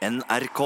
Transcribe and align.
NRK. 0.00 0.60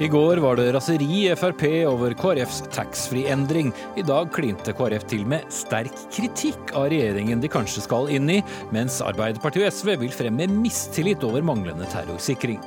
I 0.00 0.08
går 0.08 0.36
var 0.36 0.56
det 0.56 0.72
raseri 0.72 1.04
i 1.04 1.34
Frp 1.36 1.64
over 1.90 2.14
KrFs 2.16 2.62
taxfree-endring. 2.72 3.74
I 4.00 4.02
dag 4.02 4.32
klinte 4.32 4.72
KrF 4.72 5.04
til 5.10 5.26
med 5.28 5.44
sterk 5.52 5.92
kritikk 6.14 6.72
av 6.72 6.88
regjeringen 6.88 7.44
de 7.44 7.52
kanskje 7.52 7.84
skal 7.84 8.08
inn 8.16 8.32
i, 8.32 8.38
mens 8.72 9.02
Arbeiderpartiet 9.04 9.68
og 9.68 9.74
SV 9.74 9.98
vil 10.06 10.14
fremme 10.14 10.48
mistillit 10.62 11.26
over 11.26 11.44
manglende 11.44 11.90
terrorsikring. 11.92 12.62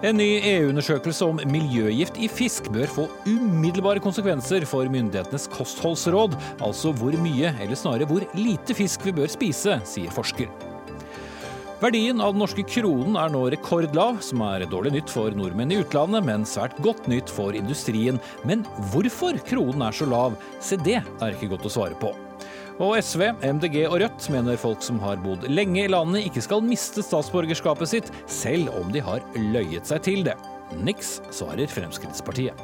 En 0.00 0.16
ny 0.16 0.38
EU-undersøkelse 0.40 1.26
om 1.28 1.40
miljøgift 1.52 2.16
i 2.16 2.24
fisk 2.32 2.70
bør 2.72 2.88
få 2.88 3.02
umiddelbare 3.28 4.00
konsekvenser 4.00 4.64
for 4.64 4.88
myndighetenes 4.88 5.44
kostholdsråd, 5.52 6.38
altså 6.64 6.94
hvor 6.96 7.12
mye, 7.20 7.50
eller 7.60 7.76
snarere 7.76 8.08
hvor 8.08 8.24
lite 8.32 8.76
fisk 8.78 9.04
vi 9.04 9.12
bør 9.18 9.28
spise, 9.28 9.76
sier 9.84 10.14
forsker. 10.16 10.48
Verdien 11.84 12.24
av 12.24 12.32
den 12.32 12.40
norske 12.40 12.64
kronen 12.64 13.20
er 13.20 13.28
nå 13.32 13.44
rekordlav, 13.52 14.22
som 14.24 14.40
er 14.48 14.64
dårlig 14.72 14.94
nytt 14.96 15.12
for 15.12 15.36
nordmenn 15.36 15.76
i 15.76 15.82
utlandet, 15.84 16.24
men 16.24 16.48
svært 16.48 16.80
godt 16.80 17.04
nytt 17.12 17.28
for 17.32 17.56
industrien. 17.56 18.16
Men 18.48 18.64
hvorfor 18.94 19.36
kronen 19.52 19.84
er 19.84 20.00
så 20.00 20.08
lav, 20.08 20.40
se 20.64 20.80
det 20.80 21.02
er 21.04 21.36
ikke 21.36 21.52
godt 21.52 21.68
å 21.68 21.76
svare 21.76 22.00
på. 22.00 22.16
Og 22.80 22.94
SV, 22.96 23.26
MDG 23.44 23.82
og 23.90 23.98
Rødt 24.00 24.26
mener 24.32 24.56
folk 24.56 24.80
som 24.80 24.96
har 25.02 25.20
bodd 25.20 25.44
lenge 25.52 25.82
i 25.82 25.90
landet 25.92 26.24
ikke 26.30 26.40
skal 26.46 26.64
miste 26.64 27.04
statsborgerskapet 27.04 27.90
sitt, 27.92 28.08
selv 28.24 28.72
om 28.80 28.88
de 28.94 29.04
har 29.04 29.20
løyet 29.36 29.84
seg 29.90 30.00
til 30.08 30.24
det. 30.24 30.38
Niks, 30.80 31.18
svarer 31.28 31.68
Fremskrittspartiet. 31.68 32.56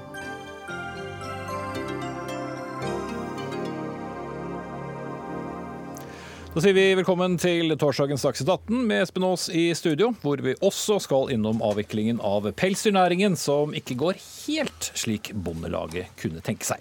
Da 6.56 6.62
sier 6.64 6.72
vi 6.72 6.86
velkommen 6.96 7.34
til 7.36 7.74
torsdagens 7.76 8.22
Dagsnytt 8.24 8.48
18 8.48 8.86
med 8.88 9.02
Espen 9.02 9.26
Aas 9.28 9.42
i 9.52 9.66
studio, 9.76 10.14
hvor 10.22 10.40
vi 10.40 10.54
også 10.64 10.96
skal 11.04 11.28
innom 11.34 11.60
avviklingen 11.60 12.22
av 12.24 12.48
pelsdyrnæringen, 12.56 13.36
som 13.36 13.76
ikke 13.76 13.98
går 14.00 14.16
helt 14.46 14.88
slik 14.96 15.34
Bondelaget 15.36 16.16
kunne 16.16 16.40
tenke 16.40 16.64
seg. 16.64 16.80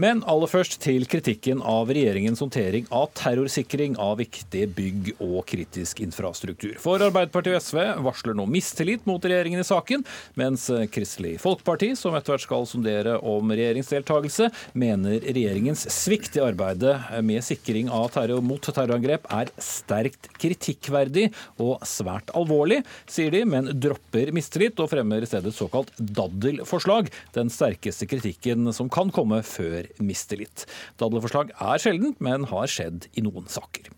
Men 0.00 0.22
aller 0.24 0.48
først 0.48 0.78
til 0.80 1.02
kritikken 1.10 1.58
av 1.66 1.90
regjeringens 1.92 2.40
håndtering 2.40 2.86
av 2.94 3.10
terrorsikring 3.18 3.98
av 4.00 4.14
viktige 4.22 4.70
bygg 4.72 5.10
og 5.20 5.42
kritisk 5.50 5.98
infrastruktur. 6.00 6.78
For 6.80 7.02
Arbeiderpartiet 7.04 7.58
og 7.58 7.64
SV 7.66 7.80
varsler 8.06 8.38
nå 8.38 8.46
mistillit 8.48 9.04
mot 9.08 9.20
regjeringen 9.20 9.60
i 9.60 9.66
saken, 9.66 10.04
mens 10.40 10.64
Kristelig 10.94 11.34
Folkeparti, 11.42 11.90
som 12.00 12.16
etter 12.16 12.32
hvert 12.32 12.44
skal 12.46 12.64
sondere 12.70 13.18
om 13.18 13.52
regjeringsdeltakelse, 13.52 14.48
mener 14.72 15.18
regjeringens 15.26 15.84
svikt 15.92 16.38
i 16.38 16.44
arbeidet 16.46 16.96
med 17.26 17.44
sikring 17.44 17.92
av 17.92 18.08
terror 18.16 18.40
mot 18.40 18.64
terrorangrep 18.64 19.28
er 19.36 19.52
sterkt 19.60 20.30
kritikkverdig 20.40 21.26
og 21.60 21.84
svært 21.84 22.32
alvorlig, 22.38 22.80
sier 23.04 23.36
de, 23.36 23.44
men 23.44 23.68
dropper 23.76 24.32
mistillit 24.32 24.80
og 24.80 24.88
fremmer 24.94 25.20
i 25.20 25.28
stedet 25.28 25.52
såkalt 25.56 25.92
daddelforslag, 26.00 27.12
den 27.36 27.52
sterkeste 27.52 28.08
kritikken 28.08 28.72
som 28.72 28.88
kan 28.88 29.12
komme 29.12 29.44
før 29.44 29.89
mistillit. 29.98 30.66
Daddelforslag 31.00 31.52
er 31.56 31.82
sjeldent, 31.82 32.20
men 32.22 32.46
har 32.50 32.70
skjedd 32.70 33.08
i 33.18 33.24
noen 33.24 33.48
saker. 33.50 33.90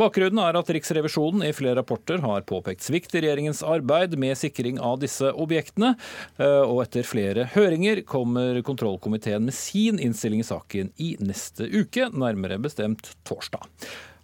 Bakgrunnen 0.00 0.42
er 0.42 0.58
at 0.60 0.72
Riksrevisjonen 0.72 1.44
i 1.46 1.54
flere 1.56 1.78
rapporter 1.80 2.22
har 2.24 2.46
påpekt 2.48 2.86
svikt 2.86 3.14
i 3.16 3.24
regjeringens 3.24 3.62
arbeid 3.66 4.16
med 4.20 4.38
sikring 4.38 4.80
av 4.80 5.00
disse 5.02 5.32
objektene, 5.32 5.94
eh, 6.38 6.62
og 6.64 6.84
etter 6.86 7.06
flere 7.06 7.48
høringer 7.54 8.04
kommer 8.08 8.60
kontrollkomiteen 8.66 9.48
med 9.48 9.56
sin 9.56 10.00
innstilling 10.02 10.44
i 10.44 10.50
saken 10.50 10.92
i 11.00 11.14
neste 11.22 11.68
uke, 11.70 12.10
nærmere 12.12 12.60
bestemt 12.62 13.14
torsdag. 13.28 13.66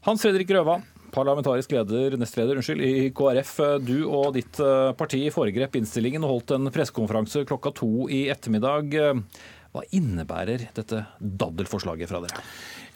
Hans 0.07 0.23
Fredrik 0.23 0.53
Røva, 0.55 0.79
parlamentarisk 1.15 1.73
leder, 1.75 2.15
nestleder 2.21 2.61
unnskyld, 2.61 2.83
i 2.85 3.11
KrF. 3.17 3.53
Du 3.83 3.97
og 4.07 4.35
ditt 4.37 4.61
eh, 4.63 4.93
parti 4.99 5.25
foregrep 5.35 5.79
innstillingen 5.81 6.25
og 6.27 6.35
holdt 6.37 6.57
en 6.57 6.71
pressekonferanse 6.75 7.47
klokka 7.49 7.73
to 7.81 8.07
i 8.13 8.27
ettermiddag. 8.33 8.97
Hva 9.77 9.85
innebærer 9.93 10.71
dette 10.73 11.03
daddelforslaget 11.21 12.09
fra 12.09 12.23
dere? 12.25 12.45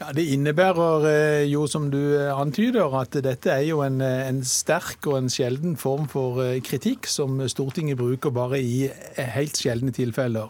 Ja, 0.01 0.13
Det 0.17 0.25
innebærer 0.33 1.45
jo, 1.45 1.67
som 1.69 1.91
du 1.93 2.01
antyder, 2.33 2.89
at 2.97 3.19
dette 3.21 3.53
er 3.53 3.67
jo 3.69 3.83
en, 3.85 4.01
en, 4.01 4.41
sterk 4.45 5.05
og 5.11 5.19
en 5.19 5.29
sjelden 5.29 5.77
form 5.77 6.09
for 6.09 6.41
kritikk 6.65 7.05
som 7.05 7.37
Stortinget 7.53 8.01
bruker 8.01 8.33
bare 8.33 8.63
i 8.65 8.89
helt 9.37 9.61
sjeldne 9.61 9.93
tilfeller. 9.93 10.49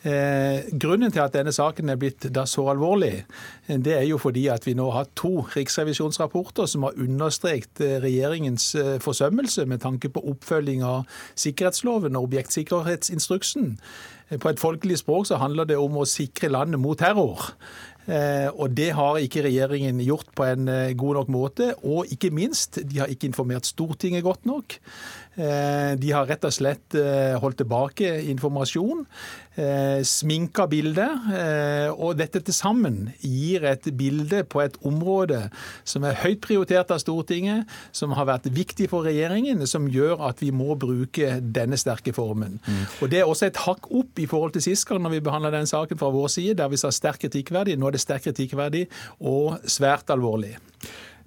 Eh, 0.00 0.64
grunnen 0.80 1.12
til 1.12 1.20
at 1.20 1.34
denne 1.34 1.52
saken 1.52 1.92
er 1.92 1.98
blitt 2.00 2.24
da 2.32 2.46
så 2.48 2.62
alvorlig, 2.72 3.26
det 3.68 3.98
er 3.98 4.06
jo 4.08 4.16
fordi 4.16 4.46
at 4.48 4.64
vi 4.64 4.72
nå 4.72 4.86
har 4.94 5.10
to 5.12 5.42
riksrevisjonsrapporter 5.52 6.64
som 6.72 6.86
har 6.88 6.96
understreket 6.96 7.82
regjeringens 8.00 8.70
forsømmelse 9.04 9.66
med 9.68 9.84
tanke 9.84 10.08
på 10.08 10.22
oppfølging 10.32 10.80
av 10.88 11.04
sikkerhetsloven 11.36 12.16
og 12.16 12.30
objektsikkerhetsinstruksen. 12.30 13.76
På 14.38 14.50
et 14.52 14.60
folkelig 14.62 15.00
språk 15.00 15.26
så 15.26 15.40
handler 15.40 15.66
det 15.66 15.78
om 15.80 15.96
å 15.98 16.08
sikre 16.08 16.52
landet 16.52 16.78
mot 16.78 16.98
terror. 16.98 17.50
Og 18.10 18.72
det 18.74 18.88
har 18.96 19.18
ikke 19.22 19.42
regjeringen 19.44 19.98
gjort 20.02 20.30
på 20.38 20.46
en 20.46 20.70
god 20.98 21.18
nok 21.18 21.28
måte. 21.30 21.66
Og 21.82 22.10
ikke 22.10 22.30
minst, 22.34 22.78
de 22.86 23.02
har 23.02 23.10
ikke 23.10 23.28
informert 23.28 23.68
Stortinget 23.68 24.24
godt 24.26 24.46
nok. 24.48 24.78
De 25.36 26.10
har 26.10 26.26
rett 26.28 26.44
og 26.44 26.52
slett 26.52 26.96
holdt 27.40 27.60
tilbake 27.62 28.08
informasjon, 28.32 29.04
sminka 30.06 30.66
bildet. 30.70 31.28
Og 31.94 32.16
dette 32.18 32.42
til 32.44 32.56
sammen 32.56 32.98
gir 33.22 33.64
et 33.70 33.86
bilde 33.96 34.42
på 34.50 34.62
et 34.64 34.76
område 34.86 35.42
som 35.86 36.04
er 36.08 36.18
høyt 36.24 36.42
prioritert 36.44 36.90
av 36.92 37.00
Stortinget, 37.02 37.68
som 37.94 38.14
har 38.18 38.28
vært 38.28 38.50
viktig 38.52 38.88
for 38.92 39.06
regjeringen, 39.06 39.62
som 39.70 39.88
gjør 39.90 40.26
at 40.28 40.42
vi 40.42 40.50
må 40.54 40.74
bruke 40.80 41.38
denne 41.40 41.78
sterke 41.80 42.14
formen. 42.16 42.58
Mm. 42.66 42.82
Og 43.00 43.12
Det 43.12 43.22
er 43.22 43.30
også 43.30 43.50
et 43.50 43.62
hakk 43.64 43.90
opp 43.90 44.18
i 44.18 44.28
forhold 44.30 44.56
til 44.56 44.66
sist 44.66 44.88
gang 44.88 45.02
når 45.04 45.16
vi 45.16 45.26
behandla 45.30 45.54
den 45.54 45.70
saken 45.70 46.00
fra 46.00 46.10
vår 46.14 46.28
side, 46.32 46.58
der 46.58 46.72
vi 46.72 46.80
sa 46.80 46.90
sterk 46.94 47.22
kritikkverdig. 47.22 47.78
Nå 47.78 47.88
er 47.88 47.96
det 47.96 48.02
sterk 48.02 48.26
kritikkverdig 48.28 48.88
og 49.20 49.60
svært 49.68 50.10
alvorlig. 50.10 50.56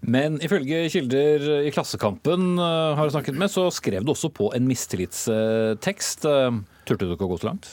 Men 0.03 0.35
ifølge 0.43 0.89
kilder 0.91 1.45
i 1.63 1.71
Klassekampen 1.71 2.57
har 2.59 2.99
du 2.99 3.13
snakket 3.13 3.37
med, 3.39 3.51
så 3.51 3.69
skrev 3.71 4.03
du 4.03 4.11
også 4.11 4.29
på 4.35 4.49
en 4.55 4.67
mistillitstekst. 4.67 6.27
Turte 6.83 7.07
du 7.07 7.13
ikke 7.15 7.27
å 7.29 7.31
gå 7.31 7.39
så 7.39 7.47
langt? 7.53 7.69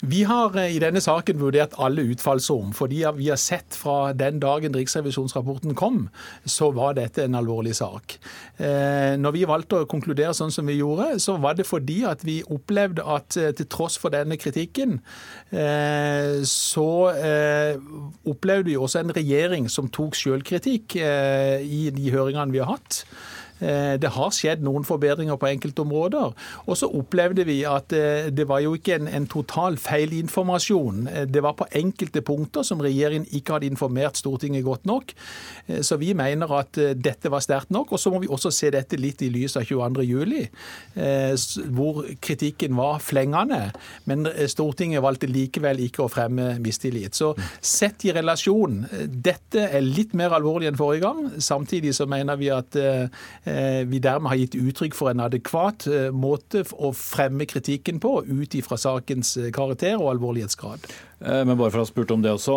Vi 0.00 0.22
har 0.24 0.54
i 0.64 0.78
denne 0.80 1.00
saken 1.04 1.36
vurdert 1.42 1.74
alle 1.76 2.06
utfallsrom, 2.14 2.70
fordi 2.72 3.02
vi 3.18 3.26
har 3.28 3.36
sett 3.40 3.76
fra 3.76 4.14
den 4.16 4.38
dagen 4.40 4.72
Riksrevisjonsrapporten 4.72 5.74
kom, 5.76 6.06
så 6.48 6.70
var 6.72 6.94
dette 6.96 7.26
en 7.26 7.36
alvorlig 7.36 7.74
sak. 7.76 8.16
Når 8.60 9.34
vi 9.36 9.44
valgte 9.48 9.82
å 9.82 9.88
konkludere 9.90 10.32
sånn 10.36 10.54
som 10.54 10.70
vi 10.70 10.78
gjorde, 10.78 11.18
så 11.20 11.36
var 11.42 11.58
det 11.58 11.68
fordi 11.68 11.98
at 12.08 12.24
vi 12.24 12.38
opplevde 12.48 13.04
at 13.04 13.36
til 13.36 13.68
tross 13.68 13.98
for 14.00 14.14
denne 14.14 14.40
kritikken, 14.40 15.02
så 16.48 16.88
opplevde 18.24 18.70
vi 18.70 18.78
også 18.80 19.02
en 19.02 19.14
regjering 19.16 19.68
som 19.68 19.92
tok 19.92 20.16
selvkritikk 20.16 20.96
i 20.96 21.82
de 21.92 22.08
høringene 22.14 22.56
vi 22.56 22.64
har 22.64 22.72
hatt. 22.72 23.04
Det 23.60 24.10
har 24.14 24.30
skjedd 24.34 24.62
noen 24.64 24.84
forbedringer 24.88 25.36
på 25.40 25.50
enkeltområder. 25.50 26.32
Og 26.66 26.78
så 26.78 26.88
opplevde 26.88 27.44
vi 27.48 27.60
at 27.68 27.92
det 27.92 28.46
var 28.48 28.62
jo 28.64 28.74
ikke 28.78 28.96
en, 28.96 29.08
en 29.08 29.26
total 29.30 29.76
feilinformasjon. 29.80 31.08
Det 31.28 31.42
var 31.44 31.54
på 31.58 31.68
enkelte 31.76 32.22
punkter 32.24 32.64
som 32.66 32.80
regjeringen 32.84 33.28
ikke 33.36 33.56
hadde 33.56 33.70
informert 33.70 34.16
Stortinget 34.20 34.64
godt 34.64 34.86
nok. 34.88 35.12
Så 35.82 35.96
vi 36.00 36.12
mener 36.16 36.50
at 36.56 36.78
dette 36.96 37.30
var 37.32 37.44
sterkt 37.44 37.70
nok. 37.74 37.92
Og 37.92 38.00
så 38.00 38.12
må 38.12 38.18
vi 38.22 38.30
også 38.30 38.50
se 38.54 38.70
dette 38.74 38.98
litt 39.00 39.22
i 39.24 39.30
lys 39.32 39.56
av 39.60 39.66
22.07, 39.68 40.48
hvor 41.76 42.02
kritikken 42.22 42.76
var 42.78 43.00
flengende. 43.04 43.70
Men 44.10 44.26
Stortinget 44.50 45.04
valgte 45.04 45.30
likevel 45.30 45.80
ikke 45.86 46.04
å 46.04 46.10
fremme 46.12 46.54
mistillit. 46.62 47.14
Så 47.16 47.34
sett 47.60 48.04
i 48.08 48.14
relasjon, 48.16 48.84
dette 49.10 49.68
er 49.68 49.84
litt 49.84 50.14
mer 50.18 50.34
alvorlig 50.36 50.70
enn 50.70 50.80
forrige 50.80 51.04
gang. 51.06 51.20
Samtidig 51.42 51.94
så 51.96 52.06
mener 52.10 52.38
vi 52.40 52.50
at 52.54 52.76
vi 53.90 53.98
dermed 54.02 54.30
har 54.30 54.40
gitt 54.40 54.56
uttrykk 54.58 54.94
for 54.96 55.10
en 55.10 55.22
adekvat 55.24 55.86
måte 56.14 56.64
å 56.76 56.92
fremme 56.96 57.46
kritikken 57.50 58.00
på, 58.02 58.20
ut 58.28 58.56
ifra 58.58 58.78
sakens 58.80 59.36
karakter 59.54 59.98
og 59.98 60.12
alvorlighetsgrad. 60.14 60.84
Men 61.20 61.52
bare 61.58 61.68
for 61.68 61.82
å 61.82 61.84
ha 61.84 61.88
spurt 61.88 62.12
om 62.14 62.22
det 62.24 62.30
også, 62.32 62.54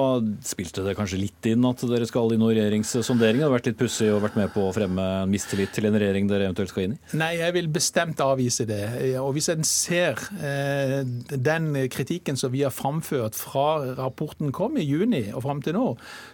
spilte 0.48 0.86
det 0.86 0.94
kanskje 0.95 1.19
litt 1.19 1.48
inn 1.51 1.65
at 1.68 1.81
dere 1.89 2.07
skal 2.07 2.31
i 2.31 2.38
noen 2.39 2.56
regjeringssondering? 2.56 3.42
Det 3.42 3.45
har 3.45 3.51
vært 3.51 3.68
litt 3.68 3.80
pussig 3.80 4.07
og 4.13 4.21
vært 4.24 4.38
med 4.39 4.54
på 4.54 4.63
å 4.63 4.71
fremme 4.75 5.07
mistillit 5.27 5.74
til 5.75 5.89
en 5.89 5.98
regjering 6.00 6.30
dere 6.30 6.48
eventuelt 6.48 6.71
skal 6.71 6.88
inn 6.88 6.95
i? 6.95 7.00
Nei, 7.19 7.33
jeg 7.42 7.56
vil 7.57 7.68
bestemt 7.74 8.24
avvise 8.24 8.65
det. 8.69 8.86
Og 9.19 9.33
hvis 9.36 9.50
en 9.51 9.68
ser 9.68 10.21
eh, 10.39 11.01
den 11.33 11.74
kritikken 11.92 12.39
som 12.39 12.54
vi 12.54 12.63
har 12.63 12.71
framført 12.74 13.36
fra 13.36 13.95
rapporten 14.00 14.54
kom 14.56 14.80
i 14.80 14.86
juni 14.88 15.25
og 15.33 15.44
fram 15.45 15.60
til 15.65 15.75
nå, 15.77 15.86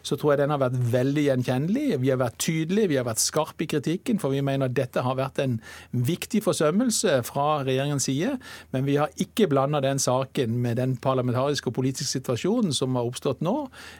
så 0.05 0.17
tror 0.19 0.35
jeg 0.35 0.43
den 0.43 0.53
har 0.53 0.61
vært 0.61 0.77
veldig 0.93 1.25
gjenkjennelig. 1.25 1.87
Vi 2.03 2.13
har 2.13 2.21
vært 2.21 2.39
tydelige, 2.45 2.93
vi 2.93 2.99
har 3.01 3.09
vært 3.09 3.23
skarpe 3.23 3.65
i 3.65 3.69
kritikken, 3.73 4.21
for 4.21 4.35
vi 4.35 4.43
mener 4.45 4.69
at 4.69 4.77
dette 4.77 5.03
har 5.05 5.17
vært 5.17 5.41
en 5.43 5.57
viktig 5.91 6.43
forsømmelse 6.45 7.19
fra 7.27 7.63
regjeringens 7.65 8.05
side. 8.09 8.35
Men 8.75 8.85
vi 8.85 8.99
har 9.01 9.13
ikke 9.17 9.49
blanda 9.49 9.81
den 9.83 10.01
saken 10.01 10.59
med 10.61 10.77
den 10.77 10.95
parlamentariske 11.01 11.71
og 11.71 11.77
politiske 11.79 12.18
situasjonen 12.19 12.75
som 12.75 12.97
har 12.99 13.07
oppstått 13.09 13.41
nå. 13.45 13.55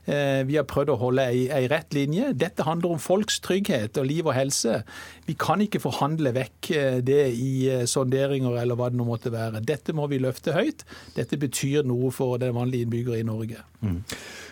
Vi 0.05 0.57
har 0.57 0.67
prøvd 0.69 0.93
å 0.93 0.99
holde 1.01 1.25
ei, 1.31 1.65
rett 1.71 1.95
linje. 1.95 2.33
Dette 2.37 2.65
handler 2.67 2.95
om 2.95 3.01
folks 3.01 3.39
trygghet 3.45 3.97
og 3.99 4.07
liv 4.09 4.27
og 4.27 4.35
helse. 4.37 4.81
Vi 5.27 5.35
kan 5.39 5.63
ikke 5.63 5.81
forhandle 5.83 6.33
vekk 6.35 6.71
det 7.07 7.21
i 7.35 7.51
sonderinger 7.89 8.59
eller 8.61 8.79
hva 8.79 8.89
det 8.91 8.99
nå 8.99 9.07
måtte 9.07 9.33
være. 9.33 9.63
Dette 9.65 9.95
må 9.97 10.07
vi 10.11 10.21
løfte 10.21 10.55
høyt. 10.55 10.85
Dette 11.17 11.39
betyr 11.39 11.87
noe 11.87 12.11
for 12.15 12.39
den 12.41 12.55
vanlige 12.57 12.87
innbygger 12.87 13.19
i 13.19 13.25
Norge. 13.27 13.63
Mm. 13.81 14.01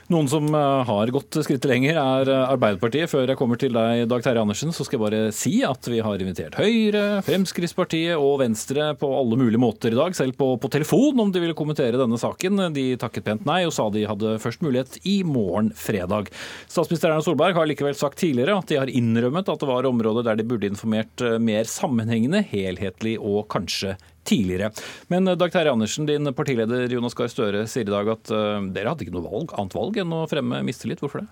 Noen 0.07 0.29
som 0.31 0.45
eh, 0.55 0.85
har 0.87 1.09
gått 1.11 1.35
skrittet 1.43 1.67
lenger, 1.67 1.97
er 1.99 2.29
eh, 2.31 2.51
Arbeiderpartiet. 2.53 3.09
Før 3.11 3.27
jeg 3.27 3.35
kommer 3.39 3.59
til 3.59 3.73
deg, 3.75 4.05
Dag 4.07 4.23
Terje 4.23 4.39
Andersen, 4.39 4.71
så 4.71 4.85
skal 4.87 4.95
jeg 4.95 5.03
bare 5.03 5.33
si 5.35 5.51
at 5.67 5.89
vi 5.91 5.99
har 6.03 6.23
invitert 6.23 6.55
Høyre, 6.55 7.19
Fremskrittspartiet 7.27 8.15
og 8.15 8.37
Venstre 8.39 8.93
på 9.01 9.09
alle 9.17 9.35
mulige 9.39 9.59
måter 9.59 9.91
i 9.91 9.99
dag, 9.99 10.15
selv 10.15 10.37
på, 10.39 10.53
på 10.63 10.71
telefon, 10.71 11.19
om 11.19 11.33
de 11.35 11.43
ville 11.43 11.57
kommentere 11.59 11.99
denne 11.99 12.19
saken. 12.21 12.69
De 12.71 12.87
takket 13.01 13.27
pent 13.27 13.43
nei 13.49 13.65
og 13.67 13.75
sa 13.75 13.89
de 13.91 14.05
hadde 14.07 14.37
først 14.39 14.63
mulighet 14.63 14.95
i 15.03 15.17
morgen 15.27 15.73
fredag. 15.75 16.31
Statsminister 16.71 17.11
Erna 17.11 17.27
Solberg 17.27 17.59
har 17.59 17.67
likevel 17.67 17.99
sagt 17.99 18.21
tidligere 18.23 18.55
at 18.61 18.71
de 18.71 18.79
har 18.79 18.87
innrømmet 18.87 19.51
at 19.51 19.59
det 19.59 19.67
var 19.67 19.91
områder 19.91 20.29
der 20.29 20.39
de 20.39 20.47
burde 20.47 20.71
informert 20.71 21.19
eh, 21.19 21.35
mer 21.35 21.67
sammenhengende, 21.67 22.45
helhetlig 22.47 23.19
og 23.19 23.49
kanskje 23.51 23.97
tidligere. 24.27 24.71
Men 25.11 25.27
eh, 25.27 25.39
Dag 25.39 25.51
Terje 25.53 25.73
Andersen, 25.73 26.07
din 26.09 26.33
partileder 26.35 26.91
Jonas 26.91 27.17
Gahr 27.17 27.31
Støre 27.31 27.65
sier 27.69 27.87
i 27.87 27.91
dag 27.93 28.13
at 28.17 28.31
uh, 28.33 28.61
dere 28.73 28.93
hadde 28.93 29.05
ikke 29.05 29.15
noe 29.15 29.27
valg, 29.27 29.53
annet 29.57 29.75
valg 29.77 29.99
enn 30.03 30.15
å 30.15 30.23
fremme 30.29 30.63
mistillit. 30.67 31.01
Hvorfor 31.03 31.23
det? 31.23 31.29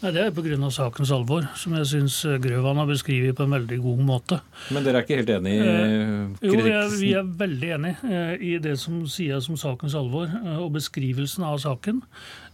Nei, 0.00 0.14
Det 0.16 0.22
er 0.24 0.30
pga. 0.32 0.70
sakens 0.72 1.10
alvor, 1.12 1.44
som 1.60 1.74
jeg 1.76 1.88
syns 1.90 2.22
eh, 2.24 2.38
Grøvan 2.40 2.80
har 2.80 2.88
beskrevet 2.88 3.36
på 3.36 3.44
en 3.44 3.56
veldig 3.58 3.80
god 3.84 4.04
måte. 4.08 4.40
Men 4.72 4.86
dere 4.86 5.02
er 5.02 5.06
ikke 5.06 5.20
helt 5.20 5.32
enig 5.36 5.56
i 5.58 5.62
kritikken? 5.62 6.46
Jo, 6.48 6.68
jeg, 6.72 6.92
vi 7.02 7.10
er 7.20 7.32
veldig 7.42 7.72
enig 7.76 7.94
i 8.40 8.54
det 8.64 8.78
som 8.80 9.02
sies 9.04 9.50
om 9.52 9.58
sakens 9.60 9.96
alvor, 9.98 10.32
og 10.56 10.70
beskrivelsen 10.78 11.44
av 11.44 11.60
saken. 11.60 12.00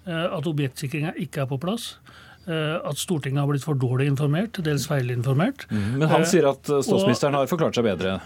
At 0.07 0.47
objektsikringa 0.47 1.15
ikke 1.23 1.45
er 1.45 1.49
på 1.51 1.59
plass 1.63 1.95
at 2.47 2.99
Stortinget 2.99 3.41
har 3.43 3.49
blitt 3.51 3.65
for 3.67 3.75
dårlig 3.75 4.07
informert, 4.07 4.61
dels 4.63 4.85
feilinformert. 4.87 5.65
Mm, 5.67 5.97
men 5.99 6.11
han 6.13 6.23
sier 6.31 6.47
at 6.47 6.63
statsministeren 6.63 7.35
har 7.35 7.49
forklart 7.51 7.75
seg 7.75 7.89
bedre? 7.89 8.21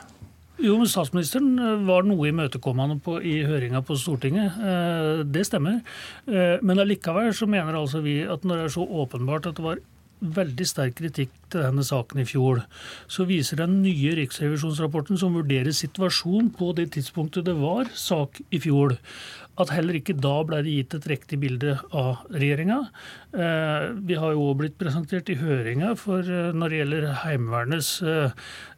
Jo, 0.61 0.75
men 0.77 0.89
Statsministeren 0.91 1.55
eh, 1.57 1.79
var 1.89 2.05
noe 2.05 2.29
imøtekommende 2.29 2.99
på, 3.05 3.17
i 3.25 3.39
høringa 3.49 3.81
på 3.87 3.97
Stortinget. 3.97 4.59
Eh, 4.61 5.23
det 5.25 5.47
stemmer. 5.49 5.81
Eh, 6.29 6.59
men 6.61 6.83
allikevel 6.83 7.33
så 7.37 7.49
mener 7.49 7.79
altså 7.79 8.03
vi 8.05 8.21
at 8.29 8.45
når 8.45 8.61
det 8.61 8.69
er 8.69 8.77
så 8.77 8.85
åpenbart 8.85 9.49
at 9.49 9.57
det 9.57 9.65
var 9.65 9.81
veldig 10.21 10.67
sterk 10.69 10.99
kritikk 10.99 11.33
til 11.49 11.63
denne 11.65 11.81
saken 11.87 12.21
i 12.21 12.27
fjor, 12.29 12.61
så 13.09 13.25
viser 13.25 13.63
den 13.63 13.79
nye 13.81 14.13
riksrevisjonsrapporten, 14.19 15.17
som 15.17 15.39
vurderer 15.39 15.73
situasjonen 15.73 16.51
på 16.53 16.75
det 16.77 16.91
tidspunktet 16.99 17.47
det 17.49 17.57
var 17.57 17.89
sak 17.97 18.43
i 18.53 18.61
fjor, 18.61 18.99
at 19.61 19.73
heller 19.73 19.97
ikke 19.97 20.19
da 20.21 20.35
ble 20.45 20.61
det 20.67 20.75
gitt 20.77 20.99
et 20.99 21.09
riktig 21.09 21.41
bilde 21.41 21.79
av 21.97 22.21
regjeringa. 22.33 22.79
Vi 23.33 24.21
har 24.21 24.37
jo 24.37 24.53
blitt 24.57 24.77
presentert 24.81 25.29
i 25.33 25.37
høringa 25.41 25.95
for 26.01 26.25
når 26.25 26.73
det 26.73 26.79
gjelder 26.83 27.09
Heimevernets 27.25 27.91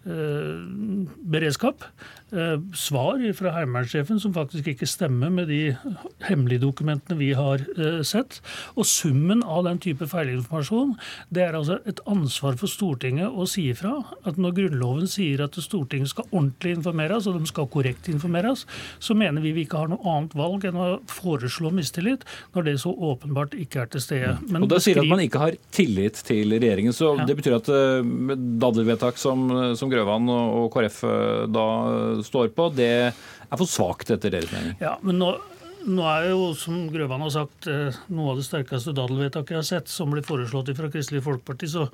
beredskap. 0.04 1.84
Eh, 2.32 2.56
svar 2.72 3.20
fra 3.36 3.50
heimevernssjefen 3.52 4.16
som 4.22 4.32
faktisk 4.32 4.70
ikke 4.72 4.86
stemmer 4.88 5.28
med 5.28 5.50
de 5.52 5.74
hemmelige 6.24 6.62
dokumentene 6.62 7.18
vi 7.18 7.34
har 7.36 7.60
eh, 7.76 7.98
sett. 8.08 8.38
Og 8.72 8.86
summen 8.88 9.42
av 9.44 9.66
den 9.66 9.76
type 9.84 10.08
feilinformasjon, 10.08 10.94
det 11.28 11.42
er 11.44 11.58
altså 11.58 11.76
et 11.84 12.00
ansvar 12.08 12.56
for 12.56 12.72
Stortinget 12.72 13.28
å 13.28 13.44
si 13.44 13.66
ifra. 13.74 13.98
At 14.24 14.40
når 14.40 14.54
Grunnloven 14.56 15.10
sier 15.12 15.42
at 15.44 15.58
Stortinget 15.60 16.14
skal 16.14 16.30
ordentlig 16.30 16.78
informeres, 16.78 17.28
og 17.28 17.36
de 17.36 17.50
skal 17.50 17.68
korrekt 17.74 18.08
informeres, 18.08 18.64
så 18.96 19.12
mener 19.18 19.44
vi 19.44 19.52
vi 19.52 19.66
ikke 19.66 19.82
har 19.82 19.92
noe 19.92 20.00
annet 20.14 20.32
valg 20.38 20.64
enn 20.70 20.80
å 20.80 20.88
foreslå 21.12 21.68
mistillit, 21.76 22.24
når 22.56 22.68
det 22.70 22.76
så 22.80 22.94
åpenbart 22.96 23.58
ikke 23.60 23.84
er 23.84 23.92
til 23.92 24.06
stede. 24.06 24.32
Men 24.48 24.64
og 24.64 24.72
da 24.72 24.80
sier 24.80 25.02
at 25.04 25.10
man 25.12 25.20
ikke 25.20 25.44
har 25.44 25.60
tillit 25.68 26.24
til 26.24 26.56
regjeringen, 26.56 26.96
så 26.96 27.12
ja. 27.18 27.28
det 27.28 27.36
betyr 27.42 27.58
at 27.60 27.68
daddelvedtak 28.64 29.20
som, 29.20 29.44
som 29.76 29.91
Grøvan 29.92 30.28
og 30.32 30.68
KrF 30.74 31.00
da 31.52 31.66
står 32.24 32.52
på, 32.56 32.68
det 32.74 32.92
er 33.12 33.58
for 33.60 33.68
svakt 33.68 34.12
etter 34.14 34.32
deres 34.32 34.52
mening? 34.54 34.76
Ja, 34.80 34.96
men 35.04 35.18
nå, 35.20 35.34
nå 35.88 36.04
er 36.06 36.28
jo, 36.30 36.52
som 36.58 36.86
Grøvan 36.92 37.24
har 37.24 37.32
sagt, 37.34 37.66
eh, 37.70 37.96
noe 38.14 38.32
av 38.32 38.40
det 38.40 38.46
sterkeste 38.46 38.94
daddelvedtaket 38.96 39.54
jeg 39.54 39.60
har 39.60 39.68
sett, 39.68 39.92
som 39.92 40.12
blir 40.12 40.24
foreslått 40.26 40.70
fra 40.78 40.90
Kristelig 40.92 41.24
Folkeparti. 41.26 41.68
Så 41.70 41.88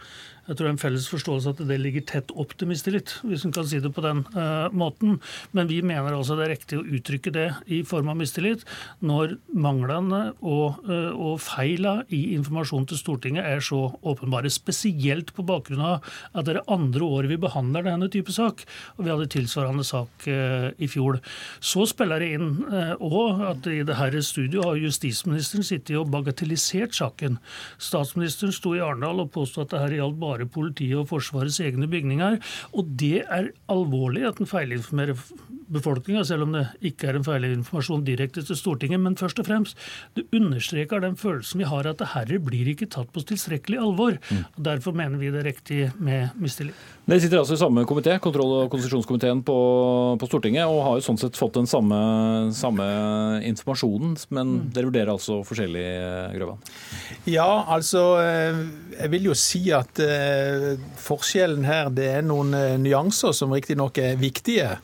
jeg 0.48 0.56
tror 0.56 0.64
det 0.64 0.70
er 0.70 0.74
en 0.74 0.80
felles 0.80 1.06
forståelse 1.12 1.52
at 1.52 1.58
det 1.68 1.76
ligger 1.76 2.04
tett 2.08 2.30
opp 2.40 2.54
til 2.56 2.70
mistillit, 2.70 3.12
hvis 3.28 3.44
en 3.44 3.52
kan 3.52 3.66
si 3.68 3.80
det 3.84 3.90
på 3.92 4.00
den 4.04 4.22
uh, 4.32 4.72
måten. 4.72 5.18
Men 5.52 5.68
vi 5.68 5.82
mener 5.84 6.16
altså 6.16 6.38
det 6.38 6.46
er 6.46 6.54
riktig 6.54 6.78
å 6.78 6.86
uttrykke 6.86 7.32
det 7.34 7.48
i 7.68 7.82
form 7.86 8.08
av 8.08 8.16
mistillit 8.16 8.64
når 9.04 9.36
manglene 9.52 10.22
og, 10.40 10.80
uh, 10.88 11.12
og 11.12 11.42
feila 11.44 11.98
i 12.08 12.22
informasjon 12.38 12.88
til 12.88 13.00
Stortinget 13.00 13.44
er 13.44 13.60
så 13.64 13.82
åpenbare. 14.00 14.48
Spesielt 14.52 15.34
på 15.36 15.44
bakgrunn 15.46 15.84
av 15.84 16.08
at 16.32 16.48
det 16.48 16.56
er 16.56 16.72
andre 16.72 17.04
året 17.04 17.32
vi 17.34 17.40
behandler 17.40 17.84
denne 17.84 18.08
type 18.12 18.32
sak, 18.32 18.64
og 18.96 19.04
vi 19.04 19.12
hadde 19.12 19.28
tilsvarende 19.36 19.84
sak 19.84 20.28
uh, 20.32 20.70
i 20.80 20.88
fjor. 20.88 21.20
Så 21.60 21.84
spiller 21.92 22.24
det 22.24 22.32
inn 22.38 22.48
òg 23.04 23.44
at 23.50 23.68
i 23.68 23.82
dette 23.86 24.24
studioet 24.24 24.64
har 24.64 24.80
justisministeren 24.80 25.66
sittet 25.66 25.98
og 26.00 26.08
bagatellisert 26.12 26.96
saken. 26.96 27.36
Statsministeren 27.82 28.54
sto 28.56 28.72
i 28.76 28.82
Arendal 28.82 29.26
og 29.26 29.32
påstod 29.34 29.66
at 29.66 29.74
det 29.74 29.84
her 29.84 29.96
gjaldt 29.98 30.20
bare 30.22 30.37
bare 30.38 30.50
politiet 30.52 30.98
og 31.00 31.08
Forsvarets 31.10 31.60
egne 31.64 31.88
bygninger. 31.90 32.38
Og 32.74 32.96
det 33.00 33.24
er 33.26 33.52
alvorlig 33.70 34.26
at 34.28 34.40
en 34.40 34.50
feilinformerer 34.50 35.18
befolkninga, 35.68 36.24
selv 36.24 36.46
om 36.46 36.54
det 36.56 36.64
ikke 36.90 37.10
er 37.10 37.18
en 37.18 37.26
feilinformasjon 37.26 38.04
direkte 38.06 38.44
til 38.46 38.56
Stortinget. 38.56 39.00
Men 39.02 39.18
først 39.20 39.40
og 39.42 39.48
fremst, 39.48 39.78
det 40.16 40.26
understreker 40.34 41.02
den 41.04 41.18
følelsen 41.20 41.62
vi 41.62 41.68
har 41.68 41.88
at 41.88 42.00
det 42.00 42.12
herre 42.14 42.40
blir 42.42 42.70
ikke 42.72 42.88
tatt 42.92 43.10
på 43.12 43.24
tilstrekkelig 43.28 43.80
alvor. 43.82 44.18
Mm. 44.30 44.44
og 44.56 44.62
Derfor 44.70 44.96
mener 44.96 45.20
vi 45.20 45.32
det 45.34 45.42
er 45.42 45.50
riktig 45.50 45.80
med 45.98 46.38
mistillit. 46.40 46.76
Dere 47.08 47.22
sitter 47.24 47.40
altså 47.40 47.56
i 47.56 47.60
samme 47.60 47.86
komité, 47.88 48.18
kontroll- 48.20 48.54
og 48.58 48.72
konsesjonskomiteen 48.72 49.40
på, 49.44 49.58
på, 50.20 50.28
Stortinget, 50.28 50.68
og 50.68 50.82
har 50.84 50.98
jo 50.98 51.06
sånn 51.06 51.20
sett 51.20 51.38
fått 51.40 51.56
den 51.56 51.68
samme, 51.68 51.98
samme 52.56 52.88
informasjonen. 53.48 54.16
Men 54.28 54.54
mm. 54.58 54.66
dere 54.76 54.90
vurderer 54.90 55.14
altså 55.14 55.40
forskjellig, 55.48 55.86
Grøvan? 56.36 56.60
Ja, 57.28 57.48
altså 57.72 58.02
eh, 58.20 58.60
jeg 58.98 59.12
vil 59.14 59.30
jo 59.30 59.36
si 59.38 59.62
at 59.72 60.00
eh, 60.04 60.27
forskjellen 61.02 61.66
her 61.68 61.92
det 61.94 62.08
er 62.18 62.26
noen 62.26 62.54
eh, 62.56 62.76
nyanser 62.80 63.34
som 63.36 63.54
riktignok 63.54 64.00
er 64.02 64.18
viktige. 64.20 64.76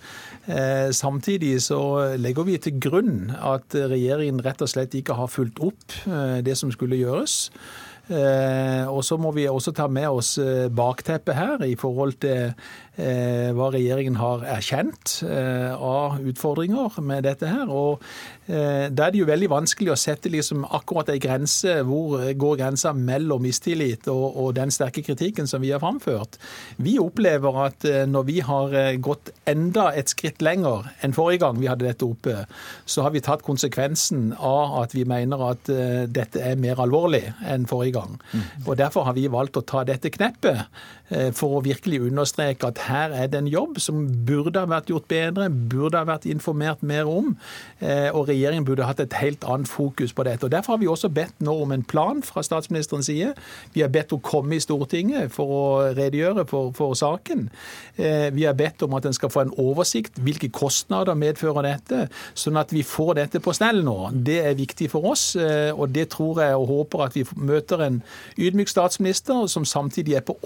Samtidig 0.44 1.54
så 1.64 1.78
legger 2.20 2.44
vi 2.44 2.58
til 2.60 2.74
grunn 2.76 3.30
at 3.32 3.72
regjeringen 3.72 4.42
rett 4.44 4.60
og 4.60 4.68
slett 4.68 4.92
ikke 4.92 5.16
har 5.16 5.30
fulgt 5.32 5.62
opp 5.64 5.94
det 6.44 6.52
som 6.60 6.68
skulle 6.68 6.98
gjøres. 7.00 7.46
Og 8.92 9.00
så 9.08 9.16
må 9.16 9.32
vi 9.32 9.46
også 9.48 9.72
ta 9.72 9.86
med 9.88 10.04
oss 10.10 10.34
bakteppet 10.68 11.38
her 11.38 11.64
i 11.64 11.72
forhold 11.80 12.18
til 12.20 12.52
hva 12.94 13.68
regjeringen 13.74 14.14
har 14.20 14.44
erkjent 14.54 15.16
av 15.24 16.20
utfordringer 16.22 17.00
med 17.02 17.24
dette 17.26 17.48
her. 17.50 17.66
Og 17.66 18.04
Eh, 18.46 18.90
da 18.92 19.06
er 19.06 19.14
det 19.14 19.20
jo 19.22 19.28
veldig 19.28 19.48
vanskelig 19.48 19.94
å 19.94 19.96
sette 19.96 20.28
liksom 20.32 20.66
akkurat 20.76 21.08
ei 21.12 21.20
grense. 21.22 21.78
Hvor 21.88 22.20
går 22.36 22.58
grensa 22.60 22.92
mellom 22.96 23.44
mistillit 23.44 24.08
og, 24.12 24.24
og, 24.36 24.50
den 24.58 24.72
sterke 24.74 25.04
kritikken 25.04 25.48
som 25.48 25.64
vi 25.64 25.72
har 25.72 25.80
framført? 25.80 26.36
Vi 26.76 26.98
opplever 27.00 27.60
at 27.64 27.86
eh, 27.88 28.04
når 28.10 28.26
vi 28.28 28.38
har 28.44 28.76
eh, 28.76 28.90
gått 29.00 29.32
enda 29.48 29.90
et 29.96 30.12
skritt 30.12 30.44
lenger 30.44 30.90
enn 31.04 31.16
forrige 31.16 31.44
gang 31.46 31.60
vi 31.60 31.70
hadde 31.70 31.88
dette 31.88 32.04
oppe, 32.04 32.44
så 32.84 33.06
har 33.06 33.14
vi 33.14 33.24
tatt 33.24 33.44
konsekvensen 33.46 34.34
av 34.36 34.76
at 34.82 34.96
vi 34.96 35.06
mener 35.08 35.40
at 35.46 35.68
dette 36.12 36.40
er 36.40 36.58
mer 36.60 36.80
alvorlig 36.82 37.22
enn 37.48 37.64
forrige 37.68 37.96
gang. 37.96 38.18
Mm. 38.32 38.44
Og 38.66 38.76
Derfor 38.78 39.08
har 39.08 39.16
vi 39.16 39.26
valgt 39.32 39.56
å 39.56 39.64
ta 39.64 39.84
dette 39.88 40.12
kneppet 40.12 40.64
for 41.36 41.58
å 41.58 41.62
virkelig 41.64 42.00
understreke 42.06 42.70
at 42.70 42.78
her 42.86 43.12
er 43.12 43.28
det 43.28 43.42
en 43.42 43.50
jobb 43.50 43.76
som 43.82 44.06
burde 44.26 44.62
ha 44.62 44.68
vært 44.70 44.88
gjort 44.88 45.08
bedre, 45.10 45.50
burde 45.50 46.00
ha 46.00 46.06
vært 46.08 46.24
informert 46.30 46.82
mer 46.82 47.04
om. 47.10 47.34
og 47.84 48.28
regjeringen 48.28 48.64
burde 48.64 48.86
hatt 48.88 49.02
et 49.04 49.12
helt 49.20 49.44
annet 49.44 49.68
fokus 49.68 50.14
på 50.16 50.24
dette. 50.24 50.44
og 50.44 50.52
Derfor 50.52 50.72
har 50.72 50.80
vi 50.80 50.88
også 50.88 51.10
bedt 51.12 51.44
nå 51.44 51.54
om 51.62 51.72
en 51.72 51.84
plan 51.84 52.22
fra 52.24 52.42
statsministerens 52.42 53.06
side. 53.06 53.34
Vi 53.74 53.80
har 53.84 53.92
bedt 53.92 54.14
henne 54.14 54.24
komme 54.24 54.56
i 54.56 54.62
Stortinget 54.62 55.32
for 55.34 55.52
å 55.54 55.64
redegjøre 55.96 56.46
for, 56.48 56.72
for 56.76 56.96
saken. 56.98 57.48
Eh, 57.96 58.30
vi 58.34 58.46
har 58.48 58.56
bedt 58.58 58.82
om 58.86 58.96
at 58.98 59.06
en 59.06 59.16
skal 59.16 59.32
få 59.32 59.44
en 59.44 59.54
oversikt. 59.60 60.18
Hvilke 60.24 60.50
kostnader 60.54 61.16
medfører 61.18 61.66
dette? 61.68 62.08
Sånn 62.38 62.58
at 62.60 62.72
vi 62.74 62.84
får 62.86 63.14
dette 63.20 63.42
på 63.44 63.54
snell 63.56 63.82
nå. 63.86 63.98
Det 64.26 64.40
er 64.48 64.58
viktig 64.58 64.90
for 64.92 65.12
oss, 65.12 65.34
eh, 65.36 65.70
og 65.72 65.92
det 65.94 66.08
tror 66.14 66.42
jeg 66.42 66.58
og 66.58 66.68
håper 66.70 67.06
at 67.06 67.18
vi 67.18 67.24
møter 67.36 67.84
en 67.84 68.00
ydmyk 68.40 68.70
statsminister 68.72 69.46
som 69.50 69.66
samtidig 69.68 70.18
er 70.18 70.26
på 70.26 70.36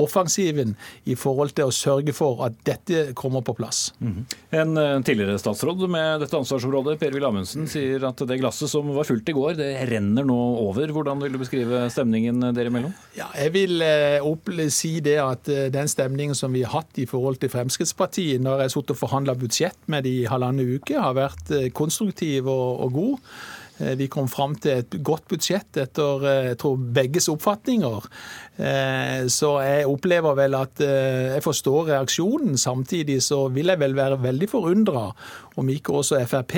offensiven 0.48 0.76
i 1.04 1.16
forhold 1.16 1.54
til 1.56 1.68
å 1.68 1.74
sørge 1.74 2.14
for 2.16 2.44
at 2.46 2.56
dette 2.66 3.12
kommer 3.14 3.42
på 3.42 3.54
plass. 3.54 3.92
Mm 4.00 4.12
-hmm. 4.12 4.24
En 4.50 4.76
eh, 4.76 5.02
tidligere 5.02 5.38
statsråd 5.38 5.88
med 5.88 6.20
dette 6.20 6.36
ansvarsområdet, 6.36 6.98
Per-Willy 6.98 7.26
Amundsen, 7.26 7.66
sier 7.68 8.04
at 8.04 8.16
det 8.16 8.40
glasset 8.40 8.68
som 8.68 8.88
var 8.94 9.04
fullt 9.04 9.28
i 9.28 9.32
går, 9.32 9.56
det 9.56 9.88
renner 9.90 10.24
nå 10.24 10.38
over. 10.68 10.88
Hvordan 10.88 11.22
vil 11.22 11.32
du 11.32 11.38
beskrive 11.38 11.90
stemningen 11.90 12.54
dere 12.54 12.66
imellom? 12.66 12.92
Ja, 13.16 13.26
jeg 13.36 13.52
vil 13.52 13.82
eh, 13.82 14.68
si 14.68 15.00
det 15.00 15.18
at 15.18 15.48
eh, 15.48 15.70
den 15.70 15.88
stemningen 15.88 16.34
som 16.34 16.52
vi 16.52 16.62
har 16.62 16.80
hatt 16.80 16.98
i 16.98 17.06
forhold 17.06 17.38
til 17.40 17.48
Fremskrittspartiet 17.48 18.40
når 18.40 18.58
jeg 18.58 18.62
har 18.62 18.68
sittet 18.68 18.90
og 18.90 18.96
forhandla 18.96 19.34
budsjett 19.34 19.78
med 19.86 20.04
de 20.04 20.22
i 20.22 20.26
halvannen 20.26 20.76
uke, 20.76 20.98
har 20.98 21.14
vært 21.14 21.50
eh, 21.50 21.70
konstruktiv 21.70 22.46
og, 22.46 22.80
og 22.80 22.92
god. 22.92 23.18
Eh, 23.78 23.94
vi 23.98 24.08
kom 24.10 24.28
fram 24.28 24.56
til 24.58 24.82
et 24.82 24.98
godt 25.04 25.28
budsjett 25.30 25.78
etter 25.80 26.26
jeg 26.28 26.58
tror, 26.60 26.76
begges 26.76 27.28
oppfatninger. 27.32 28.06
Så 29.30 29.48
jeg 29.62 29.86
opplever 29.86 30.34
vel 30.34 30.56
at 30.58 30.80
jeg 30.82 31.42
forstår 31.44 31.92
reaksjonen. 31.92 32.56
Samtidig 32.58 33.20
så 33.22 33.44
vil 33.54 33.70
jeg 33.70 33.78
vel 33.78 33.94
være 33.94 34.16
veldig 34.18 34.48
forundra 34.50 35.04
om 35.62 35.70
ikke 35.70 35.94
også 36.00 36.18
Frp 36.26 36.56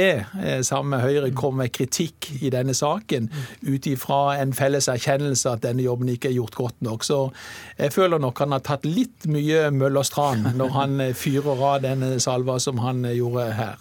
sammen 0.64 0.94
med 0.94 1.04
Høyre 1.04 1.30
kommer 1.36 1.66
med 1.66 1.74
kritikk 1.76 2.30
i 2.40 2.48
denne 2.52 2.72
saken, 2.76 3.28
ut 3.68 3.88
ifra 3.90 4.38
en 4.40 4.54
felles 4.56 4.88
erkjennelse 4.88 5.52
at 5.52 5.64
denne 5.66 5.84
jobben 5.84 6.08
ikke 6.12 6.30
er 6.30 6.38
gjort 6.38 6.56
godt 6.56 6.80
nok. 6.88 7.04
Så 7.04 7.18
jeg 7.76 7.92
føler 7.92 8.22
nok 8.22 8.40
han 8.40 8.56
har 8.56 8.64
tatt 8.64 8.88
litt 8.88 9.28
mye 9.28 9.68
møll 9.74 10.00
og 10.00 10.08
stran 10.08 10.46
når 10.56 10.72
han 10.78 11.04
fyrer 11.16 11.66
av 11.74 11.84
denne 11.84 12.14
salva 12.22 12.56
som 12.62 12.80
han 12.80 13.04
gjorde 13.12 13.50
her. 13.60 13.76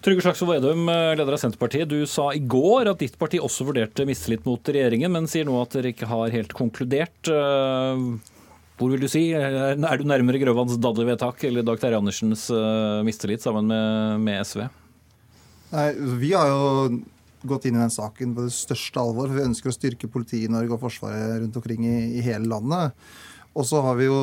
Trygve 0.00 0.22
Slagsvold 0.24 0.54
Vedum, 0.54 0.86
leder 0.88 1.34
av 1.34 1.36
Senterpartiet. 1.36 1.88
Du 1.90 2.06
sa 2.08 2.30
i 2.32 2.40
går 2.40 2.88
at 2.88 3.02
ditt 3.02 3.18
parti 3.20 3.36
også 3.36 3.66
vurderte 3.68 4.06
mistillit 4.08 4.46
mot 4.48 4.64
regjeringen, 4.72 5.12
men 5.12 5.28
sier 5.28 5.44
nå 5.44 5.58
at 5.60 5.76
dere 5.76 5.90
ikke 5.92 6.08
har 6.08 6.32
helt 6.32 6.54
konkludert. 6.56 7.28
Eh, 7.28 8.04
hvor 8.80 8.94
vil 8.94 9.04
du 9.04 9.10
si? 9.12 9.26
Er 9.36 9.76
du 9.76 10.06
nærmere 10.08 10.40
Grøvans 10.40 10.78
daddelvedtak 10.80 11.44
eller 11.44 11.66
Dag 11.68 11.82
Terje 11.82 12.00
Andersens 12.00 12.46
eh, 12.48 13.02
mistillit 13.04 13.44
sammen 13.44 13.68
med, 13.68 14.24
med 14.24 14.40
SV? 14.48 14.64
Nei, 15.74 15.86
Vi 16.22 16.32
har 16.32 16.48
jo 16.48 17.02
gått 17.52 17.68
inn 17.68 17.76
i 17.76 17.84
den 17.84 17.92
saken 17.92 18.32
på 18.38 18.48
det 18.48 18.56
største 18.56 19.04
alvor. 19.04 19.28
for 19.28 19.36
Vi 19.36 19.48
ønsker 19.50 19.68
å 19.68 19.76
styrke 19.76 20.08
politiet 20.08 20.48
i 20.48 20.54
Norge 20.56 20.78
og 20.78 20.84
Forsvaret 20.86 21.42
rundt 21.44 21.60
omkring 21.60 21.84
i, 21.84 21.98
i 22.16 22.24
hele 22.24 22.48
landet. 22.48 22.96
Og 23.52 23.68
så 23.68 23.84
har 23.84 24.00
vi 24.00 24.08
jo 24.08 24.18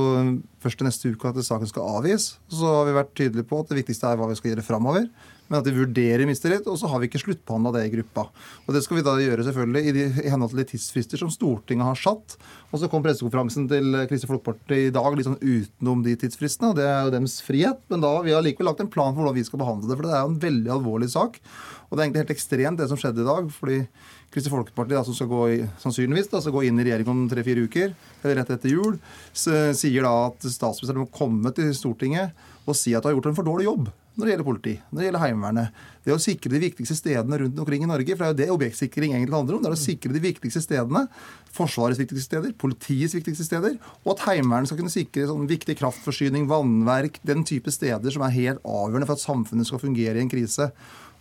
først 0.64 0.82
neste 0.88 1.14
uke 1.14 1.30
at 1.30 1.38
saken 1.46 1.70
skal 1.70 2.00
avgis. 2.00 2.32
Så 2.50 2.66
har 2.66 2.90
vi 2.90 2.98
vært 2.98 3.14
tydelige 3.14 3.46
på 3.46 3.62
at 3.62 3.70
det 3.70 3.84
viktigste 3.84 4.10
er 4.10 4.18
hva 4.18 4.34
vi 4.34 4.42
skal 4.42 4.56
gjøre 4.56 4.66
framover. 4.66 5.10
Men 5.48 5.62
at 5.62 5.68
vi 5.68 5.76
vurderer 5.78 6.28
mistillit, 6.28 6.68
og 6.68 6.76
så 6.80 6.90
har 6.92 7.00
vi 7.00 7.08
ikke 7.08 7.22
sluttbehandla 7.22 7.72
det 7.78 7.86
i 7.88 7.92
gruppa. 7.96 8.28
Og 8.66 8.76
Det 8.76 8.82
skal 8.84 9.00
vi 9.00 9.06
da 9.08 9.16
gjøre 9.22 9.46
selvfølgelig 9.48 9.84
i, 9.84 9.94
de, 9.96 10.06
i 10.26 10.32
henhold 10.34 10.52
til 10.52 10.62
de 10.62 10.68
tidsfrister 10.74 11.22
som 11.22 11.32
Stortinget 11.32 11.88
har 11.88 12.00
satt. 12.00 12.36
Og 12.74 12.82
så 12.82 12.90
kom 12.92 13.06
pressekonferansen 13.06 13.70
til 13.72 13.96
Kristelig 14.10 14.34
Folkeparti 14.34 14.82
i 14.90 14.94
dag 14.94 15.16
litt 15.16 15.30
sånn 15.30 15.40
utenom 15.40 16.04
de 16.04 16.18
tidsfristene. 16.20 16.74
og 16.74 16.82
Det 16.82 16.88
er 16.90 17.00
jo 17.08 17.14
deres 17.16 17.40
frihet. 17.46 17.80
Men 17.92 18.04
da 18.04 18.14
vi 18.26 18.36
har 18.36 18.44
likevel 18.44 18.72
lagt 18.72 18.84
en 18.84 18.92
plan 18.92 19.14
for 19.14 19.24
hvordan 19.24 19.40
vi 19.40 19.48
skal 19.48 19.64
behandle 19.64 19.88
det. 19.88 19.96
For 19.96 20.08
det 20.08 20.14
er 20.14 20.26
jo 20.26 20.34
en 20.34 20.42
veldig 20.44 20.74
alvorlig 20.76 21.12
sak. 21.16 21.40
Og 21.88 21.96
det 21.96 22.02
er 22.02 22.06
egentlig 22.10 22.26
helt 22.26 22.36
ekstremt 22.36 22.82
det 22.82 22.90
som 22.92 23.00
skjedde 23.00 23.24
i 23.24 23.30
dag. 23.30 23.52
fordi 23.56 23.80
Kristelig 24.28 24.52
Folkeparti, 24.52 24.92
da, 24.92 25.06
som 25.08 25.16
skal 25.16 25.30
gå 25.32 25.44
i, 25.54 25.62
sannsynligvis 25.80 26.28
da, 26.34 26.42
skal 26.44 26.58
gå 26.58 26.66
inn 26.68 26.82
i 26.82 26.84
regjering 26.84 27.08
om 27.14 27.22
tre-fire 27.32 27.64
uker, 27.64 27.94
eller 28.20 28.42
rett 28.42 28.52
etter 28.58 28.74
jul, 28.74 28.98
sier 29.32 30.04
da 30.04 30.12
at 30.26 30.44
statsministeren 30.44 31.06
må 31.06 31.08
komme 31.16 31.54
til 31.56 31.72
Stortinget 31.78 32.36
og 32.68 32.76
si 32.76 32.92
at 32.92 33.06
du 33.06 33.08
har 33.08 33.16
gjort 33.16 33.32
en 33.32 33.38
for 33.40 33.48
dårlig 33.48 33.70
jobb 33.70 33.88
når 34.18 34.26
det 34.26 34.32
gjelder 34.34 34.48
politi, 34.48 34.74
når 34.90 35.00
det 35.00 35.06
gjelder 35.08 35.22
Heimevernet. 35.22 35.82
Det 36.04 36.14
å 36.16 36.22
sikre 36.22 36.52
de 36.54 36.62
viktigste 36.64 36.98
stedene 36.98 37.38
rundt 37.44 37.62
omkring 37.62 37.86
i 37.86 37.90
Norge. 37.90 38.16
For 38.18 38.24
det 38.24 38.28
er 38.28 38.34
jo 38.34 38.40
det 38.40 38.56
objektsikring 38.56 39.14
egentlig 39.14 39.38
handler 39.38 39.58
om. 39.58 39.62
Det 39.62 39.70
er 39.70 39.78
å 39.78 39.80
sikre 39.80 40.16
de 40.16 40.24
viktigste 40.24 40.64
stedene. 40.66 41.06
Forsvarets 41.54 42.02
viktigste 42.02 42.26
steder, 42.26 42.56
politiets 42.58 43.14
viktigste 43.14 43.46
steder. 43.46 43.78
Og 44.04 44.16
at 44.16 44.26
Heimevernet 44.26 44.72
skal 44.72 44.82
kunne 44.82 44.94
sikre 44.94 45.30
sånn 45.30 45.46
viktig 45.50 45.78
kraftforsyning, 45.78 46.50
vannverk, 46.50 47.22
den 47.30 47.46
type 47.48 47.72
steder 47.74 48.14
som 48.14 48.26
er 48.26 48.36
helt 48.40 48.66
avgjørende 48.66 49.10
for 49.10 49.20
at 49.20 49.26
samfunnet 49.28 49.70
skal 49.70 49.86
fungere 49.86 50.18
i 50.18 50.26
en 50.26 50.34
krise. 50.34 50.72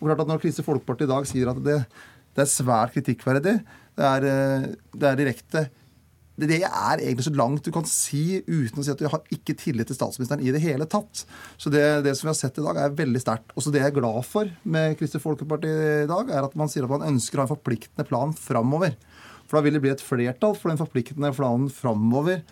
Og 0.00 0.08
klart 0.08 0.24
at 0.24 0.32
Når 0.32 0.40
Kristelig 0.42 0.68
Folkeparti 0.70 1.04
i 1.04 1.12
dag 1.12 1.28
sier 1.28 1.52
at 1.52 1.64
det 1.64 1.80
det 2.36 2.44
er 2.44 2.52
svært 2.52 2.92
kritikkverdig. 2.92 3.56
Det 3.96 4.04
er, 4.04 4.24
eh, 4.28 4.68
det 4.92 5.08
er 5.08 5.16
direkte 5.16 5.68
det 6.36 6.58
er 6.60 7.00
egentlig 7.00 7.24
så 7.24 7.32
langt 7.32 7.64
du 7.64 7.72
kan 7.72 7.86
si 7.88 8.42
uten 8.44 8.80
å 8.80 8.84
si 8.84 8.92
at 8.92 9.00
du 9.00 9.08
har 9.08 9.22
ikke 9.32 9.56
tillit 9.56 9.88
til 9.88 9.96
statsministeren 9.96 10.44
i 10.44 10.52
det 10.52 10.60
hele 10.60 10.84
tatt. 10.84 11.24
Så 11.56 11.72
det, 11.72 11.84
det 12.04 12.12
som 12.16 12.28
vi 12.28 12.32
har 12.34 12.38
sett 12.38 12.60
i 12.60 12.64
dag, 12.66 12.76
er 12.76 12.98
veldig 12.98 13.22
sterkt. 13.22 13.54
Også 13.56 13.72
det 13.72 13.80
jeg 13.80 13.94
er 13.94 13.96
glad 13.96 14.20
for 14.28 14.50
med 14.68 14.98
Kristelig 15.00 15.24
Folkeparti 15.24 15.72
i 15.72 16.08
dag, 16.10 16.28
er 16.28 16.44
at 16.44 16.56
man 16.60 16.68
sier 16.72 16.84
at 16.84 16.92
man 16.92 17.08
ønsker 17.08 17.40
å 17.40 17.44
ha 17.44 17.48
en 17.48 17.54
forpliktende 17.54 18.04
plan 18.08 18.36
framover. 18.36 18.98
For 19.46 19.56
da 19.56 19.64
vil 19.64 19.78
det 19.78 19.84
bli 19.84 19.94
et 19.94 20.04
flertall 20.04 20.56
for 20.58 20.72
den 20.72 20.80
forpliktende 20.80 21.32
planen 21.36 21.70
framover 21.72 22.42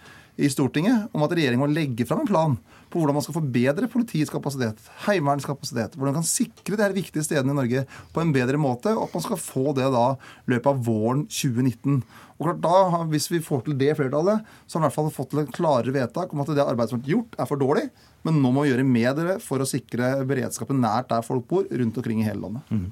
i 0.40 0.48
Stortinget 0.50 1.12
om 1.14 1.22
at 1.26 1.34
regjeringen 1.36 1.62
må 1.62 1.70
legge 1.70 2.06
fram 2.08 2.24
en 2.24 2.30
plan 2.30 2.56
på 2.94 3.02
hvordan 3.02 3.18
man 3.18 3.24
skal 3.26 3.36
forbedre 3.36 3.90
politiets 3.90 4.32
kapasitet, 4.32 4.78
Heimevernets 5.04 5.48
kapasitet, 5.48 5.96
hvordan 5.96 6.14
man 6.14 6.20
kan 6.22 6.28
sikre 6.28 6.78
de 6.78 6.86
her 6.86 6.94
viktige 6.94 7.26
stedene 7.26 7.50
i 7.50 7.58
Norge 7.58 7.84
på 8.14 8.22
en 8.22 8.32
bedre 8.34 8.60
måte, 8.60 8.94
og 8.94 9.08
at 9.08 9.18
man 9.18 9.26
skal 9.26 9.42
få 9.42 9.74
det 9.74 9.90
da 9.94 10.06
løpet 10.50 10.70
av 10.70 10.84
våren 10.86 11.26
2019. 11.26 12.00
Og 12.38 12.48
klart 12.48 12.64
da, 12.64 13.04
Hvis 13.10 13.30
vi 13.30 13.42
får 13.42 13.66
til 13.66 13.78
det 13.78 13.92
flertallet, 13.98 14.42
så 14.66 14.78
har 14.78 14.82
vi 14.82 14.84
i 14.84 14.88
hvert 14.88 14.98
fall 14.98 15.14
fått 15.14 15.30
til 15.34 15.44
en 15.44 15.54
klarere 15.54 15.94
vedtak 15.94 16.32
om 16.32 16.42
at 16.42 16.50
det 16.50 16.64
arbeidet 16.64 16.94
som 16.94 17.02
er 17.02 17.14
gjort, 17.14 17.38
er 17.38 17.50
for 17.50 17.60
dårlig. 17.60 17.88
Men 18.24 18.40
nå 18.40 18.50
må 18.54 18.64
vi 18.64 18.70
gjøre 18.72 18.86
med 18.88 19.18
dere 19.18 19.36
for 19.42 19.60
å 19.60 19.68
sikre 19.68 20.14
beredskapen 20.24 20.80
nært 20.80 21.10
der 21.12 21.24
folk 21.26 21.44
bor, 21.50 21.66
rundt 21.68 21.98
omkring 22.00 22.22
i 22.22 22.26
hele 22.26 22.40
landet. 22.40 22.72
Mm. 22.72 22.86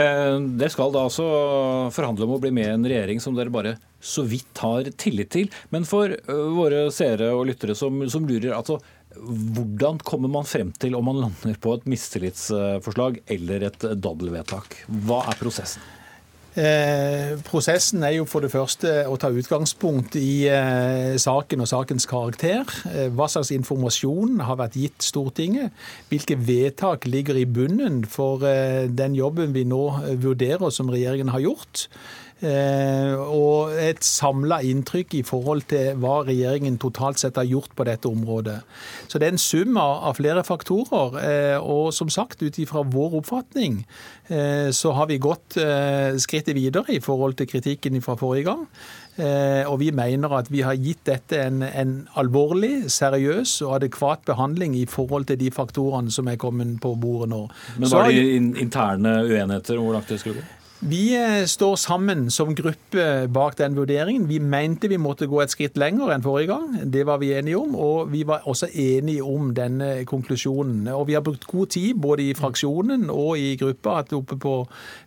Eh, 0.00 0.68
skal 0.72 0.94
da 0.94 1.04
altså 1.04 1.26
forhandle 1.92 2.26
om 2.26 2.38
å 2.38 2.40
bli 2.42 2.52
med 2.54 2.66
i 2.66 2.74
en 2.78 2.88
regjering 2.88 3.20
som 3.22 3.36
dere 3.36 3.52
bare 3.52 3.76
så 4.00 4.24
vidt 4.24 4.62
har 4.64 4.88
tillit 4.96 5.30
til. 5.34 5.50
Men 5.74 5.84
for 5.88 6.08
uh, 6.08 6.46
våre 6.56 6.86
seere 6.94 7.28
og 7.36 7.44
lyttere 7.50 7.76
som, 7.76 8.00
som 8.08 8.24
lurer, 8.24 8.54
altså 8.56 8.78
hvordan 9.20 10.00
kommer 10.06 10.32
man 10.32 10.48
frem 10.48 10.72
til 10.80 10.96
om 10.98 11.08
man 11.10 11.22
lander 11.26 11.56
på 11.60 11.76
et 11.76 11.88
mistillitsforslag 11.90 13.22
eller 13.30 13.70
et 13.70 13.88
daddelvedtak? 14.00 14.82
Hva 15.06 15.24
er 15.30 15.40
prosessen? 15.40 15.84
Eh, 16.58 17.36
prosessen 17.46 18.02
er 18.02 18.16
jo 18.16 18.24
for 18.26 18.42
det 18.42 18.50
første 18.50 18.90
å 19.06 19.14
ta 19.22 19.28
utgangspunkt 19.30 20.16
i 20.18 20.48
eh, 20.50 21.14
saken 21.20 21.62
og 21.62 21.68
sakens 21.70 22.08
karakter. 22.10 22.66
Eh, 22.90 23.06
hva 23.14 23.28
slags 23.30 23.52
informasjon 23.54 24.40
har 24.48 24.58
vært 24.58 24.78
gitt 24.80 25.06
Stortinget? 25.06 25.70
Hvilke 26.10 26.34
vedtak 26.34 27.06
ligger 27.06 27.38
i 27.38 27.46
bunnen 27.46 28.02
for 28.02 28.42
eh, 28.48 28.88
den 28.90 29.14
jobben 29.14 29.54
vi 29.54 29.62
nå 29.68 29.84
vurderer 30.24 30.74
som 30.74 30.90
regjeringen 30.90 31.30
har 31.30 31.46
gjort? 31.46 31.86
Eh, 32.40 33.14
og 33.20 33.74
et 33.76 34.00
samla 34.04 34.62
inntrykk 34.64 35.18
i 35.18 35.22
forhold 35.28 35.66
til 35.68 35.98
hva 36.00 36.22
regjeringen 36.24 36.78
totalt 36.80 37.20
sett 37.20 37.36
har 37.36 37.48
gjort 37.48 37.74
på 37.76 37.84
dette 37.84 38.08
området. 38.08 38.56
Så 39.08 39.20
det 39.20 39.28
er 39.28 39.34
en 39.34 39.42
sum 39.42 39.76
av 39.80 40.16
flere 40.16 40.44
faktorer. 40.46 41.18
Eh, 41.20 41.58
og 41.60 41.92
som 41.92 42.08
sagt, 42.12 42.40
ut 42.40 42.58
ifra 42.62 42.84
vår 42.88 43.18
oppfatning 43.20 43.82
eh, 44.32 44.70
så 44.72 44.94
har 44.96 45.10
vi 45.10 45.20
gått 45.20 45.58
skrittet 46.20 46.56
videre 46.56 46.94
i 46.94 47.00
forhold 47.02 47.36
til 47.38 47.48
kritikken 47.50 48.00
fra 48.04 48.16
forrige 48.16 48.48
gang. 48.48 48.66
Og 49.20 49.74
vi 49.82 49.90
mener 49.92 50.32
at 50.32 50.46
vi 50.48 50.62
har 50.64 50.78
gitt 50.80 51.02
dette 51.04 51.36
en, 51.42 51.60
en, 51.66 51.90
alvorlig, 52.16 52.86
seriøs 52.88 53.58
og 53.66 53.74
adekvat 53.80 54.22
behandling 54.30 54.78
i 54.78 54.86
forhold 54.88 55.26
til 55.28 55.36
de 55.42 55.50
faktorene 55.52 56.14
som 56.14 56.30
er 56.30 56.38
kommet 56.40 56.78
på 56.80 56.94
bordet 56.96 57.28
nå. 57.34 57.42
Men 57.76 57.92
var 57.92 58.08
det 58.08 58.22
interne 58.62 59.18
uenigheter 59.26 59.76
om 59.76 59.90
hvor 59.90 59.98
langt 59.98 60.08
det 60.08 60.22
skulle 60.22 60.40
gå? 60.40 60.46
Vi 60.80 61.10
eh, 61.12 61.44
står 61.44 61.74
sammen 61.76 62.30
som 62.32 62.54
gruppe 62.56 63.02
bak 63.28 63.58
den 63.58 63.74
vurderingen. 63.76 64.24
Vi 64.30 64.38
mente 64.40 64.88
vi 64.88 64.96
måtte 64.96 65.26
gå 65.28 65.42
et 65.42 65.52
skritt 65.52 65.76
lenger 65.76 66.08
enn 66.14 66.22
forrige 66.24 66.48
gang. 66.54 66.78
Det 66.88 67.02
var 67.04 67.18
vi 67.20 67.34
enige 67.36 67.58
om. 67.60 67.74
Og 67.76 68.08
vi 68.08 68.22
var 68.24 68.46
også 68.48 68.70
enige 68.72 69.20
om 69.20 69.50
denne 69.52 70.06
konklusjonen. 70.08 70.88
Og 70.88 71.04
vi 71.10 71.18
har 71.18 71.24
brukt 71.26 71.44
god 71.44 71.68
tid 71.76 72.00
både 72.00 72.30
i 72.30 72.36
fraksjonen 72.38 73.10
og 73.12 73.36
i 73.36 73.58
gruppa, 73.60 73.98
at 74.00 74.14
oppe 74.16 74.38
på 74.40 74.54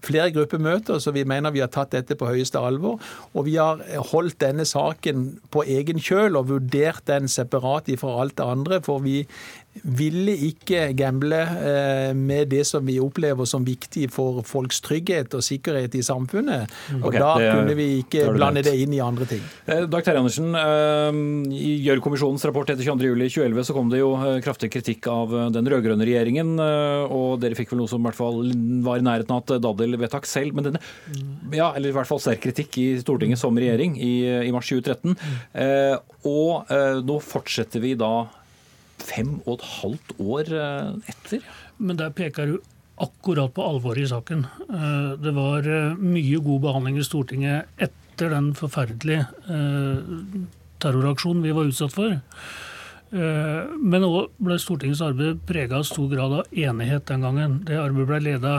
flere 0.06 0.30
gruppemøter, 0.36 1.01
så 1.01 1.10
vi 1.15 1.25
mener 1.25 1.56
vi 1.56 1.65
har 1.65 1.74
tatt 1.74 1.96
dette 1.98 2.20
på 2.22 2.30
høyeste 2.30 2.62
alvor. 2.62 3.01
Og 3.34 3.50
vi 3.50 3.58
har 3.58 3.82
holdt 4.13 4.44
denne 4.46 4.70
saken 4.70 5.25
på 5.50 5.65
egen 5.65 5.98
kjøl 5.98 6.38
og 6.38 6.51
vurdert 6.53 7.01
den 7.10 7.25
separat 7.25 7.89
fra 7.98 8.20
alt 8.22 8.38
det 8.38 8.46
andre. 8.46 8.82
For 8.86 9.01
vi 9.01 9.24
ville 9.82 10.34
ikke 10.50 10.86
gamble 10.98 11.39
eh, 11.42 12.12
med 12.15 12.51
det 12.53 12.62
som 12.68 12.86
vi 12.86 13.00
opplever 13.01 13.48
som 13.50 13.65
viktig 13.65 14.06
for 14.13 14.44
folks 14.46 14.80
trygghet 14.86 15.34
og 15.34 15.44
sikkerhet 15.46 15.96
i 15.98 16.03
samfunnet. 16.06 16.72
Og 17.00 17.10
okay, 17.10 17.22
da 17.24 17.32
kunne 17.42 17.75
vi 17.77 17.88
ikke 18.03 18.27
blande 18.36 18.63
det 18.65 18.75
inn 18.80 18.94
i 18.94 19.01
andre 19.03 19.27
ting. 19.30 19.42
Eh, 19.65 19.86
Dag 19.89 20.06
Terje 20.06 20.22
Andersen, 20.22 20.53
eh, 20.60 21.20
i 21.58 21.74
Gjørv-kommisjonens 21.88 22.46
rapport 22.48 22.70
etter 22.70 22.86
22.07.2011 22.86 23.68
så 23.70 23.77
kom 23.77 23.89
det 23.92 24.03
jo 24.03 24.12
kraftig 24.46 24.70
kritikk 24.74 25.10
av 25.12 25.34
den 25.56 25.68
rød-grønne 25.70 26.06
regjeringen, 26.08 26.53
og 26.53 27.42
dere 27.42 27.58
fikk 27.58 27.74
vel 27.74 27.82
noe 27.82 27.92
som 27.92 28.03
i 28.03 28.08
hvert 28.08 28.18
fall 28.18 28.53
var 28.86 29.01
i 29.01 29.06
nærheten 29.06 29.34
av 29.34 29.44
et 29.44 29.63
daddelvedtak 29.63 30.27
selv. 30.30 30.56
Men 30.58 30.70
denne, 30.70 30.84
ja, 31.56 31.72
eller 31.74 31.89
i 31.89 31.96
hvert 31.96 32.10
fall 32.10 32.22
sterk 32.22 32.44
kritikk 32.44 32.77
i 32.82 32.88
Stortinget 33.01 33.42
som 33.42 33.58
regjering 33.58 33.98
i, 33.98 34.13
i 34.48 34.53
mars 34.53 34.70
2013. 34.70 35.18
Og 36.30 36.74
nå 37.08 37.20
fortsetter 37.24 37.84
vi 37.84 37.96
da 38.00 38.13
fem 39.03 39.36
og 39.43 39.57
et 39.57 39.67
halvt 39.79 40.15
år 40.22 40.53
eh, 40.57 41.13
etter. 41.13 41.45
Men 41.79 42.00
der 42.00 42.13
peker 42.15 42.50
du 42.50 42.57
akkurat 43.03 43.53
på 43.55 43.65
alvoret 43.65 44.05
i 44.05 44.10
saken. 44.12 44.45
Eh, 44.67 45.13
det 45.22 45.33
var 45.36 45.67
eh, 45.67 45.95
mye 46.00 46.41
god 46.43 46.65
behandling 46.67 47.00
i 47.01 47.07
Stortinget 47.07 47.81
etter 47.81 48.29
den 48.29 48.51
forferdelige 48.53 49.25
terroraksjonen 50.83 51.41
vi 51.41 51.53
var 51.57 51.65
utsatt 51.65 51.95
for. 51.95 52.12
Men 53.10 54.05
òg 54.05 54.36
ble 54.38 54.60
Stortingets 54.62 55.01
arbeid 55.01 55.39
prega 55.50 55.79
av 55.79 55.88
stor 55.89 56.05
grad 56.12 56.36
av 56.38 56.53
enighet 56.53 57.07
den 57.10 57.25
gangen. 57.25 57.55
Det 57.65 57.79
arbeidet 57.81 58.12
ble 58.12 58.19
leda 58.27 58.53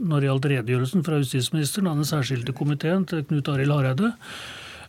når 0.00 0.16
det 0.16 0.30
gjaldt 0.30 0.48
redegjørelsen 0.54 1.04
fra 1.04 1.20
justisministeren 1.20 1.90
av 1.92 2.00
den 2.00 2.08
særskilte 2.08 2.56
komiteen 2.56 3.04
til 3.12 3.26
Knut 3.28 3.52
Arild 3.52 3.76
Hareide. 3.76 4.14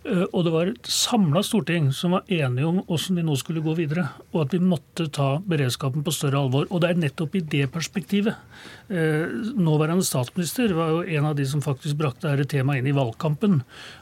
Eh, 0.07 0.23
og 0.31 0.45
det 0.45 0.51
var 0.53 0.69
et 0.71 0.89
samla 0.89 1.41
storting 1.43 1.89
som 1.95 2.13
var 2.15 2.29
enige 2.31 2.67
om 2.67 2.77
hvordan 2.87 3.19
vi 3.19 3.25
nå 3.27 3.35
skulle 3.39 3.63
gå 3.63 3.73
videre, 3.75 4.05
og 4.31 4.45
at 4.45 4.53
vi 4.55 4.61
måtte 4.63 5.09
ta 5.11 5.27
beredskapen 5.43 6.05
på 6.05 6.13
større 6.15 6.39
alvor. 6.39 6.69
Og 6.69 6.81
det 6.81 6.91
er 6.91 7.01
nettopp 7.01 7.35
i 7.35 7.43
det 7.43 7.65
perspektivet. 7.73 8.39
Eh, 8.87 9.27
nåværende 9.59 10.05
statsminister 10.07 10.71
var 10.77 10.93
jo 10.93 11.03
en 11.03 11.27
av 11.29 11.35
de 11.35 11.47
som 11.49 11.63
faktisk 11.63 11.99
brakte 11.99 12.31
dette 12.31 12.55
temaet 12.55 12.79
inn 12.79 12.91
i 12.93 12.95
valgkampen, 12.95 13.59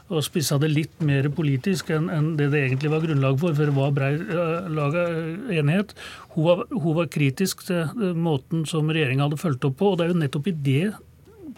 og 0.08 0.24
spissa 0.24 0.60
det 0.62 0.70
litt 0.72 1.02
mer 1.04 1.28
politisk 1.34 1.90
enn, 1.92 2.36
det 2.38 2.48
det 2.54 2.62
egentlig 2.62 2.92
var 2.94 3.02
grunnlag 3.04 3.36
for, 3.40 3.56
for 3.58 3.68
det 3.68 3.76
var 3.76 3.92
brei 3.92 4.14
uh, 4.16 5.50
enighet. 5.52 5.92
Hun 6.32 6.46
var, 6.46 6.64
hun 6.70 6.96
var, 6.96 7.10
kritisk 7.12 7.66
til 7.66 8.14
måten 8.16 8.64
som 8.68 8.88
regjeringa 8.88 9.26
hadde 9.26 9.40
fulgt 9.40 9.66
opp 9.66 9.78
på, 9.80 9.92
og 9.92 9.98
det 9.98 10.06
er 10.06 10.12
jo 10.14 10.22
nettopp 10.22 10.48
i 10.48 10.56
det 10.56 10.82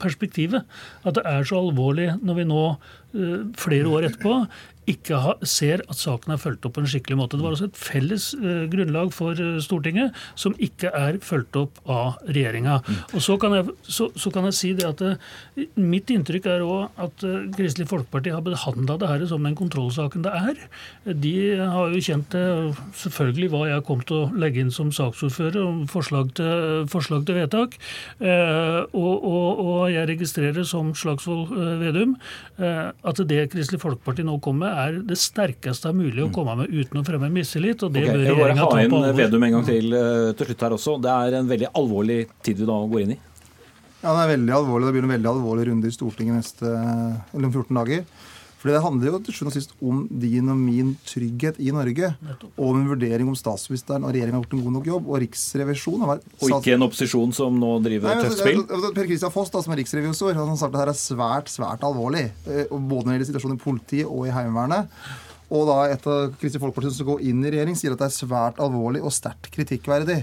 perspektivet. 0.01 0.67
At 1.05 1.17
det 1.19 1.25
er 1.29 1.47
så 1.47 1.61
alvorlig 1.61 2.11
når 2.21 2.41
vi 2.41 2.49
nå, 2.49 2.65
eh, 3.15 3.39
flere 3.61 3.89
år 3.89 4.09
etterpå, 4.11 4.41
ikke 4.91 5.21
ha, 5.23 5.35
ser 5.47 5.83
at 5.91 5.99
saken 5.99 6.35
er 6.35 6.41
fulgt 6.41 6.67
opp 6.67 6.77
på 6.77 6.83
en 6.83 6.91
skikkelig 6.91 7.19
måte. 7.21 7.39
Det 7.39 7.45
var 7.45 7.55
altså 7.55 7.69
et 7.71 7.79
felles 7.79 8.31
uh, 8.39 8.65
grunnlag 8.71 9.13
for 9.15 9.39
uh, 9.39 9.59
Stortinget 9.63 10.17
som 10.39 10.57
ikke 10.63 10.93
er 10.97 11.21
fulgt 11.25 11.57
opp 11.59 11.81
av 11.91 12.19
regjeringa. 12.29 12.81
Mm. 12.87 13.01
Og 13.19 13.25
så 13.25 13.37
kan, 13.41 13.57
jeg, 13.59 13.75
så, 13.87 14.11
så 14.19 14.33
kan, 14.35 14.49
jeg, 14.49 14.59
si 14.61 14.73
det 14.79 14.89
at 14.89 15.05
uh, 15.05 15.17
Mitt 15.81 16.11
inntrykk 16.13 16.49
er 16.51 16.65
òg 16.65 17.01
at 17.01 17.23
Kristelig 17.55 17.89
Folkeparti 17.91 18.33
har 18.33 18.43
behandla 18.45 18.97
det 19.01 19.09
her 19.11 19.25
som 19.29 19.45
den 19.45 19.57
kontrollsaken 19.59 20.25
det 20.25 20.33
er. 20.37 20.61
De 21.25 21.35
har 21.59 21.93
jo 21.93 22.03
kjent 22.05 22.33
det 22.33 22.45
selvfølgelig 23.01 23.51
hva 23.53 23.63
jeg 23.69 23.85
kom 23.89 24.03
til 24.07 24.23
å 24.23 24.31
legge 24.41 24.63
inn 24.63 24.73
som 24.75 24.93
saksordfører 24.95 25.61
om 25.63 25.83
forslag 25.91 26.33
til, 26.39 26.87
forslag 26.91 27.27
til 27.29 27.39
vedtak. 27.41 27.77
Og, 28.21 28.95
og, 28.97 29.61
og, 29.61 29.83
jeg 29.93 30.09
registrerer 30.11 30.67
som 30.69 30.93
Slagsvold 30.97 31.53
Vedum 31.81 32.17
at 32.61 33.23
det 33.31 33.47
Kristelig 33.53 33.83
Folkeparti 33.83 34.25
nå 34.27 34.39
kommer 34.45 34.61
med, 34.71 34.80
er 34.81 34.99
det 35.07 35.19
sterkeste 35.21 35.93
mulig 35.95 36.25
å 36.25 36.29
mm. 36.29 36.35
komme 36.35 36.57
med 36.61 36.73
uten 36.73 37.01
å 37.01 37.05
fremme 37.07 37.31
mistillit. 37.33 37.83
og 37.87 37.95
det 37.95 38.05
okay, 38.05 38.17
bør 38.17 38.25
regjeringa 38.27 38.63
ta 38.63 38.69
på 38.69 38.79
alvor. 38.79 39.05
ha 39.05 39.11
inn 39.11 39.19
Vedum 39.21 39.47
en 39.47 39.57
gang 39.57 39.67
til 39.69 39.97
uh, 39.97 40.31
til 40.37 40.51
slutt 40.51 40.65
her 40.67 40.77
også. 40.77 40.97
Det 41.05 41.13
er 41.15 41.39
en 41.41 41.51
veldig 41.51 41.71
alvorlig 41.83 42.21
tid 42.47 42.63
vi 42.63 42.69
da 42.71 42.79
går 42.93 43.05
inn 43.05 43.15
i? 43.17 43.19
Ja, 44.01 44.15
det 44.15 44.21
er 44.23 44.31
veldig 44.35 44.55
alvorlig. 44.57 44.89
Det 44.89 44.97
blir 44.97 45.07
en 45.09 45.15
veldig 45.15 45.33
alvorlig 45.35 45.67
runde 45.69 45.91
i 45.91 45.95
Stortinget 45.95 46.39
neste, 46.41 46.75
eller 47.35 47.51
om 47.51 47.53
14 47.53 47.81
dager. 47.83 48.05
Fordi 48.61 48.75
Det 48.75 48.83
handler 48.85 49.09
jo 49.09 49.19
til 49.25 49.35
sjuende 49.37 49.51
og 49.51 49.57
sist 49.57 49.71
om 49.81 50.01
din 50.21 50.49
og 50.53 50.59
min 50.61 50.91
trygghet 51.09 51.61
i 51.65 51.71
Norge. 51.73 52.11
Og 52.51 52.67
om 52.67 52.81
en 52.83 52.91
vurdering 52.91 53.31
om 53.31 53.39
statsministeren 53.39 54.05
og 54.05 54.13
regjeringen 54.13 54.37
har 54.37 54.45
gjort 54.45 54.59
en 54.59 54.65
god 54.67 54.75
nok 54.77 54.91
jobb. 54.91 55.09
Og 55.09 55.23
Riksrevisjonen 55.25 56.05
har 56.05 56.13
vært... 56.13 56.27
Og 56.37 56.53
ikke 56.59 56.75
en 56.77 56.85
opposisjon 56.85 57.33
som 57.37 57.57
nå 57.57 57.73
driver 57.87 58.13
Nei, 58.13 58.27
tøft 58.29 58.43
spill? 58.43 58.61
Per 58.99 59.09
Christian 59.09 59.33
Foss, 59.33 59.55
da, 59.55 59.65
som 59.65 59.73
er 59.73 59.81
riksrevisor, 59.81 60.37
han 60.37 60.53
har 60.53 60.61
sagt 60.61 60.77
at 60.77 60.83
dette 60.83 60.93
er 60.93 61.01
svært, 61.01 61.49
svært 61.53 61.89
alvorlig. 61.89 62.27
Eh, 62.45 62.69
både 62.69 63.09
når 63.09 63.09
det 63.09 63.17
gjelder 63.17 63.31
situasjonen 63.33 63.57
i 63.57 63.65
politiet 63.65 64.13
og 64.13 64.29
i 64.29 64.37
Heimevernet. 64.37 64.93
Og 65.51 65.67
da 65.67 65.81
et 65.91 66.05
av 66.07 66.37
Kristelig 66.39 66.63
Folkeparti 66.63 66.93
som 66.93 67.01
skal 67.01 67.13
gå 67.15 67.19
inn 67.33 67.41
i 67.43 67.51
regjering, 67.57 67.79
sier 67.79 67.97
at 67.97 68.05
det 68.05 68.11
er 68.11 68.19
svært 68.21 68.61
alvorlig 68.63 69.01
og 69.03 69.15
sterkt 69.15 69.49
kritikkverdig. 69.57 70.21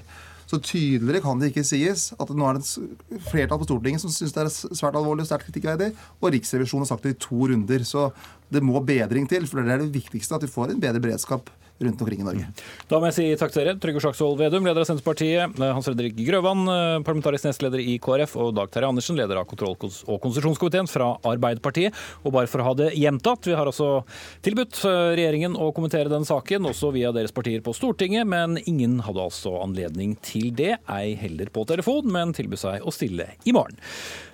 Så 0.48 0.62
tydeligere 0.64 1.22
kan 1.26 1.42
det 1.42 1.52
ikke 1.52 1.66
sies 1.68 2.10
at 2.16 2.30
nå 2.32 2.48
er 2.48 2.58
det 2.58 2.64
et 2.64 3.26
flertall 3.28 3.60
på 3.60 3.68
Stortinget 3.68 4.04
som 4.04 4.14
syns 4.14 4.36
det 4.36 4.46
er 4.46 4.52
svært 4.52 4.96
alvorlig 4.96 5.26
og 5.26 5.30
sterkt 5.30 5.50
kritikkverdig, 5.50 5.90
og 6.22 6.32
Riksrevisjonen 6.32 6.86
har 6.86 6.92
sagt 6.94 7.08
det 7.08 7.18
i 7.18 7.22
to 7.28 7.50
runder. 7.52 7.84
Så 7.88 8.10
det 8.54 8.64
må 8.64 8.80
bedring 8.80 9.28
til, 9.28 9.48
for 9.50 9.60
det 9.60 9.76
er 9.76 9.84
det 9.84 9.92
viktigste 9.96 10.38
at 10.38 10.46
vi 10.48 10.52
får 10.52 10.72
en 10.72 10.84
bedre 10.84 11.04
beredskap 11.04 11.52
rundt 11.80 12.02
omkring 12.02 12.22
i 12.22 12.28
Norge. 12.28 12.48
Da 12.90 13.00
må 13.00 13.10
jeg 13.10 13.18
si 13.18 13.26
takk 13.40 13.54
til 13.54 13.64
dere. 13.64 13.78
Trygve 13.82 14.02
Slagsvold 14.04 14.40
Vedum, 14.40 14.66
leder 14.66 14.84
av 14.84 14.90
Senterpartiet. 14.90 15.58
Hans 15.62 15.88
Fredrik 15.90 16.16
Grøvan, 16.18 16.64
eh, 16.72 17.00
parlamentarisk 17.06 17.48
nestleder 17.50 17.84
i 17.84 17.98
KrF. 18.02 18.36
Og 18.42 18.54
Dag 18.58 18.72
Terje 18.74 18.90
Andersen, 18.90 19.18
leder 19.18 19.38
av 19.38 19.48
kontroll- 19.50 19.78
og 19.78 20.22
konsesjonskomiteen 20.22 20.90
fra 20.90 21.18
Arbeiderpartiet. 21.24 21.94
Og 22.24 22.34
bare 22.34 22.48
for 22.48 22.62
å 22.62 22.70
ha 22.70 22.74
det 22.74 22.94
gjentatt, 22.96 23.46
vi 23.46 23.58
har 23.58 23.70
altså 23.70 24.04
tilbudt 24.46 24.84
eh, 24.86 25.16
regjeringen 25.18 25.58
å 25.58 25.72
kommentere 25.76 26.10
den 26.10 26.26
saken, 26.26 26.70
også 26.72 26.94
via 26.96 27.12
deres 27.12 27.36
partier 27.36 27.62
på 27.62 27.76
Stortinget, 27.76 28.28
men 28.28 28.58
ingen 28.66 29.00
hadde 29.06 29.28
altså 29.30 29.62
anledning 29.62 30.18
til 30.22 30.52
det. 30.52 30.78
Ei 30.90 31.16
heller 31.16 31.52
på 31.54 31.66
telefon, 31.68 32.10
men 32.12 32.34
tilbød 32.34 32.64
seg 32.64 32.88
å 32.88 32.94
stille 32.94 33.34
i 33.46 33.54
morgen. 33.56 33.78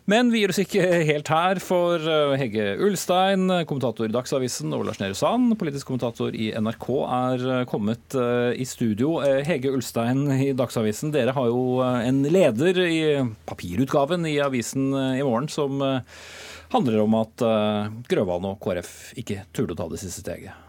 Men 0.09 0.33
vi 0.33 0.41
gir 0.41 0.51
oss 0.51 0.59
ikke 0.59 0.83
helt 1.07 1.29
her, 1.31 1.59
for 1.63 2.01
eh, 2.03 2.33
Hege 2.41 2.65
Ulstein, 2.83 3.47
kommentator 3.69 4.09
i 4.09 4.11
Dagsavisen, 4.11 4.73
og 4.75 4.83
Lars 4.87 4.99
Nehru 4.99 5.15
Sand, 5.15 5.53
politisk 5.59 5.87
kommentator 5.87 6.35
i 6.35 6.49
NRK, 6.59 6.87
er 7.07 7.45
eh, 7.53 7.61
kommet 7.71 8.17
eh, 8.19 8.51
i 8.59 8.67
studio. 8.67 9.15
Hege 9.47 9.71
Ulstein 9.71 10.25
i 10.35 10.51
Dagsavisen, 10.59 11.13
dere 11.15 11.35
har 11.37 11.47
jo 11.47 11.79
en 11.83 12.19
leder 12.27 12.81
i 12.83 12.99
papirutgaven 13.47 14.27
i 14.27 14.41
avisen 14.43 14.91
i 14.91 15.23
morgen 15.23 15.47
som 15.51 15.79
handler 16.73 16.99
om 17.03 17.15
at 17.21 17.45
Grøvan 18.09 18.49
og 18.49 18.59
KrF 18.63 19.13
ikke 19.21 19.45
turte 19.55 19.77
å 19.77 19.83
ta 19.83 19.89
det 19.91 20.01
siste 20.03 20.25
steget. 20.25 20.62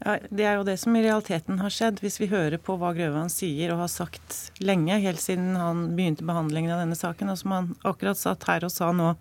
Ja, 0.00 0.16
Det 0.30 0.44
er 0.48 0.54
jo 0.56 0.64
det 0.64 0.78
som 0.80 0.94
i 0.96 1.02
realiteten 1.04 1.60
har 1.60 1.72
skjedd. 1.72 2.00
Hvis 2.00 2.20
vi 2.22 2.30
hører 2.30 2.56
på 2.62 2.78
hva 2.80 2.94
Grøvan 2.96 3.28
sier 3.32 3.74
og 3.74 3.82
har 3.84 3.92
sagt 3.92 4.38
lenge, 4.64 4.96
helt 5.02 5.20
siden 5.20 5.52
han 5.60 5.90
begynte 5.96 6.24
behandlingen 6.24 6.72
av 6.72 6.80
denne 6.84 6.96
saken, 6.96 7.32
og 7.32 7.40
som 7.40 7.56
han 7.56 7.74
akkurat 7.84 8.20
satt 8.20 8.48
her 8.48 8.64
og 8.64 8.72
sa 8.72 8.92
nå 8.96 9.12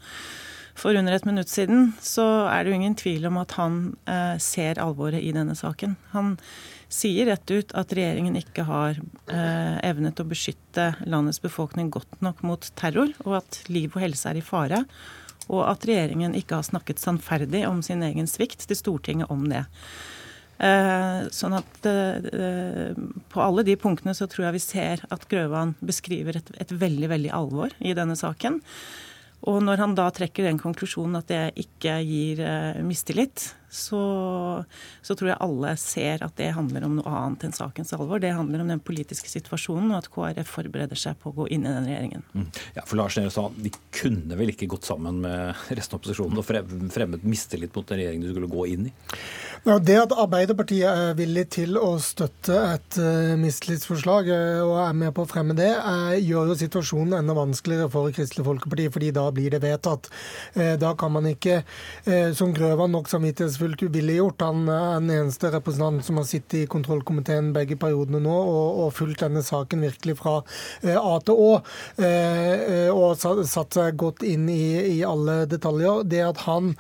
for 0.80 0.96
under 0.96 1.12
et 1.12 1.26
minutt 1.28 1.52
siden, 1.52 1.92
så 2.00 2.24
er 2.48 2.64
det 2.64 2.72
jo 2.72 2.78
ingen 2.80 2.96
tvil 2.96 3.28
om 3.28 3.40
at 3.42 3.52
han 3.60 3.80
eh, 4.08 4.38
ser 4.40 4.80
alvoret 4.80 5.20
i 5.20 5.34
denne 5.36 5.56
saken. 5.58 5.98
Han 6.14 6.38
sier 6.88 7.28
rett 7.28 7.52
ut 7.52 7.74
at 7.78 7.92
regjeringen 7.94 8.38
ikke 8.40 8.64
har 8.70 8.96
eh, 8.96 9.76
evnet 9.90 10.22
å 10.22 10.28
beskytte 10.30 10.94
landets 11.04 11.42
befolkning 11.44 11.92
godt 11.92 12.22
nok 12.24 12.40
mot 12.48 12.70
terror, 12.80 13.12
og 13.26 13.42
at 13.42 13.60
liv 13.68 13.92
og 13.92 14.06
helse 14.06 14.32
er 14.32 14.40
i 14.40 14.46
fare. 14.46 14.86
Og 15.50 15.66
at 15.66 15.84
regjeringen 15.90 16.38
ikke 16.38 16.62
har 16.62 16.68
snakket 16.68 17.02
sannferdig 17.02 17.66
om 17.68 17.84
sin 17.84 18.06
egen 18.06 18.30
svikt 18.30 18.64
til 18.70 18.80
Stortinget 18.80 19.34
om 19.34 19.50
det. 19.52 19.66
Eh, 20.60 21.20
sånn 21.32 21.56
at 21.56 21.86
eh, 21.88 22.98
på 23.32 23.44
alle 23.44 23.64
de 23.68 23.78
punktene 23.80 24.16
så 24.18 24.28
tror 24.28 24.50
jeg 24.50 24.58
vi 24.58 24.64
ser 24.64 25.04
at 25.08 25.24
Grøvan 25.32 25.78
beskriver 25.80 26.42
et, 26.42 26.52
et 26.60 26.74
veldig, 26.82 27.08
veldig 27.14 27.32
alvor 27.36 27.76
i 27.80 27.96
denne 27.96 28.18
saken. 28.20 28.60
Og 29.48 29.62
når 29.64 29.80
han 29.80 29.96
da 29.96 30.10
trekker 30.12 30.50
den 30.50 30.60
konklusjonen 30.60 31.22
at 31.22 31.30
det 31.32 31.44
ikke 31.64 31.96
gir 32.04 32.44
mistillit, 32.84 33.54
så, 33.70 34.02
så, 35.02 35.16
tror 35.16 35.32
jeg 35.32 35.40
alle 35.46 35.76
ser 35.78 36.24
at 36.26 36.36
det 36.40 36.50
handler 36.56 36.88
om 36.88 36.98
noe 36.98 37.16
annet 37.22 37.46
enn 37.48 37.56
sakens 37.56 37.94
alvor. 37.94 38.22
Det 38.22 38.34
handler 38.34 38.64
om 38.64 38.72
den 38.74 38.82
politiske 38.82 39.30
situasjonen 39.30 39.94
og 39.94 40.00
at 40.02 40.10
KrF 40.14 40.54
forbereder 40.60 41.00
seg 41.00 41.20
på 41.22 41.30
å 41.32 41.38
gå 41.42 41.50
inn 41.54 41.68
i 41.68 41.74
den 41.74 41.86
regjeringen. 41.90 42.26
Mm. 42.34 42.48
Ja, 42.78 42.86
for 42.86 43.00
Lars 43.00 43.18
Nehru 43.20 43.30
sa 43.34 43.46
de 43.54 43.72
kunne 43.96 44.40
vel 44.40 44.54
ikke 44.54 44.70
gått 44.72 44.90
sammen 44.90 45.22
med 45.24 45.54
resten 45.70 45.96
av 45.96 46.02
opposisjonen 46.02 46.42
og 46.42 46.48
fremmet 46.94 47.28
mistillit 47.28 47.76
mot 47.76 47.88
den 47.90 48.02
regjeringen 48.02 48.26
du 48.26 48.34
skulle 48.34 48.52
gå 48.52 48.66
inn 48.74 48.90
i? 48.90 48.94
Ja, 49.68 49.76
det 49.84 49.98
at 50.00 50.16
Arbeiderpartiet 50.16 50.88
er 50.88 51.18
villig 51.20 51.46
til 51.54 51.78
å 51.78 51.92
støtte 52.02 52.56
et 52.74 53.00
uh, 53.02 53.36
mistillitsforslag 53.40 54.30
uh, 54.32 54.62
og 54.64 54.76
er 54.86 54.98
med 55.02 55.14
på 55.16 55.26
å 55.26 55.30
fremme 55.30 55.56
det, 55.58 55.70
uh, 55.76 56.16
gjør 56.16 56.54
jo 56.54 56.58
situasjonen 56.62 57.18
enda 57.20 57.36
vanskeligere 57.38 57.90
for 57.92 58.10
Kristelig 58.16 58.48
Folkeparti, 58.48 58.88
fordi 58.94 59.12
da 59.16 59.28
blir 59.36 59.54
det 59.54 59.62
vedtatt. 59.64 60.08
Da 60.80 60.92
kan 60.98 61.12
man 61.14 61.28
ikke, 61.30 61.60
som 62.36 62.52
Grøvan 62.56 62.92
nok 62.94 63.10
samvittighetsfullt 63.12 63.59
uvilliggjort, 63.62 64.46
han 64.46 64.64
er 64.70 65.00
den 65.02 65.14
eneste 65.16 65.52
representanten 65.54 66.06
som 66.06 66.20
har 66.22 66.28
sittet 66.30 66.58
i 66.62 66.70
kontrollkomiteen 66.72 67.52
begge 67.56 67.78
periodene 67.80 68.22
nå 68.24 68.36
og, 68.36 68.82
og 68.86 68.94
fulgt 68.98 69.24
denne 69.26 69.44
saken 69.46 69.84
virkelig 69.86 70.18
fra 70.20 70.40
A 70.90 71.16
til 71.26 71.40
Å, 71.40 71.50
og 72.94 73.46
satt 73.50 73.76
seg 73.76 73.98
godt 74.00 74.24
inn 74.28 74.48
i, 74.52 74.98
i 74.98 75.04
alle 75.08 75.44
detaljer. 75.50 76.04
Det 76.10 76.22
at 76.26 76.44
han 76.46 76.72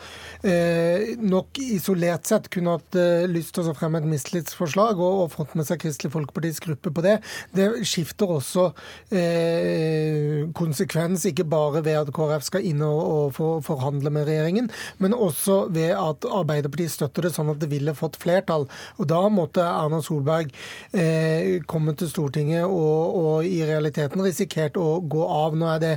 nok 1.29 1.59
isolert 1.61 2.29
sett 2.29 2.49
kunne 2.53 2.77
hatt 2.77 2.97
lyst 3.29 3.55
til 3.55 3.69
å 3.69 3.75
fremme 3.77 4.01
et 4.01 4.09
mistillitsforslag 4.09 4.99
og, 4.99 5.23
og, 5.23 5.31
fått 5.33 5.55
med 5.57 5.67
seg 5.67 5.81
Kristelig 5.83 6.13
Folkepartis 6.13 6.61
gruppe 6.63 6.91
på 6.93 7.03
det. 7.05 7.17
Det 7.55 7.67
skifter 7.87 8.31
også 8.35 8.69
eh, 9.15 10.47
konsekvens, 10.57 11.25
ikke 11.29 11.47
bare 11.49 11.83
ved 11.85 11.99
at 12.01 12.13
KrF 12.15 12.45
skal 12.47 12.65
inn 12.67 12.83
og, 12.85 13.39
og 13.39 13.63
forhandle 13.65 14.11
med 14.13 14.27
regjeringen, 14.29 14.69
men 15.01 15.15
også 15.15 15.61
ved 15.75 15.93
at 15.95 16.27
Arbeiderpartiet 16.29 16.68
støtter 16.89 17.25
det, 17.25 17.33
sånn 17.35 17.51
at 17.53 17.59
det 17.61 17.69
ville 17.71 17.95
fått 17.97 18.19
flertall. 18.21 18.67
Og 18.97 19.07
Da 19.09 19.21
måtte 19.29 19.63
Erna 19.65 20.01
Solberg 20.03 20.51
eh, 20.93 21.59
komme 21.69 21.95
til 21.97 22.09
Stortinget 22.11 22.65
og, 22.65 23.15
og, 23.19 23.47
i 23.47 23.61
realiteten 23.65 24.21
risikert 24.23 24.77
å 24.77 24.99
gå 25.01 25.23
av. 25.25 25.57
Nå 25.57 25.69
er 25.73 25.81
det 25.83 25.93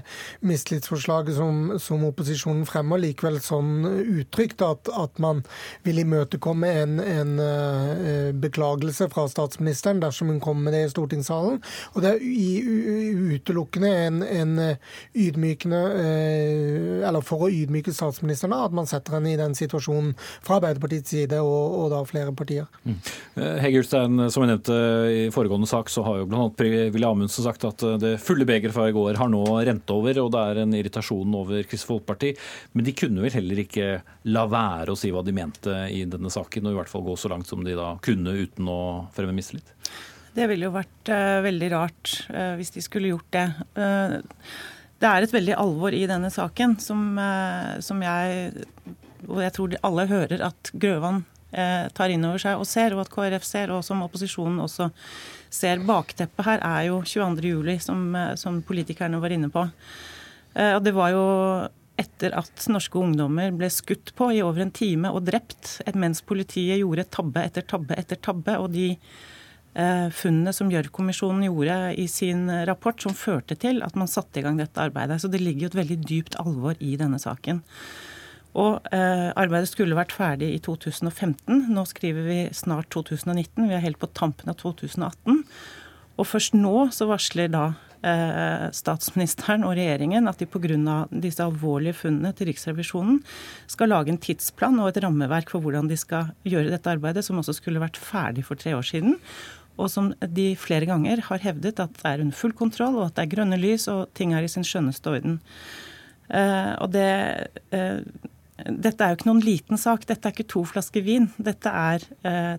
mistillitsforslaget 0.46 1.36
som, 1.36 1.74
som 1.82 2.04
opposisjonen 2.08 2.64
fremmer, 2.68 3.02
likevel 3.02 3.40
sånn 3.42 3.84
uttrykt 4.22 4.62
at, 4.64 4.90
at 4.96 5.20
man 5.22 5.42
vil 5.86 6.02
imøtekomme 6.02 6.70
en, 6.82 6.98
en 7.02 7.34
uh, 7.42 8.30
beklagelse 8.42 9.08
fra 9.12 9.26
statsministeren 9.30 10.02
dersom 10.02 10.32
hun 10.32 10.40
kommer 10.42 10.68
med 10.68 10.76
det 10.76 10.84
i 10.86 10.92
stortingssalen. 10.92 11.60
Og 11.94 12.04
det 12.04 12.14
er 12.14 13.32
utelukkende 13.32 13.92
en, 14.06 14.22
en 14.22 14.54
ydmykende 15.12 15.82
uh, 15.92 17.08
Eller 17.08 17.24
for 17.26 17.46
å 17.46 17.52
ydmyke 17.52 17.94
statsministeren, 17.94 18.54
at 18.56 18.74
man 18.76 18.88
setter 18.88 19.18
henne 19.18 19.32
i 19.32 19.40
den 19.40 19.56
situasjonen. 19.58 20.14
Fra 20.44 20.60
Arbeiderpartiets 20.62 21.12
side 21.12 21.40
og, 21.42 21.76
og 21.82 21.90
da 21.92 22.00
flere 22.08 22.32
partier. 22.36 22.68
Mm. 22.86 22.98
Hege 23.64 23.82
Ulstein, 23.82 24.26
som 24.32 24.44
jeg 24.44 24.52
nevnte 24.52 24.78
i 25.10 25.24
foregående 25.34 25.68
sak, 25.68 25.90
så 25.92 26.04
har 26.06 26.20
jo 26.20 26.28
bl.a. 26.30 26.46
Willy 26.62 27.08
Amundsen 27.08 27.44
sagt 27.44 27.66
at 27.66 27.82
det 28.02 28.14
fulle 28.22 28.46
begeret 28.48 28.74
fra 28.76 28.86
i 28.88 28.94
går 28.94 29.18
har 29.20 29.32
nå 29.32 29.42
rent 29.66 29.90
over, 29.92 30.22
og 30.22 30.30
det 30.34 30.44
er 30.46 30.62
en 30.62 30.76
irritasjon 30.78 31.38
over 31.38 31.66
Kristelig 31.66 31.90
Folkeparti. 31.90 32.32
Men 32.76 32.86
de 32.86 32.94
kunne 32.96 33.24
vel 33.24 33.34
heller 33.34 33.64
ikke 33.64 33.90
la 34.30 34.46
være 34.50 34.94
å 34.94 34.98
si 34.98 35.10
hva 35.12 35.24
de 35.26 35.34
mente 35.36 35.76
i 35.90 36.04
denne 36.08 36.30
saken, 36.32 36.68
og 36.68 36.76
i 36.76 36.80
hvert 36.80 36.92
fall 36.92 37.06
gå 37.06 37.18
så 37.18 37.32
langt 37.32 37.50
som 37.50 37.64
de 37.66 37.76
da 37.78 37.94
kunne 38.04 38.36
uten 38.38 38.70
å 38.70 38.80
fremme 39.16 39.34
mistillit? 39.36 39.74
Det 40.32 40.48
ville 40.48 40.68
jo 40.68 40.74
vært 40.74 41.12
uh, 41.12 41.40
veldig 41.44 41.72
rart 41.74 42.14
uh, 42.32 42.54
hvis 42.58 42.72
de 42.76 42.84
skulle 42.84 43.12
gjort 43.12 43.28
det. 43.34 43.46
Uh, 43.76 44.20
det 45.02 45.10
er 45.10 45.24
et 45.24 45.34
veldig 45.34 45.56
alvor 45.58 45.94
i 45.96 46.06
denne 46.06 46.30
saken 46.30 46.76
som, 46.78 47.18
som 47.82 48.02
jeg 48.06 48.52
Og 49.28 49.42
jeg 49.44 49.54
tror 49.56 49.76
alle 49.86 50.08
hører 50.10 50.44
at 50.48 50.72
Grøvan 50.72 51.24
tar 51.52 52.08
inn 52.08 52.22
over 52.24 52.40
seg 52.40 52.56
og 52.56 52.64
ser, 52.64 52.94
og 52.96 53.02
at 53.02 53.10
KrF 53.12 53.44
ser, 53.44 53.68
og 53.74 53.82
som 53.84 54.00
opposisjonen 54.00 54.62
også 54.64 54.86
ser. 55.52 55.82
Bakteppet 55.84 56.46
her 56.46 56.62
er 56.64 56.86
jo 56.86 57.02
22.07, 57.04 57.74
som, 57.84 58.06
som 58.40 58.62
politikerne 58.64 59.20
var 59.20 59.34
inne 59.36 59.50
på. 59.52 59.66
Og 60.56 60.80
det 60.80 60.94
var 60.96 61.12
jo 61.12 61.26
etter 62.00 62.32
at 62.36 62.66
norske 62.72 62.98
ungdommer 62.98 63.52
ble 63.56 63.68
skutt 63.72 64.14
på 64.16 64.30
i 64.34 64.40
over 64.44 64.64
en 64.64 64.74
time 64.74 65.12
og 65.12 65.26
drept, 65.28 65.78
mens 65.98 66.22
politiet 66.24 66.80
gjorde 66.80 67.08
tabbe 67.12 67.44
etter 67.44 67.66
tabbe 67.68 67.98
etter 67.98 68.20
tabbe. 68.22 68.56
Og 68.62 68.72
de 68.72 68.88
eh, 68.94 70.08
funnene 70.14 70.54
som 70.56 70.70
Gjørv-kommisjonen 70.72 71.46
gjorde 71.48 71.78
i 72.00 72.08
sin 72.10 72.46
rapport, 72.68 72.98
som 73.02 73.16
førte 73.16 73.58
til 73.60 73.82
at 73.84 73.98
man 73.98 74.10
satte 74.10 74.40
i 74.40 74.46
gang 74.46 74.58
dette 74.60 74.82
arbeidet. 74.82 75.20
Så 75.22 75.30
det 75.32 75.42
ligger 75.42 75.66
jo 75.66 75.72
et 75.72 75.80
veldig 75.82 76.00
dypt 76.06 76.40
alvor 76.42 76.80
i 76.80 76.96
denne 77.00 77.20
saken. 77.22 77.62
Og 78.58 78.92
eh, 78.92 79.30
arbeidet 79.38 79.70
skulle 79.70 79.96
vært 79.96 80.12
ferdig 80.12 80.50
i 80.54 80.60
2015. 80.60 81.70
Nå 81.72 81.86
skriver 81.88 82.26
vi 82.26 82.40
snart 82.56 82.90
2019. 82.92 83.68
Vi 83.70 83.76
er 83.78 83.84
helt 83.84 84.00
på 84.02 84.10
tampen 84.12 84.52
av 84.52 84.58
2018. 84.60 85.44
Og 86.20 86.28
først 86.28 86.58
nå 86.58 86.90
så 86.92 87.08
varsler 87.08 87.48
da 87.52 87.70
Eh, 88.02 88.64
statsministeren 88.74 89.62
og 89.62 89.76
regjeringen 89.78 90.26
at 90.26 90.40
de 90.40 90.46
pga. 90.50 91.06
disse 91.22 91.38
alvorlige 91.38 91.94
funnene 91.94 92.32
til 92.34 92.48
Riksrevisjonen 92.50 93.20
skal 93.70 93.92
lage 93.94 94.10
en 94.10 94.18
tidsplan 94.18 94.80
og 94.80 94.88
et 94.88 95.04
rammeverk 95.04 95.48
for 95.48 95.62
hvordan 95.62 95.86
de 95.86 95.94
skal 95.94 96.32
gjøre 96.42 96.72
dette 96.72 96.90
arbeidet, 96.90 97.22
som 97.22 97.38
også 97.38 97.54
skulle 97.54 97.78
vært 97.78 97.96
ferdig 97.96 98.44
for 98.44 98.56
tre 98.56 98.74
år 98.74 98.82
siden. 98.82 99.20
Og 99.78 99.88
som 99.88 100.12
de 100.18 100.56
flere 100.56 100.84
ganger 100.84 101.22
har 101.28 101.38
hevdet 101.38 101.78
at 101.78 101.94
det 101.94 102.04
er 102.04 102.20
under 102.22 102.34
full 102.34 102.52
kontroll, 102.52 102.96
og 102.96 103.06
at 103.06 103.14
det 103.14 103.22
er 103.22 103.36
grønne 103.36 103.56
lys, 103.56 103.86
og 103.86 104.10
ting 104.14 104.34
er 104.34 104.42
i 104.42 104.50
sin 104.50 104.66
skjønneste 104.66 105.06
orden. 105.06 105.38
Eh, 106.28 106.74
og 106.82 106.90
det 106.90 107.50
eh, 107.70 108.02
dette 108.68 109.04
er 109.04 109.12
jo 109.12 109.20
ikke 109.20 109.30
noen 109.30 109.44
liten 109.44 109.80
sak. 109.80 110.06
Dette 110.06 110.28
er 110.28 110.34
ikke 110.34 110.50
to 110.50 110.64
flasker 110.68 111.04
vin. 111.06 111.30
Dette 111.38 111.70
er 111.70 112.06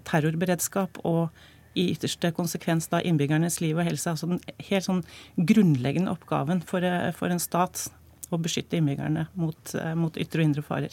terrorberedskap 0.08 1.02
og 1.04 1.30
i 1.74 1.90
ytterste 1.94 2.32
konsekvens 2.36 2.90
da 2.92 3.02
innbyggernes 3.02 3.60
liv 3.64 3.78
og 3.78 3.88
helse. 3.88 4.14
Altså 4.14 4.30
den 4.30 4.42
helt 4.70 4.88
sånn 4.88 5.04
grunnleggende 5.50 6.14
oppgaven 6.14 6.64
for, 6.66 6.86
eh, 6.86 7.12
for 7.18 7.34
en 7.34 7.42
stat 7.42 7.90
å 8.34 8.40
beskytte 8.42 8.78
innbyggerne 8.78 9.28
mot, 9.36 9.76
eh, 9.76 9.94
mot, 9.94 10.14
ytre 10.18 10.42
og 10.42 10.46
indre 10.46 10.64
farer. 10.64 10.90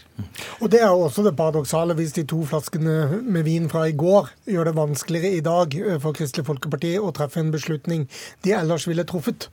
Og 0.60 0.70
Det 0.70 0.80
er 0.80 0.88
jo 0.88 1.08
også 1.08 1.24
det 1.24 1.36
paradoksale 1.36 1.94
hvis 1.94 2.12
de 2.12 2.24
to 2.24 2.44
flaskene 2.44 3.22
med 3.22 3.44
vin 3.44 3.68
fra 3.68 3.88
i 3.88 3.92
går 3.92 4.28
gjør 4.46 4.64
det 4.64 4.74
vanskeligere 4.74 5.36
i 5.36 5.40
dag 5.40 5.74
eh, 5.74 5.98
for 5.98 6.12
Kristelig 6.12 6.44
Folkeparti 6.44 6.98
å 6.98 7.12
treffe 7.12 7.38
en 7.38 7.52
beslutning 7.52 8.08
de 8.42 8.52
ellers 8.52 8.86
ville 8.86 9.04
truffet. 9.04 9.48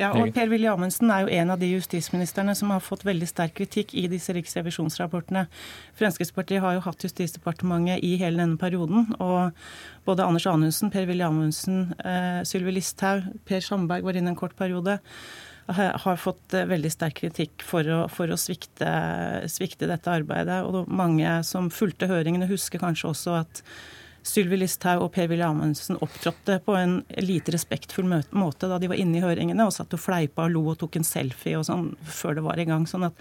Ja, 0.00 0.10
og 0.18 0.32
Per-Willy 0.34 0.66
Amundsen 0.66 1.12
er 1.14 1.22
jo 1.22 1.32
en 1.36 1.52
av 1.54 1.60
de 1.60 1.68
justisministrene 1.70 2.56
som 2.58 2.72
har 2.74 2.82
fått 2.82 3.04
veldig 3.06 3.28
sterk 3.30 3.54
kritikk 3.60 3.94
i 3.94 4.08
disse 4.10 4.34
riksrevisjonsrapportene. 4.34 5.46
Fremskrittspartiet 6.00 6.64
har 6.64 6.74
jo 6.76 6.82
hatt 6.88 7.06
Justisdepartementet 7.06 8.02
i 8.02 8.16
hele 8.18 8.42
denne 8.42 8.58
perioden. 8.58 9.12
Og 9.22 9.54
både 10.08 10.26
Anders 10.26 10.48
Anundsen, 10.50 10.90
Per-Willy 10.94 11.22
Amundsen, 11.26 11.94
eh, 12.04 12.42
Sylvi 12.48 12.74
Listhaug, 12.74 13.30
Per 13.46 13.62
Sandberg 13.62 14.06
var 14.06 14.18
inne 14.18 14.34
en 14.34 14.38
kort 14.38 14.56
periode 14.58 14.98
har 15.66 16.16
fått 16.16 16.54
eh, 16.54 16.66
veldig 16.68 16.90
sterk 16.92 17.22
kritikk 17.22 17.62
for 17.64 17.88
å, 17.88 18.04
for 18.12 18.28
å 18.28 18.36
svikte, 18.36 18.88
svikte, 19.48 19.88
dette 19.88 20.12
arbeidet. 20.12 20.62
Og 20.64 20.88
mange 20.88 21.38
som 21.44 21.70
fulgte 21.72 22.08
høringene, 22.10 22.48
husker 22.50 22.82
kanskje 22.82 23.08
også 23.08 23.38
at 23.40 23.62
Sylvi 24.24 24.58
Listhaug 24.62 25.04
og 25.04 25.10
Per-Willy 25.14 25.44
Amundsen 25.44 25.98
opptrådte 26.02 26.60
på 26.64 26.76
en 26.78 27.00
lite 27.20 27.52
respektfull 27.54 28.08
måte 28.08 28.70
da 28.70 28.78
de 28.80 28.88
var 28.90 29.00
inne 29.00 29.20
i 29.20 29.24
høringene 29.24 29.66
og 29.66 29.74
satt 29.76 29.92
og 29.96 30.00
fleipa 30.00 30.46
og 30.46 30.54
lo 30.54 30.64
og 30.72 30.78
tok 30.80 30.96
en 31.00 31.06
selfie 31.06 31.58
og 31.58 31.66
sånn 31.68 31.90
før 32.08 32.38
det 32.38 32.46
var 32.46 32.62
i 32.62 32.66
gang. 32.68 32.88
sånn 32.88 33.10
at 33.10 33.20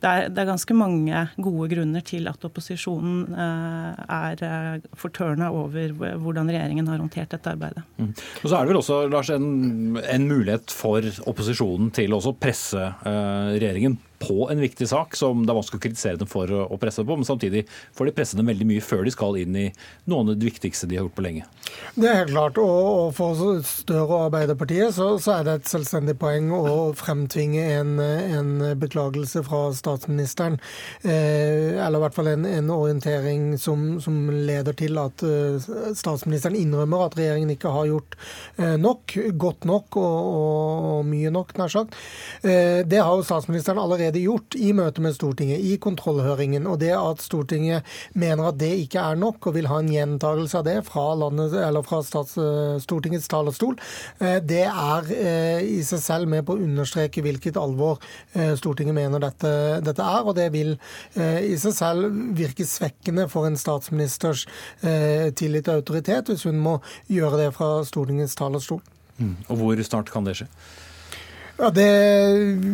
det 0.00 0.08
er, 0.08 0.30
det 0.32 0.40
er, 0.40 0.48
ganske 0.48 0.74
mange 0.76 1.22
gode 1.44 1.66
grunner 1.74 2.04
til 2.08 2.28
at 2.30 2.44
opposisjonen 2.48 3.34
eh, 3.36 3.98
er 4.16 4.44
eh, 4.46 4.86
fortørna 4.96 5.50
over 5.52 5.92
hvordan 5.92 6.48
regjeringen 6.48 6.88
har 6.88 7.02
håndtert 7.02 7.34
dette 7.34 7.52
arbeidet. 7.52 7.84
Mm. 8.00 8.14
Og 8.16 8.46
så 8.46 8.54
er 8.54 8.62
det 8.62 8.72
vel 8.72 8.80
også 8.80 9.00
Lars, 9.12 9.32
en, 9.34 9.98
en 10.00 10.28
mulighet 10.30 10.72
for 10.72 11.04
opposisjonen 11.28 11.92
til 11.92 12.16
å 12.16 12.22
presse 12.32 12.80
eh, 12.80 13.58
regjeringen 13.58 13.98
på 14.20 14.50
en 14.52 14.60
viktig 14.60 14.88
sak 14.88 15.16
som 15.16 15.44
det 15.46 15.52
er 15.52 15.56
vanskelig 15.56 15.80
å 15.80 15.84
kritisere 15.86 16.20
dem 16.20 16.28
for 16.28 16.50
å 16.52 16.78
presse 16.80 17.04
på, 17.06 17.16
men 17.16 17.26
samtidig 17.26 17.64
får 17.96 18.10
de 18.10 18.14
presse 18.16 18.36
dem 18.36 18.50
veldig 18.50 18.66
mye 18.68 18.84
før 18.84 19.06
de 19.06 19.14
skal 19.14 19.38
inn 19.40 19.56
i 19.56 19.66
noen 20.10 20.32
av 20.32 20.36
det 20.36 20.48
viktigste 20.50 20.88
de 20.90 20.98
har 20.98 21.06
gjort 21.06 21.16
på 21.16 21.24
lenge. 21.24 21.46
Det 21.94 22.08
er 22.10 22.18
helt 22.22 22.34
klart. 22.34 22.58
Og 22.60 23.14
for 23.16 23.62
Støre 23.66 24.06
og 24.06 24.26
Arbeiderpartiet 24.26 24.94
så, 24.96 25.12
så, 25.22 25.38
er 25.38 25.46
det 25.46 25.54
et 25.58 25.70
selvstendig 25.70 26.16
poeng 26.20 26.50
å 26.54 26.90
fremtvinge 26.98 27.64
en, 27.78 27.94
en 28.00 28.52
beklagelse 28.80 29.42
fra 29.46 29.62
statsministeren. 29.76 30.58
Eh, 31.00 31.78
eller 31.80 32.00
i 32.00 32.04
hvert 32.04 32.18
fall 32.18 32.30
en, 32.34 32.46
en 32.48 32.72
orientering 32.74 33.54
som, 33.60 34.00
som, 34.04 34.18
leder 34.30 34.76
til 34.76 34.98
at 35.00 35.24
eh, 35.26 35.70
statsministeren 35.96 36.58
innrømmer 36.58 37.06
at 37.06 37.16
regjeringen 37.18 37.54
ikke 37.54 37.72
har 37.72 37.88
gjort 37.88 38.18
eh, 38.58 38.76
nok, 38.80 39.16
godt 39.40 39.66
nok 39.68 40.00
og, 40.00 40.18
og 40.90 41.08
mye 41.08 41.32
nok, 41.32 41.56
nær 41.58 41.72
sagt. 41.72 41.96
Eh, 42.44 42.82
det 42.84 43.00
har 43.00 43.16
jo 43.16 43.26
statsministeren 43.26 43.80
allerede 43.80 44.09
allerede 44.10 44.24
gjort 44.24 44.56
i 44.58 44.72
møte 44.74 45.02
med 45.02 45.14
Stortinget, 45.14 45.60
i 45.60 45.76
kontrollhøringen. 45.78 46.66
Og 46.66 46.80
det 46.80 46.92
at 46.94 47.22
Stortinget 47.22 47.84
mener 48.14 48.50
at 48.50 48.58
det 48.58 48.72
ikke 48.84 49.00
er 49.00 49.16
nok, 49.16 49.46
og 49.46 49.54
vil 49.54 49.68
ha 49.70 49.80
en 49.80 49.90
gjentagelse 49.90 50.58
av 50.58 50.64
det 50.66 50.76
fra, 50.86 51.14
landet, 51.14 51.54
fra 51.86 52.02
stats, 52.02 52.36
Stortingets 52.82 53.28
talerstol, 53.28 53.78
eh, 54.20 54.40
det 54.42 54.66
er 54.66 55.12
eh, 55.14 55.62
i 55.78 55.82
seg 55.86 56.02
selv 56.02 56.30
med 56.30 56.44
på 56.46 56.56
å 56.56 56.62
understreke 56.64 57.22
hvilket 57.22 57.58
alvor 57.60 58.00
eh, 58.34 58.54
Stortinget 58.58 58.96
mener 58.96 59.22
dette, 59.22 59.80
dette 59.84 60.02
er. 60.02 60.26
Og 60.26 60.36
det 60.36 60.50
vil 60.52 60.76
i 61.20 61.56
seg 61.60 61.74
selv 61.74 62.14
virke 62.36 62.64
svekkende 62.66 63.26
for 63.30 63.46
en 63.48 63.58
statsministers 63.58 64.46
tillit 65.36 65.68
og 65.68 65.80
autoritet 65.80 66.30
hvis 66.30 66.44
hun 66.48 66.60
må 66.62 66.76
gjøre 67.10 67.44
det 67.44 67.48
fra 67.56 67.80
Stortingets 67.86 68.36
talerstol. 68.38 68.80
Mm. 69.20 69.34
Og 69.48 69.60
hvor 69.60 69.82
snart 69.84 70.12
kan 70.12 70.26
det 70.26 70.38
skje? 70.40 70.48
Ja, 71.60 71.68
Det 71.70 71.88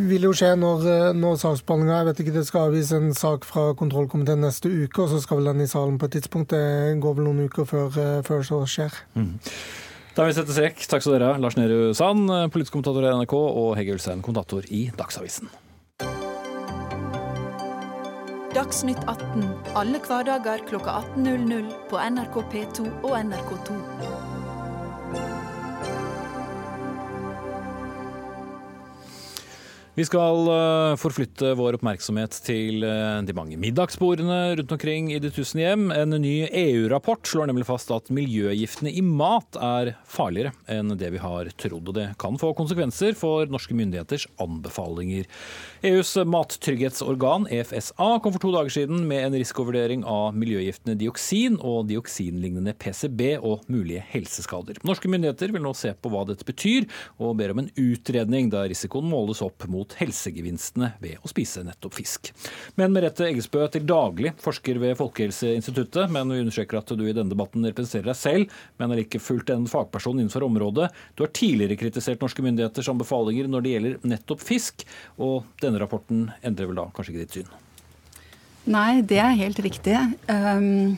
vil 0.07 0.29
jo 0.29 0.33
skje 0.37 0.53
når, 0.55 0.85
når 1.19 1.41
saksbehandlinga 1.41 1.97
Jeg 1.99 2.07
vet 2.07 2.21
ikke, 2.23 2.35
det 2.37 2.45
skal 2.47 2.69
avgis 2.69 2.93
en 2.95 3.11
sak 3.19 3.47
fra 3.49 3.73
kontrollkomiteen 3.79 4.45
neste 4.45 4.71
uke, 4.71 5.03
og 5.03 5.11
så 5.11 5.19
skal 5.25 5.41
vel 5.41 5.51
den 5.51 5.65
i 5.65 5.71
salen 5.71 5.99
på 5.99 6.07
et 6.07 6.15
tidspunkt. 6.21 6.55
Det 6.55 6.95
går 7.03 7.19
vel 7.19 7.27
noen 7.27 7.49
uker 7.49 7.67
før, 7.67 7.91
før 8.23 8.47
så 8.47 8.61
skjer. 8.71 8.95
Mm. 9.19 9.35
Da 10.15 10.25
vil 10.25 10.31
vi 10.31 10.37
sette 10.39 10.55
strek. 10.55 10.87
Takk 10.87 11.03
skal 11.03 11.19
dere 11.19 11.33
ha. 11.33 11.41
Lars 11.43 11.59
Nehru 11.59 11.91
Sand, 11.99 12.31
politisk 12.55 12.77
kommentator 12.77 13.05
i 13.05 13.11
NRK, 13.19 13.35
og 13.35 13.75
Hege 13.77 13.99
Ulstein, 13.99 14.23
kommentator 14.25 14.71
i 14.71 14.87
Dagsavisen. 14.97 15.51
Dagsnytt 18.57 19.03
18 19.05 19.43
alle 19.77 19.99
hverdager 20.07 20.63
kl 20.71 20.79
18.00 20.81 21.69
på 21.91 22.01
NRK 22.15 22.41
P2 22.55 22.89
og 23.03 23.19
NRK2. 23.19 23.77
Vi 29.97 30.05
skal 30.05 30.43
eh, 30.53 30.95
forflytte 31.01 31.55
vår 31.57 31.79
oppmerksomhet 31.79 32.35
til 32.45 32.83
eh, 32.85 33.23
de 33.25 33.33
mange 33.33 33.57
middagsbordene 33.57 34.59
rundt 34.59 34.73
omkring 34.75 35.07
i 35.09 35.21
de 35.25 35.31
tusen 35.33 35.63
hjem. 35.63 35.87
En 35.89 36.13
ny 36.21 36.35
EU-rapport 36.51 37.25
slår 37.25 37.49
nemlig 37.49 37.65
fast 37.65 37.89
at 37.95 38.11
miljøgiftene 38.13 38.93
i 38.93 39.01
mat 39.01 39.57
er 39.57 39.95
farligere 40.05 40.53
enn 40.69 40.93
det 41.01 41.09
vi 41.15 41.23
har 41.23 41.49
trodd. 41.57 41.89
Og 41.89 41.97
det 41.97 42.11
kan 42.21 42.37
få 42.37 42.51
konsekvenser 42.59 43.17
for 43.17 43.49
norske 43.49 43.73
myndigheters 43.79 44.27
anbefalinger. 44.45 45.25
EUs 45.81 46.13
mattrygghetsorgan, 46.29 47.49
EFSA, 47.57 48.11
kom 48.21 48.37
for 48.37 48.45
to 48.45 48.53
dager 48.53 48.77
siden 48.77 49.01
med 49.09 49.31
en 49.31 49.39
risikovurdering 49.41 50.05
av 50.05 50.37
miljøgiftene 50.37 50.99
dioksin 51.01 51.57
og 51.57 51.89
dioksinlignende 51.89 52.77
PCB 52.77 53.39
og 53.39 53.65
mulige 53.73 54.05
helseskader. 54.13 54.85
Norske 54.85 55.09
myndigheter 55.09 55.57
vil 55.57 55.65
nå 55.65 55.73
se 55.73 55.97
på 55.97 56.13
hva 56.13 56.27
dette 56.29 56.45
betyr, 56.45 56.85
og 57.17 57.39
ber 57.41 57.57
om 57.57 57.65
en 57.65 57.73
utredning 57.81 58.53
der 58.53 58.69
risikoen 58.69 59.09
måles 59.09 59.41
opp 59.41 59.65
mot 59.73 59.86
mot 59.87 59.95
helsegevinstene 60.01 60.93
ved 61.01 61.23
å 61.23 61.31
spise 61.31 61.63
nettopp 61.65 61.95
fisk. 61.95 62.33
Men 62.77 62.93
Merete 62.95 63.29
Eggesbø 63.29 63.67
til 63.71 63.87
daglig 63.87 64.33
forsker 64.43 64.81
ved 64.83 64.97
Folkehelseinstituttet, 64.99 66.11
men 66.11 66.31
vi 66.33 66.41
understreker 66.43 66.81
at 66.81 66.91
du 66.91 67.05
i 67.07 67.15
denne 67.15 67.31
debatten 67.31 67.65
representerer 67.67 68.11
deg 68.11 68.19
selv, 68.19 68.57
men 68.79 68.93
er 68.93 69.05
ikke 69.05 69.23
fullt 69.23 69.51
en 69.55 69.69
fagperson 69.71 70.19
innenfor 70.19 70.47
området. 70.47 70.91
Du 71.15 71.25
har 71.25 71.33
tidligere 71.37 71.79
kritisert 71.79 72.23
norske 72.23 72.43
myndigheters 72.43 72.91
anbefalinger 72.91 73.51
når 73.51 73.63
det 73.63 73.77
gjelder 73.77 74.11
nettopp 74.15 74.43
fisk, 74.43 74.87
og 75.19 75.47
denne 75.63 75.81
rapporten 75.83 76.31
endrer 76.43 76.71
vel 76.71 76.83
da 76.83 76.91
kanskje 76.97 77.15
ikke 77.15 77.25
ditt 77.25 77.39
syn? 77.41 77.55
Nei, 78.67 79.03
det 79.07 79.21
er 79.23 79.37
helt 79.39 79.61
riktig. 79.63 79.95
Um, 80.27 80.97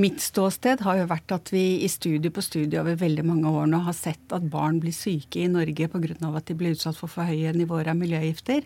mitt 0.00 0.20
ståsted 0.22 0.82
har 0.84 0.98
jo 1.00 1.08
vært 1.10 1.34
at 1.36 1.50
vi 1.54 1.64
i 1.84 1.88
studie 1.92 2.32
på 2.34 2.42
studie 2.44 2.80
over 2.80 2.98
veldig 3.00 3.24
mange 3.26 3.50
år 3.50 3.68
nå 3.70 3.84
har 3.86 3.96
sett 3.96 4.34
at 4.34 4.46
barn 4.50 4.80
blir 4.82 4.94
syke 4.94 5.44
i 5.44 5.50
Norge 5.50 5.88
pga. 5.90 6.30
at 6.34 6.46
de 6.46 6.54
blir 6.58 6.74
utsatt 6.74 6.98
for 6.98 7.10
for 7.10 7.28
høye 7.28 7.52
nivåer 7.54 7.90
av 7.92 7.98
miljøgifter. 7.98 8.64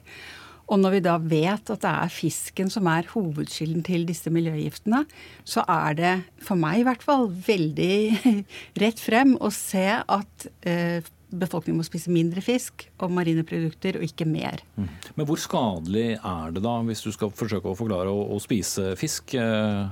Og 0.69 0.81
når 0.83 0.99
vi 0.99 1.05
da 1.05 1.17
vet 1.17 1.71
at 1.73 1.81
det 1.81 1.91
er 1.91 2.13
fisken 2.13 2.69
som 2.73 2.89
er 2.93 3.09
hovedkilden 3.09 3.85
til 3.87 4.05
disse 4.09 4.29
miljøgiftene, 4.33 5.05
så 5.49 5.65
er 5.65 5.95
det 5.97 6.15
for 6.45 6.61
meg 6.61 6.83
i 6.83 6.89
hvert 6.89 7.05
fall 7.05 7.31
veldig 7.33 7.95
rett 8.83 9.01
frem 9.01 9.37
å 9.41 9.49
se 9.55 9.87
at 9.97 10.49
eh, 10.69 11.01
befolkningen 11.29 11.81
må 11.81 11.87
spise 11.87 12.13
mindre 12.13 12.43
fisk 12.45 12.87
og 13.01 13.13
marine 13.17 13.45
produkter, 13.49 13.99
og 13.99 14.05
ikke 14.05 14.29
mer. 14.29 14.63
Mm. 14.77 14.91
Men 15.17 15.29
hvor 15.29 15.41
skadelig 15.41 16.11
er 16.17 16.53
det 16.53 16.65
da, 16.65 16.77
hvis 16.89 17.05
du 17.05 17.11
skal 17.17 17.33
forsøke 17.37 17.73
å 17.73 17.79
forklare 17.79 18.13
å, 18.13 18.37
spise 18.43 18.95
fisk? 19.01 19.37
Eh? 19.37 19.89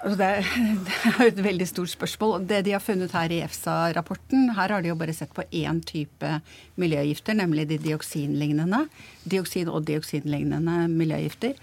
Altså 0.00 0.16
det, 0.16 0.26
er, 0.26 0.46
det 0.86 0.96
er 1.10 1.26
et 1.26 1.42
veldig 1.44 1.68
stort 1.68 1.92
spørsmål. 1.92 2.46
Det 2.48 2.62
de 2.64 2.72
har 2.72 2.82
funnet 2.84 3.12
her 3.12 3.32
i 3.32 3.42
EFSA-rapporten, 3.44 4.54
her 4.56 4.72
har 4.72 4.80
de 4.80 4.92
jo 4.92 4.96
bare 5.00 5.14
sett 5.16 5.34
på 5.36 5.44
én 5.52 5.82
type 5.84 6.32
miljøgifter, 6.80 7.36
nemlig 7.36 7.68
de 7.68 7.78
dioksinlignende. 7.84 8.86
Dioksin 9.28 9.68
og 9.68 9.84
dioksinlignende 9.90 10.86
miljøgifter. 10.88 11.60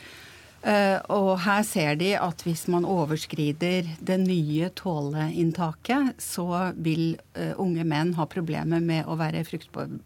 Uh, 0.67 0.97
og 1.13 1.29
her 1.45 1.61
ser 1.63 1.93
de 1.99 2.09
at 2.17 2.41
hvis 2.43 2.65
man 2.71 2.85
overskrider 2.85 3.85
det 4.03 4.17
nye 4.19 4.71
tåleinntaket, 4.75 6.17
så 6.19 6.73
vil 6.75 7.13
uh, 7.37 7.53
unge 7.61 7.85
menn 7.87 8.15
ha 8.17 8.25
problemer 8.27 8.81
med 8.83 9.05
å 9.05 9.15
være 9.19 9.45
fruktbare 9.47 10.01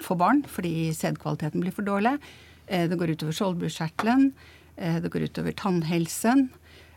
for 0.00 0.16
barn 0.16 0.40
fordi 0.48 0.92
sædkvaliteten 0.96 1.60
blir 1.60 1.74
for 1.74 1.84
dårlig. 1.84 2.14
Uh, 2.70 2.86
det 2.88 2.96
går 2.96 3.16
utover 3.16 3.36
skjoldbruskkjertelen. 3.36 4.30
det 4.80 5.10
går 5.12 5.26
utover 5.28 5.52
tannhelsen. 5.52 6.46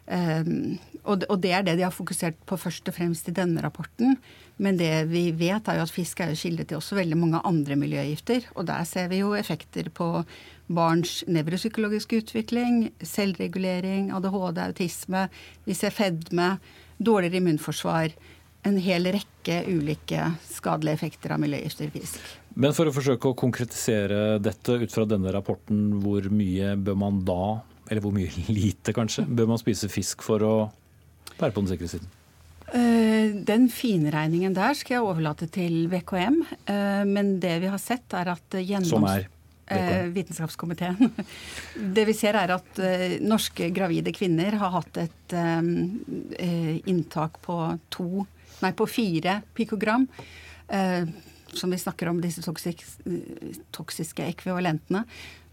Um, 0.03 0.79
og, 1.07 1.23
og, 1.29 1.37
det 1.43 1.51
er 1.55 1.63
det 1.63 1.77
de 1.79 1.85
har 1.85 1.93
fokusert 1.95 2.35
på 2.47 2.57
først 2.59 2.87
og 2.91 2.95
fremst 2.95 3.27
i 3.29 3.35
denne 3.35 3.61
rapporten. 3.63 4.17
Men 4.61 4.77
det 4.79 4.91
vi 5.09 5.29
vet, 5.35 5.67
er 5.67 5.79
jo 5.79 5.85
at 5.85 5.93
fisk 5.93 6.21
er 6.21 6.33
jo 6.33 6.39
kilde 6.39 6.65
til 6.67 6.79
også 6.79 6.97
veldig 6.99 7.17
mange 7.19 7.41
andre 7.47 7.77
miljøgifter. 7.79 8.49
Og 8.55 8.67
der 8.67 8.83
ser 8.87 9.09
vi 9.11 9.21
jo 9.23 9.33
effekter 9.37 9.89
på 9.93 10.09
barns 10.73 11.21
nevropsykologiske 11.27 12.21
utvikling, 12.23 12.85
selvregulering, 13.03 14.11
ADHD, 14.15 14.61
autisme. 14.67 15.27
Vi 15.67 15.75
ser 15.77 15.95
fedme, 15.95 16.57
dårligere 16.99 17.41
immunforsvar. 17.41 18.15
En 18.63 18.79
hel 18.79 19.09
rekke 19.11 19.63
ulike 19.67 20.29
skadelige 20.47 20.99
effekter 20.99 21.35
av 21.35 21.43
miljøgifter 21.43 21.89
i 21.89 21.93
fisk. 21.97 22.31
Men 22.55 22.75
for 22.77 22.87
å 22.87 22.93
forsøke 22.95 23.31
å 23.31 23.35
konkretisere 23.35 24.37
dette 24.39 24.77
ut 24.79 24.93
fra 24.93 25.07
denne 25.09 25.31
rapporten, 25.33 25.97
hvor 26.03 26.29
mye 26.31 26.75
bør 26.79 26.99
man 27.01 27.23
da, 27.27 27.43
eller 27.89 28.01
hvor 28.03 28.13
mye 28.15 28.31
lite 28.53 28.95
kanskje, 28.95 29.25
bør 29.27 29.53
man 29.53 29.61
spise 29.61 29.91
fisk 29.91 30.25
for 30.25 30.43
å 30.45 30.55
være 31.37 31.51
på 31.51 31.63
den 31.63 31.71
sikre 31.73 31.91
siden? 31.95 32.11
Eh, 32.73 33.35
den 33.45 33.67
finregningen 33.69 34.55
der 34.55 34.73
skal 34.77 34.97
jeg 34.97 35.05
overlate 35.05 35.47
til 35.53 35.85
VKM. 35.91 36.39
Eh, 36.65 37.03
men 37.05 37.37
det 37.43 37.59
vi 37.61 37.69
har 37.69 37.81
sett, 37.81 38.07
er 38.17 38.33
at 38.33 38.57
gjennoms... 38.57 39.29
Eh, 39.73 40.09
vitenskapskomiteen. 40.11 41.13
Det 41.95 42.03
vi 42.05 42.13
ser 42.13 42.35
er 42.35 42.51
at 42.51 42.79
norske 43.23 43.69
gravide 43.73 44.11
kvinner 44.13 44.57
har 44.59 44.73
hatt 44.75 44.99
et 45.01 45.35
inntak 46.91 47.39
på 47.41 47.55
to, 47.89 48.25
nei, 48.59 48.73
på 48.75 48.85
fire 48.91 49.37
pikogram. 49.55 50.03
Som 51.47 51.73
vi 51.73 51.79
snakker 51.79 52.11
om, 52.11 52.19
disse 52.21 52.43
toksiske 52.43 54.27
ekvivalentene. 54.27 55.05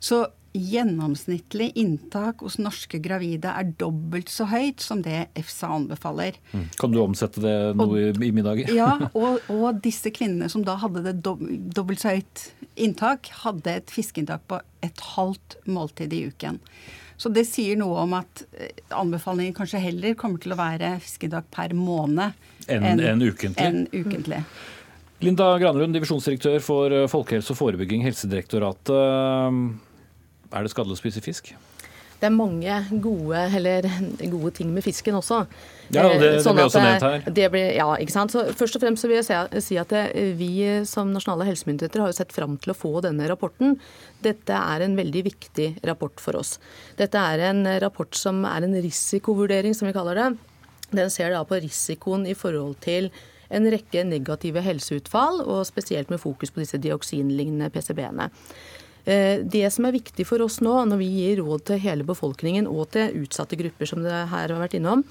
Så 0.03 0.25
gjennomsnittlig 0.53 1.71
inntak 1.79 2.43
hos 2.43 2.59
norske 2.59 2.99
gravide 3.03 3.53
er 3.55 3.69
dobbelt 3.79 4.31
så 4.33 4.49
høyt 4.51 4.83
som 4.83 5.03
det 5.05 5.29
EFSA 5.39 5.71
anbefaler. 5.77 6.39
Mm. 6.51 6.65
Kan 6.81 6.95
du 6.95 7.01
omsette 7.03 7.43
det 7.45 7.57
noe 7.79 8.09
og, 8.11 8.23
i 8.25 8.31
middager? 8.35 8.73
ja, 8.75 8.97
og, 9.21 9.39
og, 9.53 9.83
disse 9.85 10.11
kvinnene 10.15 10.51
som 10.51 10.65
da 10.67 10.77
hadde 10.83 11.05
det 11.07 11.19
dobbelt 11.23 12.03
så 12.03 12.17
høyt 12.17 12.49
inntak, 12.81 13.31
hadde 13.45 13.77
et 13.83 13.93
fiskeinntak 13.95 14.43
på 14.51 14.59
et 14.87 15.05
halvt 15.15 15.61
måltid 15.71 16.17
i 16.17 16.25
uken. 16.33 16.59
Så 17.21 17.29
det 17.29 17.45
sier 17.47 17.77
noe 17.77 18.01
om 18.07 18.15
at 18.17 18.43
eh, 18.57 18.73
anbefalingen 18.97 19.55
kanskje 19.55 19.83
heller 19.83 20.17
kommer 20.19 20.41
til 20.41 20.55
å 20.55 20.59
være 20.59 20.95
fiskeinntak 21.05 21.51
per 21.53 21.77
måned 21.77 22.33
enn 22.71 22.87
en, 22.95 23.03
en 23.13 23.23
ukentlig. 23.23 23.67
En 23.67 23.85
ukentlig. 23.93 24.41
Linda 25.21 25.51
Granlund, 25.61 25.93
divisjonsdirektør 25.95 26.59
for 26.65 26.97
eh, 26.97 27.07
folkehelse 27.13 27.53
og 27.53 27.61
forebygging, 27.61 28.03
Helsedirektoratet. 28.09 28.97
Er 30.51 30.67
det 30.67 30.73
skadelig 30.73 30.99
å 30.99 31.01
spise 31.01 31.23
fisk? 31.25 31.55
Det 32.21 32.29
er 32.29 32.35
mange 32.37 32.75
gode, 33.01 33.39
eller, 33.57 33.87
gode 34.35 34.51
ting 34.59 34.73
med 34.75 34.85
fisken 34.85 35.17
også. 35.17 35.39
Ja, 35.89 36.05
det, 36.05 36.19
det 36.21 36.43
sånn 36.45 36.59
blir 36.59 36.67
også 36.69 36.83
nevnt 36.85 37.07
her. 37.07 37.25
Det 37.39 37.47
blir, 37.55 37.71
ja, 37.79 37.87
ikke 37.97 38.13
sant? 38.13 38.35
Så 38.35 38.45
først 38.59 38.77
og 38.77 38.85
fremst 38.85 39.07
så 39.07 39.09
vil 39.09 39.23
jeg 39.23 39.63
si 39.65 39.79
at 39.81 39.95
vi 40.37 40.51
som 40.89 41.15
nasjonale 41.15 41.49
helsemyndigheter 41.49 42.05
har 42.05 42.13
jo 42.13 42.19
sett 42.19 42.35
fram 42.37 42.59
til 42.61 42.75
å 42.75 42.77
få 42.77 42.93
denne 43.07 43.31
rapporten. 43.31 43.79
Dette 44.21 44.59
er 44.59 44.85
en 44.85 44.99
veldig 45.01 45.25
viktig 45.31 45.71
rapport 45.89 46.21
for 46.21 46.37
oss. 46.43 46.59
Dette 47.01 47.25
er 47.33 47.47
en 47.49 47.65
rapport 47.81 48.13
som 48.17 48.45
er 48.49 48.69
en 48.69 48.77
risikovurdering, 48.85 49.77
som 49.77 49.89
vi 49.89 49.97
kaller 49.97 50.21
det. 50.21 50.29
Den 50.93 51.11
ser 51.15 51.33
da 51.33 51.41
på 51.47 51.57
risikoen 51.63 52.29
i 52.29 52.37
forhold 52.37 52.77
til 52.85 53.09
en 53.51 53.67
rekke 53.73 54.05
negative 54.07 54.63
helseutfall, 54.63 55.41
og 55.43 55.65
spesielt 55.67 56.13
med 56.13 56.21
fokus 56.23 56.53
på 56.53 56.63
disse 56.63 56.79
dioksinlignende 56.83 57.71
PCB-ene. 57.73 58.29
Eh, 59.05 59.41
det 59.45 59.67
som 59.73 59.87
er 59.89 59.95
viktig 59.97 60.27
for 60.29 60.43
oss 60.45 60.61
nå, 60.65 60.73
når 60.89 61.01
vi 61.01 61.09
gir 61.15 61.41
råd 61.41 61.65
til 61.71 61.81
hele 61.83 62.05
befolkningen 62.07 62.69
og 62.71 62.91
til 62.95 63.23
utsatte 63.23 63.59
grupper, 63.59 63.89
som 63.89 64.03
det 64.05 64.13
her 64.13 64.53
har 64.53 64.61
vært 64.61 64.77
innom, 64.79 65.05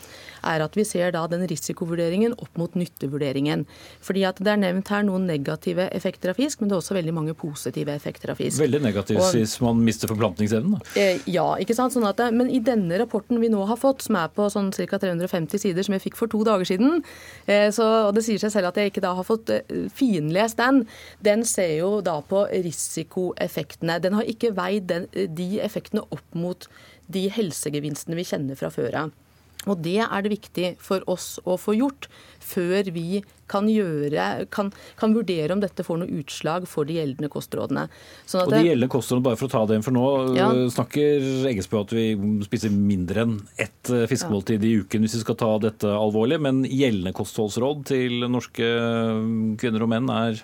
er 0.46 0.64
at 0.64 0.78
vi 0.78 0.86
ser 0.88 1.14
da 1.16 1.26
den 1.30 1.46
risikovurderingen 1.50 2.36
opp 2.38 2.60
mot 2.60 2.78
nyttevurderingen. 2.80 3.66
Fordi 4.06 4.26
at 4.28 4.38
Det 4.40 4.48
er 4.48 4.62
nevnt 4.62 4.88
her 4.88 5.04
noen 5.04 5.26
negative 5.28 5.90
effekter 5.92 6.32
av 6.32 6.38
fisk, 6.40 6.62
men 6.62 6.70
det 6.70 6.78
er 6.78 6.80
også 6.80 6.96
veldig 6.96 7.14
mange 7.14 7.34
positive 7.36 7.92
effekter 7.92 8.32
av 8.32 8.38
fisk. 8.40 8.62
Veldig 8.62 8.80
negativt 8.82 9.36
hvis 9.36 9.58
man 9.62 9.82
mister 9.84 10.08
forplantningsevnen? 10.08 10.80
Eh, 10.96 11.20
ja, 11.28 11.58
ikke 11.60 11.76
sant. 11.76 11.92
Sånn 11.94 12.08
at, 12.08 12.22
men 12.32 12.48
i 12.50 12.62
denne 12.64 12.96
rapporten 13.02 13.42
vi 13.42 13.50
nå 13.52 13.66
har 13.68 13.78
fått, 13.78 14.06
som 14.06 14.16
er 14.16 14.32
på 14.32 14.48
sånn 14.54 14.72
ca. 14.72 15.00
350 15.02 15.60
sider, 15.60 15.84
som 15.84 15.98
jeg 15.98 16.06
fikk 16.06 16.16
for 16.16 16.32
to 16.32 16.46
dager 16.48 16.66
siden, 16.66 17.04
eh, 17.48 17.68
så, 17.76 18.08
og 18.08 18.16
det 18.16 18.24
sier 18.24 18.40
seg 18.40 18.54
selv 18.54 18.72
at 18.72 18.80
jeg 18.80 18.94
ikke 18.94 19.04
da 19.04 19.14
har 19.18 19.28
fått 19.28 19.52
finlest 19.92 20.58
den, 20.60 20.86
den 21.26 21.44
ser 21.48 21.76
jo 21.82 21.92
da 22.06 22.20
på 22.26 22.46
risikoeffektene 22.48 23.79
effektene. 23.80 24.02
Den 24.02 24.14
har 24.14 24.24
ikke 24.28 24.56
veid 24.56 24.88
den, 24.88 25.08
de 25.12 25.60
effektene 25.62 26.04
opp 26.12 26.36
mot 26.36 26.68
de 27.08 27.30
helsegevinstene 27.30 28.16
vi 28.16 28.28
kjenner 28.28 28.56
fra 28.56 28.70
før 28.70 29.06
av. 29.06 29.12
Og 29.68 29.76
Det 29.84 30.00
er 30.00 30.22
det 30.24 30.32
viktig 30.32 30.78
for 30.80 31.04
oss 31.06 31.38
å 31.44 31.58
få 31.60 31.76
gjort 31.76 32.08
før 32.40 32.88
vi 32.96 33.22
kan, 33.50 33.68
gjøre, 33.68 34.48
kan, 34.50 34.72
kan 34.96 35.12
vurdere 35.14 35.52
om 35.52 35.60
dette 35.60 35.84
får 35.84 36.00
noe 36.00 36.22
utslag 36.22 36.66
for 36.66 36.88
de 36.88 36.96
gjeldende 36.96 37.28
kostrådene. 37.30 37.90
Sånn 38.26 38.46
og 38.46 38.54
De 38.54 38.62
gjeldende 38.64 38.88
kostrådene, 38.88 39.26
bare 39.26 39.36
for 39.36 39.50
å 39.50 39.52
ta 39.52 39.66
det 39.68 39.76
inn 39.76 39.84
for 39.84 39.92
nå, 39.92 40.06
ja. 40.38 40.48
snakker 40.72 41.28
Eggesbø 41.52 41.82
at 41.82 41.92
vi 41.92 42.06
spiser 42.48 42.72
mindre 42.72 43.26
enn 43.26 43.36
ett 43.60 43.92
fiskemåltid 44.08 44.64
ja. 44.64 44.70
i 44.70 44.80
uken 44.80 45.04
hvis 45.04 45.18
vi 45.18 45.26
skal 45.26 45.40
ta 45.44 45.52
dette 45.60 45.92
alvorlig. 45.92 46.40
Men 46.40 46.64
gjeldende 46.64 47.12
kostholdsråd 47.20 47.84
til 47.92 48.30
norske 48.32 48.72
kvinner 49.60 49.84
og 49.84 49.92
menn 49.92 50.08
er 50.14 50.40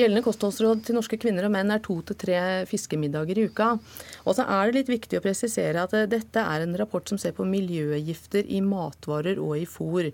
Gjeldende 0.00 0.22
kostholdsråd 0.24 0.84
til 0.86 0.96
norske 0.96 1.18
kvinner 1.20 1.44
og 1.44 1.52
menn 1.52 1.72
er 1.74 1.82
to 1.84 1.98
til 2.08 2.16
tre 2.18 2.40
fiskemiddager 2.68 3.38
i 3.40 3.46
uka. 3.50 3.74
Og 4.24 4.36
så 4.38 4.46
er 4.48 4.70
det 4.70 4.78
litt 4.78 4.92
viktig 4.94 5.18
å 5.20 5.24
presisere 5.24 5.82
at 5.84 5.94
eh, 5.96 6.08
dette 6.08 6.40
er 6.40 6.64
en 6.64 6.76
rapport 6.80 7.06
som 7.10 7.20
ser 7.20 7.34
på 7.36 7.44
miljøgifter 7.48 8.48
i 8.48 8.62
matvarer 8.64 9.40
og 9.42 9.58
i 9.60 9.66
fôr. 9.68 10.10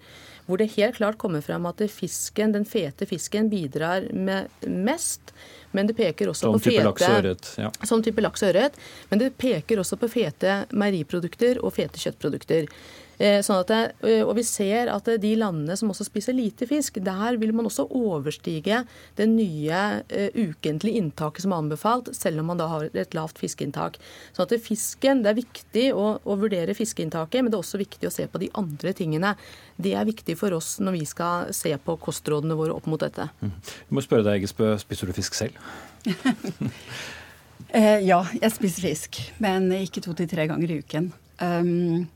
Hvor 0.47 0.63
det 0.63 0.73
helt 0.77 0.99
klart 0.99 1.21
kommer 1.23 1.45
frem 1.45 1.67
at 1.71 1.85
fisken, 1.93 2.55
den 2.57 2.67
fete 2.67 3.07
fisken 3.07 3.51
bidrar 3.53 4.09
med 4.13 4.51
mest. 4.67 5.35
Men 5.77 5.89
det 5.91 5.97
peker 5.99 6.31
også 6.33 6.49
som 6.49 6.57
på 6.57 6.71
fete, 6.71 6.85
laks 6.87 7.07
og 7.07 7.17
ørret, 7.19 7.49
ja. 7.61 7.73
Som 7.87 8.03
type 8.03 8.23
laks 8.25 8.43
og 8.43 8.53
ørret. 8.53 8.79
Men 9.11 9.23
det 9.23 9.35
peker 9.39 9.83
også 9.83 9.99
på 10.01 10.11
fete 10.11 10.63
meieriprodukter 10.73 11.61
og 11.63 11.75
fete 11.77 12.01
kjøttprodukter. 12.01 12.71
Eh, 13.17 13.39
sånn 13.45 13.63
det, 13.71 13.81
eh, 14.05 14.21
og 14.21 14.35
vi 14.37 14.45
ser 14.45 14.91
at 14.93 15.09
de 15.23 15.31
landene 15.41 15.77
som 15.79 15.89
også 15.93 16.05
spiser 16.05 16.37
lite 16.37 16.69
fisk, 16.69 16.99
der 17.05 17.39
vil 17.41 17.55
man 17.57 17.69
også 17.69 17.87
overstige 17.89 18.83
det 19.17 19.27
nye 19.31 20.03
ukentlige 20.37 21.01
inntaket 21.01 21.45
som 21.45 21.55
er 21.55 21.63
anbefalt, 21.63 22.11
selv 22.17 22.43
om 22.43 22.51
man 22.53 22.61
da 22.61 22.69
har 22.69 22.91
et 22.93 23.17
lavt 23.17 23.41
fiskeinntak. 23.41 23.97
Sånn 24.37 24.47
at 24.47 24.61
fisken, 24.61 25.23
Det 25.23 25.31
er 25.31 25.41
viktig 25.41 25.87
å, 25.95 26.21
å 26.23 26.37
vurdere 26.37 26.77
fiskeinntaket, 26.77 27.43
men 27.43 27.51
det 27.51 27.57
er 27.57 27.65
også 27.65 27.81
viktig 27.81 28.07
å 28.07 28.13
se 28.13 28.27
på 28.29 28.39
de 28.39 28.51
andre 28.55 28.93
tingene. 28.93 29.35
Det 29.77 29.95
er 29.97 30.05
viktig 30.05 30.37
for 30.37 30.53
oss 30.53 30.77
når 30.79 30.93
vi 30.93 31.05
skal 31.09 31.55
se 31.57 31.73
på 31.77 31.97
kostrådene 31.97 32.57
våre 32.57 32.77
opp 32.77 32.87
mot 32.87 33.01
dette. 33.01 33.31
Mm. 33.41 33.57
Jeg 33.57 33.97
må 33.97 34.05
spørre 34.05 34.27
deg, 34.27 34.43
Eggesbø, 34.43 34.77
spiser 34.79 35.09
du 35.09 35.17
fisk 35.17 35.35
selv? 35.35 35.57
ja, 38.11 38.21
jeg 38.41 38.55
spiser 38.55 38.89
fisk, 38.91 39.21
men 39.43 39.71
ikke 39.81 40.03
to 40.05 40.15
til 40.17 40.29
tre 40.31 40.47
ganger 40.51 40.71
i 40.71 40.81
uken. 40.85 41.11
Um, 41.41 42.07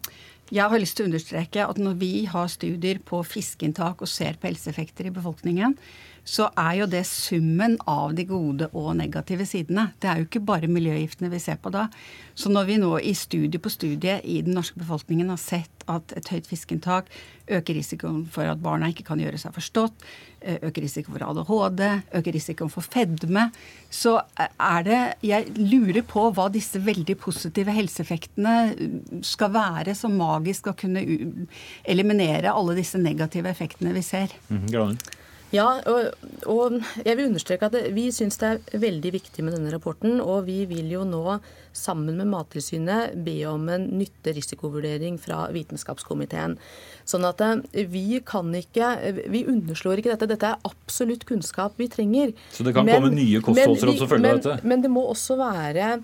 jeg 0.50 0.66
har 0.70 0.82
lyst 0.82 0.98
til 0.98 1.06
å 1.06 1.10
understreke 1.10 1.64
at 1.64 1.78
når 1.78 1.98
vi 2.00 2.12
har 2.30 2.50
studier 2.50 2.98
på 3.06 3.22
fiskeinntak 3.26 4.02
og 4.02 4.10
ser 4.10 4.38
på 4.40 4.50
helseeffekter 4.50 5.06
i 5.06 5.14
befolkningen, 5.14 5.76
så 6.24 6.50
er 6.59 6.80
jo 6.80 6.88
det 6.90 7.02
summen 7.09 7.76
av 7.88 8.14
de 8.14 8.26
gode 8.28 8.68
og 8.76 8.92
negative 8.98 9.46
sidene. 9.48 9.90
Det 10.00 10.11
er 10.11 10.20
jo 10.20 10.28
ikke 10.28 10.44
bare 10.46 10.70
miljøgiftene 10.70 11.30
vi 11.33 11.40
ser 11.42 11.61
på 11.62 11.72
da. 11.74 11.88
Så 12.35 12.52
når 12.52 12.68
vi 12.68 12.78
nå 12.80 12.94
i 13.02 13.14
studie 13.16 13.61
på 13.61 13.72
studie 13.72 14.20
i 14.24 14.40
den 14.46 14.56
norske 14.56 14.80
befolkningen 14.80 15.33
har 15.33 15.40
sett 15.40 15.85
at 15.90 16.12
et 16.16 16.28
høyt 16.30 16.48
fiskeinntak 16.48 17.11
øker 17.50 17.74
risikoen 17.74 18.22
for 18.30 18.46
at 18.46 18.61
barna 18.62 18.90
ikke 18.92 19.04
kan 19.09 19.20
gjøre 19.20 19.38
seg 19.40 19.54
forstått, 19.56 20.04
eh, 20.40 20.59
øker 20.62 20.85
risikoen 20.85 21.11
for 21.11 21.26
ADHD, 21.26 21.83
øker 22.14 22.37
risikoen 22.37 22.70
for 22.70 22.87
fedme, 22.87 23.50
så 23.90 24.20
er 24.38 24.83
det 24.87 25.00
Jeg 25.22 25.50
lurer 25.56 26.02
på 26.02 26.30
hva 26.33 26.48
disse 26.52 26.78
veldig 26.78 27.16
positive 27.18 27.72
helseeffektene 27.72 29.22
skal 29.22 29.50
være 29.52 29.94
som 29.94 30.16
magisk 30.16 30.61
skal 30.61 30.74
kunne 30.74 31.02
eliminere 31.85 32.52
alle 32.52 32.76
disse 32.76 32.98
negative 32.98 33.50
effektene 33.50 33.92
vi 33.92 34.02
ser. 34.02 34.28
Mm, 34.48 34.96
ja, 35.50 35.66
og, 35.90 36.26
og, 36.46 36.76
jeg 37.02 37.16
vil 37.18 37.26
understreke 37.26 37.66
at 37.66 37.74
vi 37.94 38.06
syns 38.14 38.38
det 38.38 38.50
er 38.50 38.82
veldig 38.84 39.10
viktig 39.16 39.42
med 39.42 39.56
denne 39.56 39.72
rapporten. 39.74 40.20
Og 40.22 40.44
vi 40.46 40.62
vil 40.70 40.90
jo 40.92 41.02
nå, 41.08 41.40
sammen 41.74 42.18
med 42.20 42.30
Mattilsynet, 42.30 43.16
be 43.26 43.36
om 43.50 43.66
en 43.72 43.88
nytte-risikovurdering 43.98 45.18
fra 45.22 45.44
Vitenskapskomiteen. 45.54 46.56
Sånn 47.08 47.26
at 47.26 47.42
eh, 47.42 47.84
vi 47.90 48.20
kan 48.26 48.50
ikke 48.54 48.92
Vi 49.30 49.44
underslår 49.50 50.00
ikke 50.00 50.14
dette. 50.14 50.30
Dette 50.30 50.54
er 50.54 50.66
absolutt 50.70 51.26
kunnskap 51.28 51.78
vi 51.80 51.90
trenger. 51.90 52.34
Så 52.54 52.66
det 52.66 52.74
kan 52.76 52.86
men, 52.86 53.00
komme 53.00 53.14
nye 53.14 53.42
kostholdsråd 53.44 54.02
som 54.04 54.10
følge 54.10 54.34
av 54.36 54.42
dette? 54.42 54.58
Men 54.70 54.84
det 54.86 54.92
må 54.92 55.08
også 55.10 55.38
være 55.40 55.96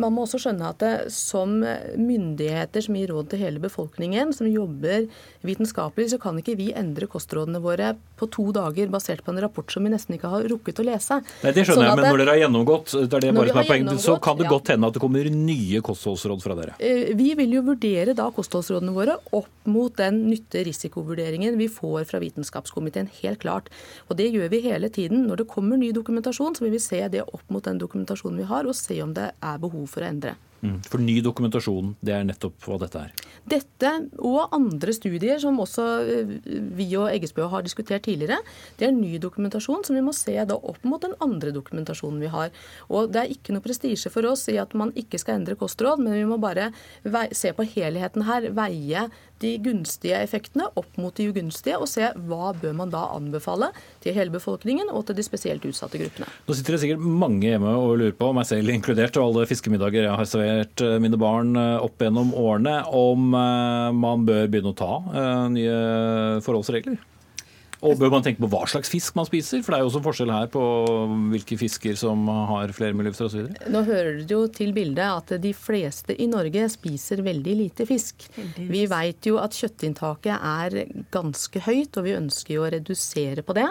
man 0.00 0.14
må 0.14 0.24
også 0.24 0.40
skjønne 0.42 0.70
at 0.72 0.80
det, 0.82 0.92
som 1.14 1.58
myndigheter 1.60 2.84
som 2.84 2.96
gir 2.96 3.10
råd 3.12 3.30
til 3.32 3.42
hele 3.42 3.62
befolkningen, 3.62 4.32
som 4.36 4.48
jobber 4.50 5.08
vitenskapelig, 5.46 6.10
så 6.12 6.20
kan 6.22 6.38
ikke 6.40 6.56
vi 6.58 6.70
endre 6.76 7.08
kostrådene 7.10 7.60
våre 7.62 7.94
på 8.20 8.28
to 8.32 8.50
dager 8.54 8.90
basert 8.92 9.24
på 9.24 9.32
en 9.32 9.40
rapport 9.42 9.70
som 9.72 9.84
vi 9.84 9.92
nesten 9.92 10.16
ikke 10.16 10.30
har 10.32 10.46
rukket 10.50 10.82
å 10.82 10.86
lese. 10.86 11.20
Nei, 11.44 11.52
Det 11.52 11.64
skjønner 11.64 11.80
sånn 11.80 11.86
jeg, 11.88 12.00
men 12.00 12.08
når 12.10 12.22
dere 12.22 12.34
har 12.34 12.42
gjennomgått, 12.44 12.94
det 13.00 13.20
det 13.20 13.30
er 13.30 13.68
poeng, 13.68 13.90
så 14.00 14.16
kan 14.22 14.38
det 14.40 14.48
godt 14.50 14.72
hende 14.72 14.90
at 14.90 14.96
det 14.96 15.02
kommer 15.02 15.30
nye 15.34 15.80
kostholdsråd 15.84 16.44
fra 16.44 16.56
dere? 16.58 16.76
Eh, 16.78 17.12
vi 17.16 17.32
vil 17.38 17.56
jo 17.58 17.64
vurdere 17.70 18.14
da 18.16 18.28
kostholdsrådene 18.34 18.94
våre 18.96 19.16
opp 19.36 19.70
mot 19.70 19.94
den 19.96 20.22
nytte-risikovurderingen 20.28 21.58
vi 21.60 21.68
får 21.72 22.06
fra 22.10 22.20
Vitenskapskomiteen, 22.22 23.10
helt 23.20 23.42
klart. 23.42 23.70
Og 24.08 24.18
det 24.20 24.30
gjør 24.34 24.50
vi 24.52 24.62
hele 24.64 24.90
tiden. 24.92 25.26
Når 25.28 25.42
det 25.42 25.48
kommer 25.52 25.80
ny 25.80 25.92
dokumentasjon, 25.96 26.56
så 26.56 26.66
vil 26.66 26.76
vi 26.76 26.82
se 26.82 27.00
det 27.12 27.24
opp 27.26 27.44
mot 27.48 27.64
den 27.64 27.80
dokumentasjonen 27.80 28.40
vi 28.40 28.48
har, 28.50 28.68
og 28.68 28.76
se 28.76 29.00
om 29.04 29.14
det 29.16 29.30
er 29.32 29.49
er 29.54 29.62
behov 29.62 29.86
for 29.90 30.04
å 30.04 30.10
endre. 30.10 30.36
Mm. 30.60 30.76
For 30.84 31.00
ny 31.00 31.14
dokumentasjon, 31.24 31.94
det 32.04 32.12
er 32.12 32.24
nettopp 32.28 32.66
hva 32.66 32.76
dette 32.82 33.00
er? 33.06 33.12
Dette 33.48 33.92
og 34.18 34.52
andre 34.52 34.92
studier 34.92 35.40
som 35.40 35.56
også 35.62 35.86
eh, 36.04 36.34
vi 36.76 36.88
og 37.00 37.08
Eggesbø 37.08 37.46
har 37.48 37.64
diskutert 37.64 38.04
tidligere, 38.04 38.42
det 38.76 38.90
er 38.90 38.92
ny 38.92 39.14
dokumentasjon 39.22 39.86
som 39.86 39.96
vi 39.96 40.04
må 40.04 40.12
se 40.16 40.36
da 40.36 40.58
opp 40.58 40.84
mot 40.84 41.00
den 41.00 41.16
andre 41.24 41.54
dokumentasjonen 41.56 42.20
vi 42.20 42.32
har. 42.32 42.52
Og 42.92 43.08
Det 43.08 43.22
er 43.22 43.32
ikke 43.32 43.56
noe 43.56 43.64
prestisje 43.64 44.12
for 44.12 44.28
oss 44.28 44.46
i 44.52 44.58
at 44.60 44.76
man 44.76 44.92
ikke 45.00 45.20
skal 45.22 45.40
endre 45.40 45.56
kostråd, 45.60 46.02
men 46.04 46.18
vi 46.18 46.28
må 46.28 46.36
bare 46.40 46.70
se 47.32 47.54
på 47.56 47.64
helheten 47.72 48.28
her. 48.28 48.50
Veie 48.56 49.08
de 49.40 49.54
gunstige 49.64 50.18
effektene 50.20 50.68
opp 50.78 50.98
mot 51.00 51.16
de 51.16 51.28
ugunstige, 51.30 51.78
og 51.80 51.88
se 51.90 52.10
hva 52.28 52.52
bør 52.60 52.76
man 52.76 52.92
da 52.92 53.06
anbefale 53.16 53.70
til 54.04 54.16
hele 54.16 54.34
befolkningen 54.34 54.92
og 54.92 55.06
til 55.08 55.18
de 55.18 55.24
spesielt 55.26 55.64
utsatte 55.68 56.00
gruppene. 56.00 56.28
Nå 56.46 56.56
sitter 56.56 56.76
det 56.76 56.82
sikkert 56.84 57.04
mange 57.04 57.48
hjemme 57.48 57.74
og 57.76 57.96
lurer 58.00 58.16
på, 58.16 58.32
meg 58.36 58.48
selv 58.48 58.72
inkludert, 58.72 59.16
og 59.20 59.30
alle 59.30 59.48
fiskemiddager 59.50 60.06
jeg 60.06 60.18
har 60.22 60.28
servert 60.28 60.84
eh, 60.84 60.98
mine 61.02 61.20
barn 61.20 61.54
eh, 61.58 61.76
opp 61.80 62.00
gjennom 62.02 62.34
årene 62.36 62.80
om 62.96 63.30
eh, 63.36 63.90
man 63.96 64.26
bør 64.28 64.50
begynne 64.50 64.74
å 64.74 64.80
ta 64.80 64.92
nye 65.50 65.78
forholdsregler? 66.44 67.00
Og 67.86 67.96
bør 67.96 68.10
man 68.12 68.24
tenke 68.24 68.42
på 68.42 68.50
hva 68.52 68.66
slags 68.68 68.90
fisk 68.92 69.16
man 69.16 69.28
spiser? 69.28 69.62
For 69.64 69.72
det 69.72 69.78
er 69.78 69.84
jo 69.84 69.90
også 69.90 70.02
forskjell 70.04 70.32
her 70.34 70.50
på 70.52 70.64
hvilke 71.32 71.56
fisker 71.60 71.96
som 71.96 72.26
har 72.50 72.74
flere 72.76 72.96
miljøgifter 72.96 73.28
osv. 73.30 73.48
Nå 73.72 73.84
hører 73.88 74.20
det 74.20 74.36
jo 74.36 74.42
til 74.52 74.74
bildet 74.76 75.06
at 75.06 75.32
de 75.40 75.54
fleste 75.56 76.16
i 76.20 76.28
Norge 76.30 76.66
spiser 76.72 77.24
veldig 77.24 77.56
lite 77.62 77.88
fisk. 77.88 78.28
Vi 78.58 78.84
vet 78.90 79.30
jo 79.30 79.40
at 79.40 79.56
kjøttinntaket 79.56 80.36
er 80.36 80.78
ganske 81.14 81.64
høyt, 81.64 81.96
og 81.96 82.06
vi 82.08 82.18
ønsker 82.18 82.58
jo 82.58 82.66
å 82.66 82.72
redusere 82.76 83.46
på 83.46 83.56
det. 83.56 83.70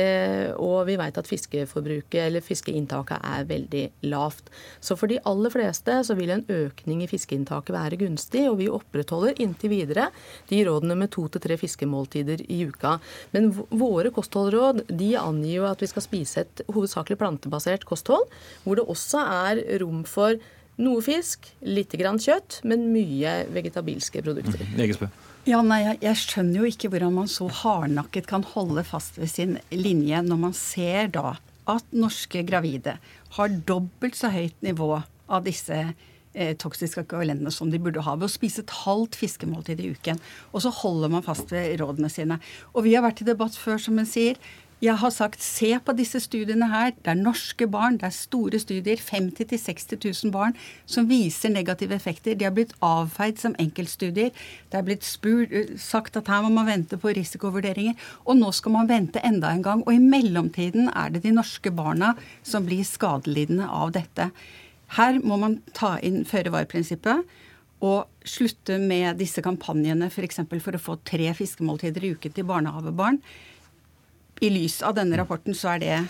Eh, 0.00 0.50
og 0.56 0.84
vi 0.88 0.96
vet 1.00 1.18
at 1.20 1.28
fiskeforbruket 1.28 2.18
eller 2.22 2.44
fiskeinntaket 2.44 3.20
er 3.26 3.46
veldig 3.48 3.84
lavt. 4.10 4.50
Så 4.82 4.96
for 4.98 5.10
de 5.10 5.20
aller 5.28 5.52
fleste 5.52 5.98
så 6.06 6.16
vil 6.18 6.32
en 6.34 6.44
økning 6.50 7.04
i 7.04 7.10
fiskeinntaket 7.10 7.74
være 7.74 8.00
gunstig, 8.00 8.46
og 8.50 8.58
vi 8.60 8.70
opprettholder 8.72 9.40
inntil 9.42 9.74
videre 9.74 10.08
de 10.50 10.62
rådene 10.68 10.96
med 10.98 11.12
to 11.14 11.26
til 11.28 11.44
tre 11.44 11.58
fiskemåltider 11.60 12.44
i 12.48 12.62
uka. 12.70 12.96
Men 13.34 13.52
våre 13.52 14.12
kostholdråd 14.14 14.86
angir 15.20 15.56
jo 15.58 15.66
at 15.68 15.82
vi 15.82 15.90
skal 15.90 16.06
spise 16.06 16.44
et 16.44 16.64
hovedsakelig 16.70 17.18
plantebasert 17.20 17.86
kosthold, 17.88 18.26
hvor 18.64 18.78
det 18.78 18.88
også 18.88 19.24
er 19.46 19.62
rom 19.82 20.04
for 20.08 20.38
noe 20.80 21.02
fisk, 21.04 21.50
litt 21.66 21.92
grann 22.00 22.20
kjøtt, 22.22 22.62
men 22.68 22.88
mye 22.94 23.42
vegetabilske 23.52 24.22
produkter. 24.24 24.64
Mm. 24.64 24.78
Ja, 25.50 25.64
nei, 25.66 25.80
jeg, 25.82 25.96
jeg, 26.04 26.18
skjønner 26.20 26.60
jo 26.60 26.68
ikke 26.68 26.88
hvordan 26.92 27.14
man 27.16 27.30
så 27.30 27.48
hardnakket 27.50 28.28
kan 28.30 28.44
holde 28.52 28.84
fast 28.86 29.16
ved 29.18 29.30
sin 29.32 29.56
linje 29.74 30.20
når 30.22 30.38
man 30.38 30.52
ser 30.54 31.08
da 31.10 31.32
at 31.70 31.96
norske 31.96 32.44
gravide 32.46 32.94
har 33.34 33.56
dobbelt 33.66 34.18
så 34.18 34.30
høyt 34.30 34.54
nivå 34.62 34.92
av 35.00 35.48
disse 35.48 35.80
eh, 35.80 36.52
toksiske 36.60 37.02
akvalentene 37.02 37.50
som 37.54 37.72
de 37.72 37.80
burde 37.82 38.04
ha 38.06 38.14
ved 38.14 38.28
å 38.28 38.30
spise 38.30 38.62
et 38.62 38.76
halvt 38.84 39.18
fiskemåltid 39.18 39.82
i 39.82 39.90
uken. 39.96 40.22
Og 40.54 40.62
så 40.62 40.70
holder 40.82 41.10
man 41.16 41.26
fast 41.26 41.50
ved 41.50 41.80
rådene 41.82 42.12
sine. 42.12 42.38
Og 42.70 42.86
vi 42.86 42.94
har 42.94 43.02
vært 43.08 43.24
i 43.24 43.30
debatt 43.32 43.58
før, 43.58 43.80
som 43.82 43.98
hun 43.98 44.06
sier. 44.06 44.38
Jeg 44.80 44.96
har 44.96 45.10
sagt 45.12 45.42
se 45.44 45.74
på 45.84 45.92
disse 45.92 46.22
studiene 46.24 46.64
her. 46.72 46.94
Det 46.96 47.10
er 47.12 47.18
norske 47.18 47.66
barn, 47.68 47.98
det 48.00 48.06
er 48.08 48.14
store 48.16 48.56
studier. 48.62 48.96
50 48.96 49.44
000-60 49.50 49.98
000 50.24 50.32
barn 50.32 50.54
som 50.88 51.04
viser 51.10 51.52
negative 51.52 51.92
effekter. 51.92 52.32
De 52.32 52.46
har 52.46 52.54
blitt 52.56 52.72
avfeid 52.80 53.36
som 53.42 53.56
enkeltstudier. 53.60 54.32
Det 54.72 54.78
er 54.78 54.86
blitt 54.86 55.04
spurt, 55.04 55.52
eh, 55.52 55.74
sagt 55.76 56.16
at 56.16 56.32
her 56.32 56.40
må 56.46 56.54
man 56.54 56.70
vente 56.70 56.96
på 56.96 57.12
risikovurderinger. 57.12 57.92
Og 58.24 58.40
nå 58.40 58.48
skal 58.56 58.72
man 58.78 58.88
vente 58.88 59.20
enda 59.20 59.52
en 59.52 59.62
gang. 59.62 59.84
Og 59.84 59.92
i 59.92 60.00
mellomtiden 60.00 60.88
er 60.88 61.12
det 61.12 61.26
de 61.28 61.34
norske 61.36 61.70
barna 61.70 62.14
som 62.42 62.64
blir 62.64 62.80
skadelidende 62.80 63.68
av 63.68 63.92
dette. 63.92 64.30
Her 64.96 65.20
må 65.20 65.36
man 65.36 65.60
ta 65.76 65.98
inn 65.98 66.24
føre-var-prinsippet 66.24 67.28
og 67.84 68.08
slutte 68.24 68.80
med 68.80 69.20
disse 69.20 69.44
kampanjene 69.44 70.08
f.eks. 70.08 70.40
For, 70.48 70.58
for 70.58 70.72
å 70.72 70.84
få 70.88 71.00
tre 71.04 71.34
fiskemåltider 71.36 72.00
i 72.00 72.16
uken 72.16 72.32
til 72.32 72.48
barnehavebarn 72.48 73.20
i 74.40 74.50
lys 74.50 74.80
av 74.86 74.96
denne 74.96 75.18
rapporten 75.20 75.56
så 75.56 75.74
er 75.74 75.84
det 75.84 76.00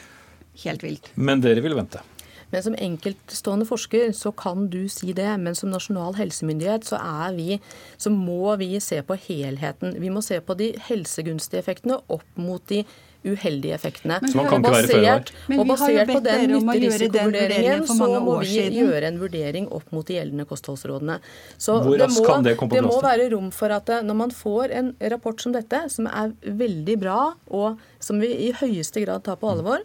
helt 0.64 0.84
vilt. 0.86 1.12
Men 1.14 1.42
dere 1.42 1.62
vil 1.64 1.76
vente? 1.78 2.02
Men 2.50 2.64
som 2.66 2.74
enkeltstående 2.74 3.66
forsker 3.68 4.10
så 4.16 4.32
kan 4.34 4.66
du 4.70 4.88
si 4.90 5.12
det. 5.14 5.28
Men 5.38 5.54
som 5.58 5.70
nasjonal 5.70 6.16
helsemyndighet 6.18 6.86
så, 6.88 6.98
vi, 7.36 7.60
så 7.96 8.10
må 8.10 8.56
vi 8.60 8.72
se 8.82 9.00
på 9.06 9.18
helheten. 9.28 9.94
Vi 10.02 10.10
må 10.10 10.22
se 10.22 10.40
på 10.42 10.56
de 10.58 10.72
helsegunstige 10.88 11.62
effektene 11.62 12.00
opp 12.10 12.26
mot 12.40 12.66
de 12.70 12.82
uheldige 13.24 13.74
effektene. 13.76 14.18
Så 14.24 14.38
man 14.38 14.48
kan 14.48 14.64
ikke 14.64 14.72
være 14.74 14.88
basert, 14.88 15.33
og 15.56 15.64
basert 15.68 16.12
på 16.12 16.22
den 16.24 16.54
nytterisikovurderingen 16.54 17.87
så 17.88 18.09
må 18.24 18.38
vi 18.40 18.50
siden. 18.54 18.78
gjøre 18.80 19.11
en 19.11 19.20
vurdering 19.20 19.68
opp 19.76 19.92
mot 19.92 20.06
de 20.06 20.16
gjeldende 20.16 20.46
kostholdsrådene. 20.48 21.20
Så 21.59 21.78
Hvor 21.85 22.00
raskt 22.00 22.26
kan 22.26 22.46
det 22.46 22.56
komme 22.56 22.72
på 22.72 22.78
plass? 22.78 22.88
Det 22.88 22.96
må 22.96 23.00
være 23.04 23.30
rom 23.35 23.50
for 23.54 23.76
at 23.76 23.88
eh, 23.92 24.02
når 24.06 24.20
man 24.24 24.35
får 24.35 24.76
en 24.80 24.92
rapport 25.12 25.40
som 25.40 25.52
dette, 25.52 25.85
som 25.92 26.09
er 26.09 26.33
veldig 26.42 26.98
bra, 27.00 27.20
og 27.48 27.80
som 28.00 28.20
vi 28.22 28.33
i 28.48 28.52
høyeste 28.56 29.04
grad 29.04 29.24
tar 29.28 29.40
på 29.40 29.50
alvor, 29.52 29.85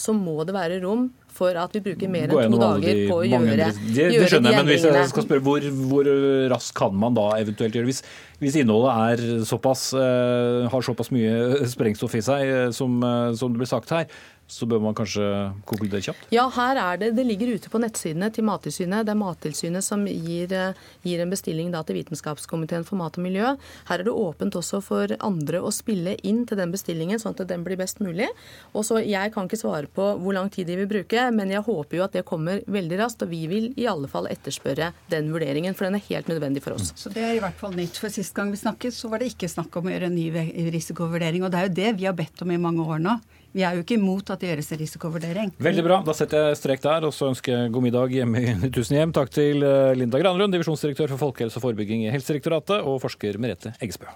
så 0.00 0.14
må 0.16 0.42
det 0.46 0.54
være 0.56 0.80
rom 0.84 1.08
for 1.36 1.56
at 1.60 1.74
vi 1.76 1.82
bruker 1.84 2.08
mer 2.08 2.30
enn 2.30 2.54
to 2.54 2.60
dager 2.60 3.00
på 3.10 3.18
å 3.18 3.24
gjøre, 3.26 3.56
det, 3.58 3.66
det, 3.92 4.06
det 4.14 4.28
skjønner 4.30 4.54
jeg, 4.54 4.62
men 4.62 4.70
hvis 4.70 4.86
jeg 4.88 5.10
skal 5.10 5.26
spørre, 5.26 5.44
hvor, 5.44 5.66
hvor 5.90 6.08
raskt 6.52 6.76
kan 6.78 6.96
man 6.96 7.16
da 7.16 7.26
eventuelt 7.36 7.76
gjøre? 7.76 7.90
Hvis, 7.90 8.00
hvis 8.40 8.56
innholdet 8.62 8.94
er 8.94 9.44
såpass, 9.48 9.90
uh, 9.96 10.64
har 10.72 10.86
såpass 10.86 11.12
mye 11.12 11.60
sprengstoff 11.74 12.16
i 12.16 12.24
seg 12.24 12.48
uh, 12.48 12.70
som, 12.76 12.96
uh, 13.04 13.34
som 13.36 13.52
det 13.52 13.60
blir 13.60 13.70
sagt 13.70 13.92
her, 13.92 14.08
så 14.46 14.66
bør 14.66 14.78
man 14.82 14.94
kanskje 14.94 15.24
konkludere 15.66 16.04
kjapt? 16.06 16.28
Ja, 16.34 16.46
her 16.54 16.78
er 16.78 17.00
det. 17.00 17.08
Det 17.16 17.24
ligger 17.26 17.56
ute 17.56 17.70
på 17.70 17.80
nettsidene 17.82 18.28
til 18.34 18.46
Mattilsynet. 18.46 19.06
Det 19.06 19.12
er 19.14 19.18
Mattilsynet 19.18 19.82
som 19.82 20.04
gir, 20.06 20.52
eh, 20.54 20.74
gir 21.02 21.22
en 21.22 21.32
bestilling 21.32 21.72
da, 21.74 21.82
til 21.82 21.98
Vitenskapskomiteen 21.98 22.86
for 22.86 22.96
mat 23.00 23.18
og 23.18 23.24
miljø. 23.26 23.56
Her 23.88 23.98
er 23.98 24.04
det 24.06 24.14
åpent 24.14 24.54
også 24.54 24.80
for 24.82 25.08
andre 25.20 25.58
å 25.58 25.72
spille 25.74 26.16
inn 26.22 26.44
til 26.46 26.56
den 26.58 26.70
bestillingen, 26.70 27.18
sånn 27.18 27.34
at 27.34 27.48
den 27.48 27.64
blir 27.64 27.76
best 27.76 27.98
mulig. 27.98 28.28
Og 28.74 28.84
så 28.84 29.02
Jeg 29.06 29.32
kan 29.32 29.46
ikke 29.46 29.60
svare 29.60 29.86
på 29.86 30.18
hvor 30.18 30.34
lang 30.34 30.48
tid 30.50 30.66
de 30.66 30.76
vil 30.76 30.86
bruke, 30.86 31.30
men 31.32 31.50
jeg 31.50 31.62
håper 31.62 31.96
jo 31.96 32.04
at 32.04 32.12
det 32.12 32.24
kommer 32.24 32.62
veldig 32.66 32.98
raskt. 32.98 33.22
Og 33.22 33.30
vi 33.30 33.46
vil 33.46 33.74
i 33.76 33.86
alle 33.86 34.08
fall 34.08 34.26
etterspørre 34.26 34.92
den 35.10 35.30
vurderingen, 35.32 35.74
for 35.74 35.84
den 35.84 35.94
er 35.94 36.06
helt 36.08 36.26
nødvendig 36.26 36.62
for 36.62 36.72
oss. 36.72 36.92
Så 36.96 37.12
Det 37.12 37.22
er 37.22 37.34
i 37.36 37.40
hvert 37.40 37.54
fall 37.54 37.72
nytt. 37.72 37.96
For 37.96 38.08
Sist 38.08 38.34
gang 38.34 38.50
vi 38.50 38.56
snakket, 38.56 38.92
så 38.92 39.10
var 39.10 39.18
det 39.18 39.34
ikke 39.34 39.48
snakk 39.48 39.76
om 39.76 39.84
å 39.86 39.90
gjøre 39.90 40.06
en 40.06 40.14
ny 40.14 40.30
risikovurdering. 40.72 41.44
Og 41.44 41.50
det 41.50 41.58
er 41.58 41.68
jo 41.68 41.74
det 41.74 41.96
vi 41.98 42.06
har 42.06 42.14
bedt 42.14 42.42
om 42.42 42.50
i 42.50 42.56
mange 42.56 42.84
år 42.84 42.98
nå. 42.98 43.20
Vi 43.56 43.64
er 43.64 43.78
jo 43.78 43.84
ikke 43.86 43.96
imot 43.96 44.28
at 44.34 44.42
det 44.42 44.50
gjøres 44.50 44.66
en 44.74 44.80
risikovurdering. 44.82 45.52
Veldig 45.64 45.84
bra. 45.86 46.00
Da 46.04 46.12
setter 46.16 46.50
jeg 46.50 46.58
strek 46.60 46.82
der, 46.84 47.06
og 47.08 47.14
så 47.16 47.30
ønsker 47.30 47.54
jeg 47.54 47.72
god 47.72 47.86
middag 47.86 48.12
hjemme 48.12 48.42
i 48.42 48.52
Tusen 48.76 48.98
hjem. 48.98 49.14
Takk 49.16 49.32
til 49.32 49.64
eh, 49.64 49.94
Linda 49.96 50.20
Granlund, 50.20 50.52
divisjonsdirektør 50.52 51.14
for 51.14 51.30
folkehelse 51.30 51.56
og 51.56 51.64
forebygging 51.64 52.04
i 52.04 52.12
Helsedirektoratet, 52.12 52.84
og 52.84 53.00
forsker 53.06 53.40
Merete 53.40 53.72
Eggesbø. 53.80 54.12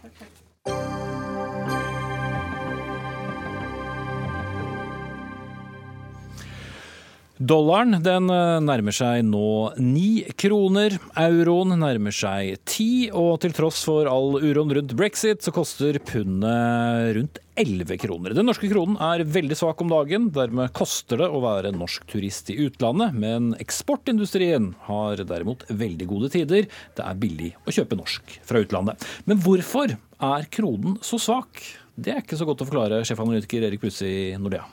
Dollaren 7.41 7.97
den 8.05 8.29
eh, 8.29 8.59
nærmer 8.61 8.93
seg 8.93 9.23
nå 9.25 9.73
ni 9.81 10.27
kroner. 10.37 10.99
Euroen 11.17 11.73
nærmer 11.81 12.13
seg 12.13 12.59
ti, 12.69 13.09
og 13.17 13.39
til 13.41 13.55
tross 13.57 13.79
for 13.89 14.11
all 14.11 14.37
uroen 14.37 14.75
rundt 14.77 14.93
brexit, 14.93 15.41
så 15.41 15.55
koster 15.57 15.97
pundet 16.05 17.15
rundt 17.17 17.41
11 17.57 17.97
kroner. 18.03 18.35
Den 18.37 18.45
norske 18.45 18.69
kronen 18.69 18.99
er 19.01 19.25
veldig 19.25 19.57
svak 19.57 19.81
om 19.81 19.89
dagen, 19.89 20.27
dermed 20.37 20.75
koster 20.77 21.23
det 21.23 21.31
å 21.33 21.41
være 21.41 21.73
norsk 21.73 22.05
turist 22.13 22.53
i 22.53 22.59
utlandet. 22.67 23.17
Men 23.17 23.55
eksportindustrien 23.57 24.75
har 24.91 25.25
derimot 25.25 25.65
veldig 25.73 26.11
gode 26.13 26.29
tider. 26.37 26.69
Det 26.69 27.07
er 27.07 27.23
billig 27.25 27.55
å 27.65 27.73
kjøpe 27.73 27.97
norsk 28.03 28.37
fra 28.51 28.61
utlandet. 28.67 29.09
Men 29.25 29.41
hvorfor 29.41 29.97
er 29.97 30.51
kronen 30.53 31.01
så 31.01 31.17
svak? 31.17 31.65
Det 31.97 32.13
er 32.13 32.21
ikke 32.21 32.37
så 32.37 32.45
godt 32.49 32.67
å 32.67 32.69
forklare, 32.69 33.01
sjefanalytiker 33.09 33.65
Erik 33.71 33.89
Busse 33.89 34.05
i 34.05 34.21
Nordea. 34.37 34.69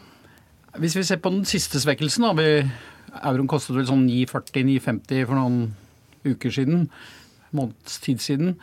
Hvis 0.78 0.93
vi 0.93 1.03
ser 1.07 1.17
på 1.17 1.32
den 1.34 1.45
siste 1.49 1.80
svekkelsen, 1.82 2.28
da, 2.28 2.36
vi, 2.38 2.61
euroen 3.25 3.47
kostet 3.49 3.73
vel 3.73 3.88
sånn 3.89 4.03
9,40-9,50 4.05 5.23
for 5.25 5.34
noen 5.39 5.55
uker 6.28 6.53
siden, 6.53 6.84
måneds 7.55 7.97
siden, 8.21 8.57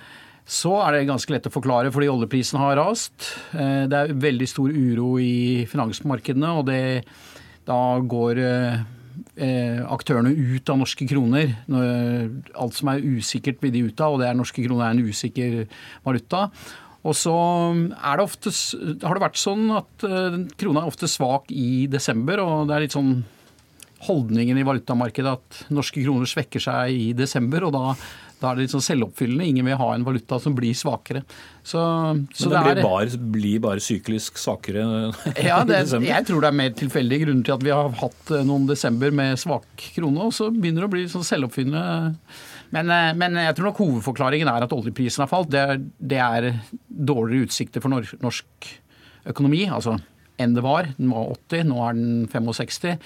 så 0.46 0.76
er 0.84 0.94
det 0.94 1.08
ganske 1.08 1.32
lett 1.32 1.48
å 1.48 1.52
forklare 1.54 1.90
fordi 1.90 2.10
oljeprisen 2.12 2.60
har 2.60 2.76
rast. 2.78 3.32
Eh, 3.56 3.86
det 3.90 3.98
er 3.98 4.18
veldig 4.26 4.46
stor 4.46 4.70
uro 4.70 5.16
i 5.18 5.64
finansmarkedene, 5.70 6.52
og 6.54 6.68
det, 6.68 7.02
da 7.66 7.80
går 7.98 8.42
eh, 8.44 9.82
aktørene 9.82 10.30
ut 10.30 10.70
av 10.70 10.78
norske 10.84 11.08
kroner. 11.10 11.56
Alt 11.66 12.78
som 12.78 12.92
er 12.92 13.02
usikkert 13.02 13.64
vil 13.64 13.74
de 13.74 13.86
ut 13.88 14.04
av, 14.04 14.14
og 14.14 14.22
det 14.22 14.30
er 14.30 14.38
norske 14.38 14.62
kroner 14.62 14.86
er 14.86 14.94
en 14.94 15.10
usikker 15.10 15.60
valuta. 16.06 16.46
Og 17.04 17.12
så 17.18 17.34
er 17.92 18.16
det 18.16 18.24
ofte, 18.24 18.52
har 19.04 19.16
det 19.16 19.24
vært 19.26 19.40
sånn 19.40 19.68
at 19.76 20.06
uh, 20.08 20.40
krona 20.60 20.84
er 20.84 20.90
ofte 20.90 21.10
svak 21.10 21.50
i 21.52 21.84
desember, 21.92 22.40
og 22.40 22.68
det 22.70 22.76
er 22.76 22.86
litt 22.86 22.96
sånn 22.96 23.18
holdningen 24.04 24.58
i 24.60 24.66
valutamarkedet 24.66 25.32
at 25.32 25.64
norske 25.72 26.02
kroner 26.04 26.28
svekker 26.28 26.62
seg 26.62 26.92
i 26.92 27.10
desember, 27.16 27.66
og 27.68 27.74
da, 27.76 27.92
da 28.40 28.50
er 28.50 28.58
det 28.58 28.66
litt 28.66 28.74
sånn 28.74 28.84
selvoppfyllende. 28.84 29.46
Ingen 29.52 29.68
vil 29.68 29.78
ha 29.80 29.90
en 29.94 30.06
valuta 30.06 30.38
som 30.42 30.56
blir 30.56 30.76
svakere. 30.76 31.24
Så, 31.62 31.80
så 32.36 32.50
Men 32.50 32.56
det, 32.56 32.56
det 32.56 32.64
blir, 32.64 32.82
bare, 32.84 33.20
blir, 33.36 33.60
bare, 33.64 33.84
syklisk 33.84 34.40
svakere 34.40 34.84
ja, 35.48 35.62
det, 35.64 35.78
i 35.78 35.84
desember? 35.86 36.08
Jeg 36.10 36.28
tror 36.28 36.44
det 36.44 36.50
er 36.50 36.58
mer 36.60 36.74
tilfeldige 36.80 37.26
grunner 37.26 37.46
til 37.48 37.56
at 37.56 37.68
vi 37.68 37.72
har 37.72 37.94
hatt 38.02 38.34
eh, 38.34 38.44
noen 38.48 38.66
desember 38.68 39.14
med 39.14 39.40
svak 39.40 39.88
krone, 39.96 40.28
og 40.28 40.36
så 40.36 40.50
begynner 40.52 40.84
det 40.84 40.90
å 40.90 40.96
bli 40.96 41.06
sånn 41.12 41.28
selvoppfyllende 41.28 42.12
men, 42.74 42.90
eh, 42.90 43.12
men, 43.18 43.38
jeg 43.38 43.56
tror 43.56 43.70
nok 43.70 43.82
hovedforklaringen 43.82 44.50
er 44.50 44.66
at 44.66 44.74
oljeprisen 44.74 45.24
har 45.24 45.30
falt. 45.30 45.52
Det 45.52 45.60
er, 45.62 45.78
det 45.98 46.18
er 46.22 46.50
dårligere 46.88 47.48
utsikter 47.48 47.84
for 47.84 47.94
norsk 47.94 48.74
økonomi. 49.30 49.68
altså 49.68 49.98
enn 50.34 50.50
det 50.56 50.64
var. 50.64 50.88
Den 50.96 51.12
var 51.14 51.28
80, 51.46 51.68
nå 51.68 51.76
er 51.86 51.94
den 51.94 52.24
65. 52.26 52.96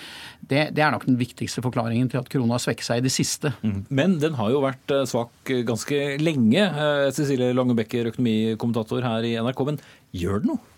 Det, 0.48 0.62
det 0.72 0.80
er 0.80 0.94
nok 0.94 1.04
den 1.04 1.18
viktigste 1.20 1.60
forklaringen 1.60 2.08
til 2.08 2.22
at 2.22 2.30
krona 2.32 2.56
har 2.56 2.62
svekket 2.64 2.86
seg 2.86 3.02
i 3.02 3.04
det 3.04 3.12
siste. 3.12 3.52
Mm. 3.60 3.82
Men 3.92 4.16
den 4.22 4.38
har 4.38 4.48
jo 4.54 4.62
vært 4.64 4.94
eh, 4.96 5.04
svak 5.04 5.52
eh, 5.52 5.60
ganske 5.68 5.98
lenge. 6.22 6.64
Cecilie 7.12 7.52
Lange 7.52 7.76
Becker, 7.76 8.08
økonomikommentator 8.14 9.04
her 9.04 9.28
i 9.28 9.36
NRK. 9.44 9.60
Men 9.68 9.82
gjør 10.16 10.40
det 10.40 10.52
noe? 10.54 10.77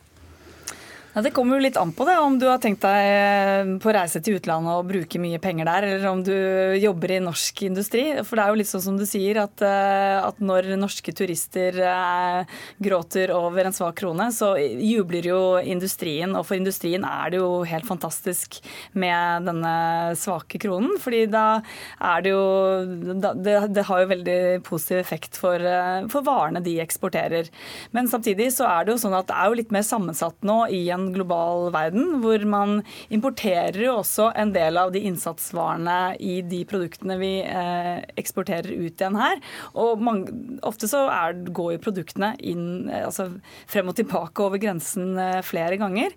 Ja, 1.11 1.25
det 1.27 1.33
kommer 1.35 1.59
jo 1.59 1.65
litt 1.65 1.75
an 1.75 1.91
på 1.91 2.05
det, 2.07 2.15
om 2.23 2.37
du 2.39 2.45
har 2.47 2.61
tenkt 2.63 2.85
deg 2.85 3.05
eh, 3.11 3.71
på 3.83 3.91
reise 3.91 4.21
til 4.23 4.37
utlandet 4.39 4.77
og 4.79 4.87
bruke 4.87 5.19
mye 5.19 5.41
penger 5.43 5.67
der, 5.67 5.87
eller 5.89 6.07
om 6.07 6.21
du 6.23 6.35
jobber 6.79 7.17
i 7.17 7.23
norsk 7.25 7.65
industri. 7.67 8.05
For 8.23 8.39
det 8.39 8.45
er 8.45 8.53
jo 8.53 8.59
litt 8.61 8.71
sånn 8.71 8.85
som 8.85 9.01
du 9.01 9.03
sier, 9.11 9.41
at, 9.43 9.65
eh, 9.67 10.19
at 10.23 10.39
når 10.39 10.69
norske 10.79 11.11
turister 11.19 11.81
eh, 11.83 12.53
gråter 12.79 13.33
over 13.35 13.67
en 13.67 13.75
svak 13.75 13.97
krone, 13.99 14.29
så 14.31 14.53
jubler 14.61 15.27
jo 15.33 15.41
industrien. 15.59 16.37
Og 16.39 16.47
for 16.47 16.61
industrien 16.61 17.03
er 17.09 17.35
det 17.35 17.43
jo 17.43 17.65
helt 17.67 17.91
fantastisk 17.91 18.61
med 18.95 19.51
denne 19.51 19.75
svake 20.15 20.63
kronen. 20.63 20.95
fordi 21.03 21.25
da 21.33 21.59
er 21.99 22.23
det 22.23 22.37
jo 22.37 22.47
Det, 23.11 23.57
det 23.75 23.87
har 23.89 24.05
jo 24.05 24.13
veldig 24.13 24.39
positiv 24.63 25.01
effekt 25.01 25.37
for, 25.43 25.59
for 26.13 26.23
varene 26.23 26.63
de 26.63 26.79
eksporterer. 26.83 27.51
Men 27.91 28.07
samtidig 28.07 28.53
så 28.55 28.71
er 28.71 28.87
det 28.87 28.95
jo 28.95 29.03
sånn 29.03 29.19
at 29.19 29.27
det 29.27 29.37
er 29.37 29.51
jo 29.51 29.59
litt 29.59 29.75
mer 29.75 29.87
sammensatt 29.87 30.39
nå 30.47 30.63
i 30.71 30.85
en 30.95 31.00
en 31.01 31.11
global 31.15 31.71
verden, 31.75 32.21
hvor 32.23 32.45
man 32.49 32.81
importerer 33.13 33.81
jo 33.87 33.97
også 34.01 34.31
en 34.39 34.53
del 34.55 34.79
av 34.81 34.93
de 34.95 35.03
innsatsvarene 35.09 35.99
i 36.21 36.41
de 36.47 36.63
produktene 36.69 37.17
vi 37.21 37.33
eh, 37.43 38.01
eksporterer 38.21 38.71
ut 38.71 38.95
igjen 38.95 39.19
her. 39.21 39.41
Og 39.81 40.03
mange, 40.05 40.35
ofte 40.67 40.91
så 40.91 41.07
er, 41.13 41.39
går 41.51 41.77
jo 41.77 41.85
produktene 41.89 42.35
inn, 42.39 42.89
eh, 42.91 43.07
altså 43.09 43.31
frem 43.71 43.93
og 43.93 43.99
tilbake 43.99 44.47
over 44.47 44.63
grensen 44.63 45.15
eh, 45.19 45.41
flere 45.47 45.81
ganger. 45.81 46.17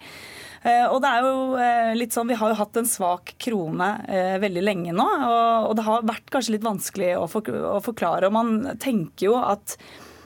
Og 0.64 1.02
det 1.04 1.10
er 1.12 1.26
jo 1.26 1.40
litt 2.00 2.14
sånn, 2.16 2.30
Vi 2.30 2.38
har 2.40 2.54
jo 2.54 2.56
hatt 2.56 2.78
en 2.80 2.86
svak 2.88 3.34
krone 3.44 3.90
veldig 4.40 4.62
lenge 4.64 4.94
nå, 4.96 5.08
og, 5.68 5.74
det 5.76 5.84
har 5.84 6.06
vært 6.08 6.32
kanskje 6.32 6.54
litt 6.54 6.64
vanskelig 6.64 7.10
å 7.20 7.26
forklare. 7.28 8.30
og 8.30 8.32
Man 8.32 8.78
tenker 8.80 9.28
jo 9.28 9.34
at 9.42 9.76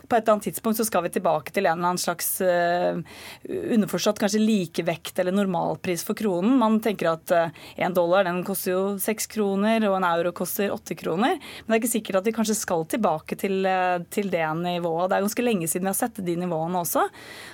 på 0.07 0.15
et 0.15 0.23
eller 0.23 0.37
annet 0.37 0.47
tidspunkt 0.49 0.79
så 0.79 0.85
skal 0.87 1.03
vi 1.05 1.11
tilbake 1.13 1.51
til 1.53 1.65
en 1.65 1.77
eller 1.77 1.91
annen 1.91 2.01
slags 2.01 2.29
uh, 2.41 2.99
underforstått 3.47 4.21
kanskje 4.21 4.41
likevekt 4.41 5.19
eller 5.19 5.35
normalpris 5.35 6.03
for 6.07 6.17
kronen. 6.17 6.55
Man 6.59 6.79
tenker 6.83 7.11
at 7.11 7.33
én 7.33 7.91
uh, 7.91 7.95
dollar 7.95 8.27
den 8.27 8.43
koster 8.47 8.73
jo 8.73 8.83
seks 9.01 9.27
kroner, 9.31 9.83
og 9.89 9.97
en 9.97 10.07
euro 10.07 10.33
koster 10.35 10.73
åtte 10.73 10.95
kroner. 10.99 11.37
Men 11.37 11.73
det 11.73 11.77
er 11.77 11.81
ikke 11.83 11.93
sikkert 11.97 12.21
at 12.21 12.29
vi 12.29 12.35
kanskje 12.37 12.57
skal 12.59 12.85
tilbake 12.89 13.37
til, 13.39 13.59
uh, 13.67 13.99
til, 14.13 14.31
det 14.31 14.45
nivået. 14.61 15.09
Det 15.09 15.17
er 15.17 15.27
ganske 15.27 15.45
lenge 15.45 15.67
siden 15.69 15.87
vi 15.87 15.93
har 15.93 15.99
sett 15.99 16.23
de 16.23 16.37
nivåene 16.39 16.81
også. 16.83 17.07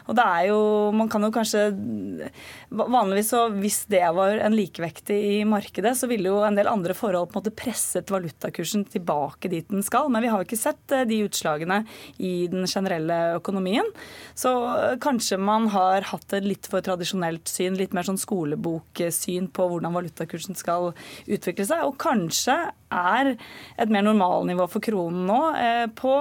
Og 0.07 0.17
det 0.17 0.25
er 0.25 0.49
jo 0.51 0.61
Man 0.93 1.09
kan 1.09 1.23
jo 1.23 1.31
kanskje 1.33 1.61
Vanligvis 2.69 3.29
så 3.31 3.45
hvis 3.53 3.83
det 3.91 4.03
var 4.15 4.37
en 4.41 4.55
likevekt 4.55 5.09
i 5.13 5.43
markedet, 5.47 5.93
så 5.97 6.07
ville 6.09 6.29
jo 6.29 6.41
en 6.45 6.57
del 6.57 6.69
andre 6.69 6.95
forhold 6.97 7.29
på 7.29 7.37
en 7.37 7.41
måte 7.41 7.55
presset 7.55 8.11
valutakursen 8.11 8.85
tilbake 8.89 9.49
dit 9.51 9.69
den 9.69 9.83
skal. 9.85 10.09
Men 10.11 10.25
vi 10.25 10.31
har 10.31 10.41
jo 10.41 10.47
ikke 10.47 10.59
sett 10.59 10.95
de 11.09 11.19
utslagene 11.25 11.83
i 12.17 12.42
den 12.51 12.67
generelle 12.69 13.37
økonomien. 13.37 13.87
Så 14.37 14.51
eh, 14.73 14.95
kanskje 15.03 15.39
man 15.41 15.69
har 15.73 16.07
hatt 16.09 16.35
et 16.37 16.47
litt 16.47 16.69
for 16.69 16.85
tradisjonelt 16.85 17.49
syn, 17.51 17.77
litt 17.79 17.95
mer 17.95 18.07
sånn 18.07 18.21
skoleboksyn 18.21 19.49
på 19.53 19.69
hvordan 19.71 19.95
valutakursen 19.95 20.57
skal 20.59 20.91
utvikle 21.27 21.67
seg. 21.69 21.85
Og 21.87 21.99
kanskje 22.01 22.57
er 22.93 23.33
et 23.33 23.93
mer 23.93 24.05
normalnivå 24.05 24.67
for 24.71 24.83
kronen 24.83 25.25
nå 25.29 25.39
eh, 25.59 25.87
på 25.93 26.17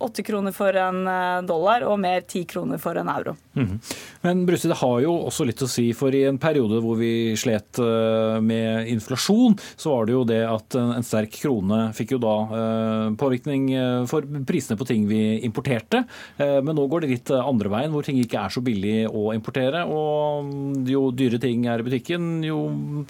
åtte 0.00 0.22
kroner 0.22 0.52
for 0.52 0.76
en 0.76 1.06
eh, 1.06 1.42
dollar 1.48 1.84
og 1.88 1.98
mer 2.00 2.24
ti 2.28 2.44
kroner 2.48 2.80
for 2.80 2.96
en 2.96 3.10
euro. 3.12 3.34
Mm. 3.54 3.76
Men 4.24 4.42
Brusse, 4.48 4.68
det 4.70 4.78
har 4.80 4.96
jo 5.04 5.12
også 5.28 5.46
litt 5.48 5.60
å 5.64 5.68
si, 5.70 5.90
for 5.96 6.14
i 6.16 6.22
en 6.28 6.40
periode 6.40 6.80
hvor 6.80 6.98
vi 7.00 7.36
slet 7.40 7.80
eh, 7.82 8.38
med 8.44 8.88
inflasjon, 8.94 9.56
så 9.76 9.94
var 9.94 10.08
det 10.08 10.16
jo 10.16 10.24
det 10.28 10.40
at 10.48 10.78
en 10.80 11.06
sterk 11.06 11.36
krone 11.42 11.82
fikk 11.96 12.16
jo 12.16 12.20
da 12.22 12.34
eh, 12.60 13.06
påvirkning 13.20 13.68
for 14.10 14.24
prisene 14.48 14.78
på 14.80 14.86
ting 14.88 15.06
vi 15.08 15.40
importerte. 15.46 16.02
Men 16.38 16.72
nå 16.76 16.86
går 16.90 17.04
det 17.04 17.10
litt 17.10 17.30
andre 17.34 17.70
veien, 17.72 17.92
hvor 17.92 18.04
ting 18.06 18.18
ikke 18.20 18.40
er 18.40 18.52
så 18.52 18.62
billig 18.64 19.04
å 19.06 19.30
importere. 19.34 19.82
Og 19.88 20.88
jo 20.88 21.08
dyre 21.14 21.40
ting 21.42 21.66
er 21.70 21.82
i 21.82 21.86
butikken, 21.86 22.30
jo 22.46 22.60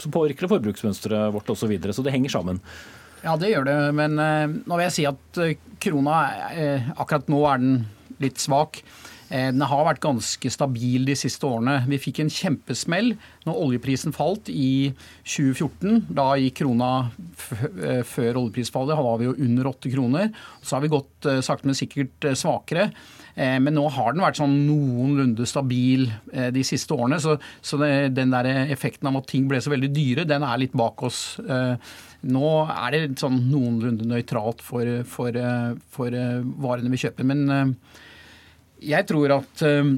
påvirker 0.03 0.47
det 0.47 0.53
forbruksmønsteret 0.55 1.35
vårt 1.37 1.53
osv. 1.53 1.61
Så, 1.61 1.69
videre, 1.69 1.93
så 1.93 2.03
det 2.03 2.15
henger 2.15 2.33
sammen. 2.33 2.63
Ja, 3.21 3.37
det 3.37 3.53
gjør 3.53 3.69
det. 3.69 3.77
Men 3.97 4.17
uh, 4.17 4.49
nå 4.49 4.79
vil 4.79 4.87
jeg 4.87 4.97
si 4.97 5.07
at 5.09 5.41
uh, 5.43 5.53
krona 5.83 6.25
uh, 6.57 6.91
akkurat 7.01 7.31
nå 7.33 7.45
er 7.51 7.63
den 7.63 7.79
litt 8.21 8.41
svak. 8.41 8.83
Den 9.31 9.63
har 9.63 9.85
vært 9.87 10.01
ganske 10.03 10.51
stabil 10.51 11.05
de 11.07 11.15
siste 11.15 11.47
årene. 11.47 11.77
Vi 11.87 12.01
fikk 12.03 12.17
en 12.19 12.33
kjempesmell 12.35 13.13
når 13.47 13.61
oljeprisen 13.63 14.11
falt 14.11 14.51
i 14.51 14.91
2014. 15.23 16.09
Da 16.19 16.33
gikk 16.35 16.57
krona 16.65 16.89
før 17.39 18.41
oljeprisfallet, 18.41 18.91
da 18.91 19.07
var 19.07 19.21
vi 19.21 19.29
jo 19.29 19.37
under 19.47 19.71
8 19.71 19.93
kroner. 19.95 20.35
Så 20.67 20.75
har 20.75 20.83
vi 20.83 20.91
gått 20.97 21.31
sakte, 21.47 21.71
men 21.71 21.79
sikkert 21.79 22.27
svakere. 22.43 22.89
Men 23.39 23.71
nå 23.79 23.87
har 23.95 24.19
den 24.19 24.27
vært 24.27 24.43
sånn 24.43 24.59
noenlunde 24.67 25.47
stabil 25.47 26.09
de 26.27 26.67
siste 26.67 26.99
årene. 26.99 27.23
Så, 27.23 27.39
så 27.63 27.79
den 28.11 28.35
der 28.35 28.51
effekten 28.67 29.13
av 29.13 29.23
at 29.23 29.31
ting 29.31 29.47
ble 29.47 29.63
så 29.63 29.71
veldig 29.71 29.95
dyre, 29.95 30.27
den 30.27 30.43
er 30.43 30.59
litt 30.67 30.75
bak 30.75 31.07
oss. 31.07 31.23
Nå 32.29 32.53
er 32.69 32.93
det 32.95 33.21
sånn 33.21 33.39
noenlunde 33.49 34.09
nøytralt 34.09 34.61
for, 34.65 34.87
for, 35.09 35.41
for, 35.95 36.21
varene 36.61 36.93
vi 36.93 37.01
kjøper. 37.01 37.27
Men 37.29 37.45
eh, 37.55 38.01
jeg 38.93 39.09
tror 39.09 39.39
at 39.39 39.63
eh, 39.65 39.95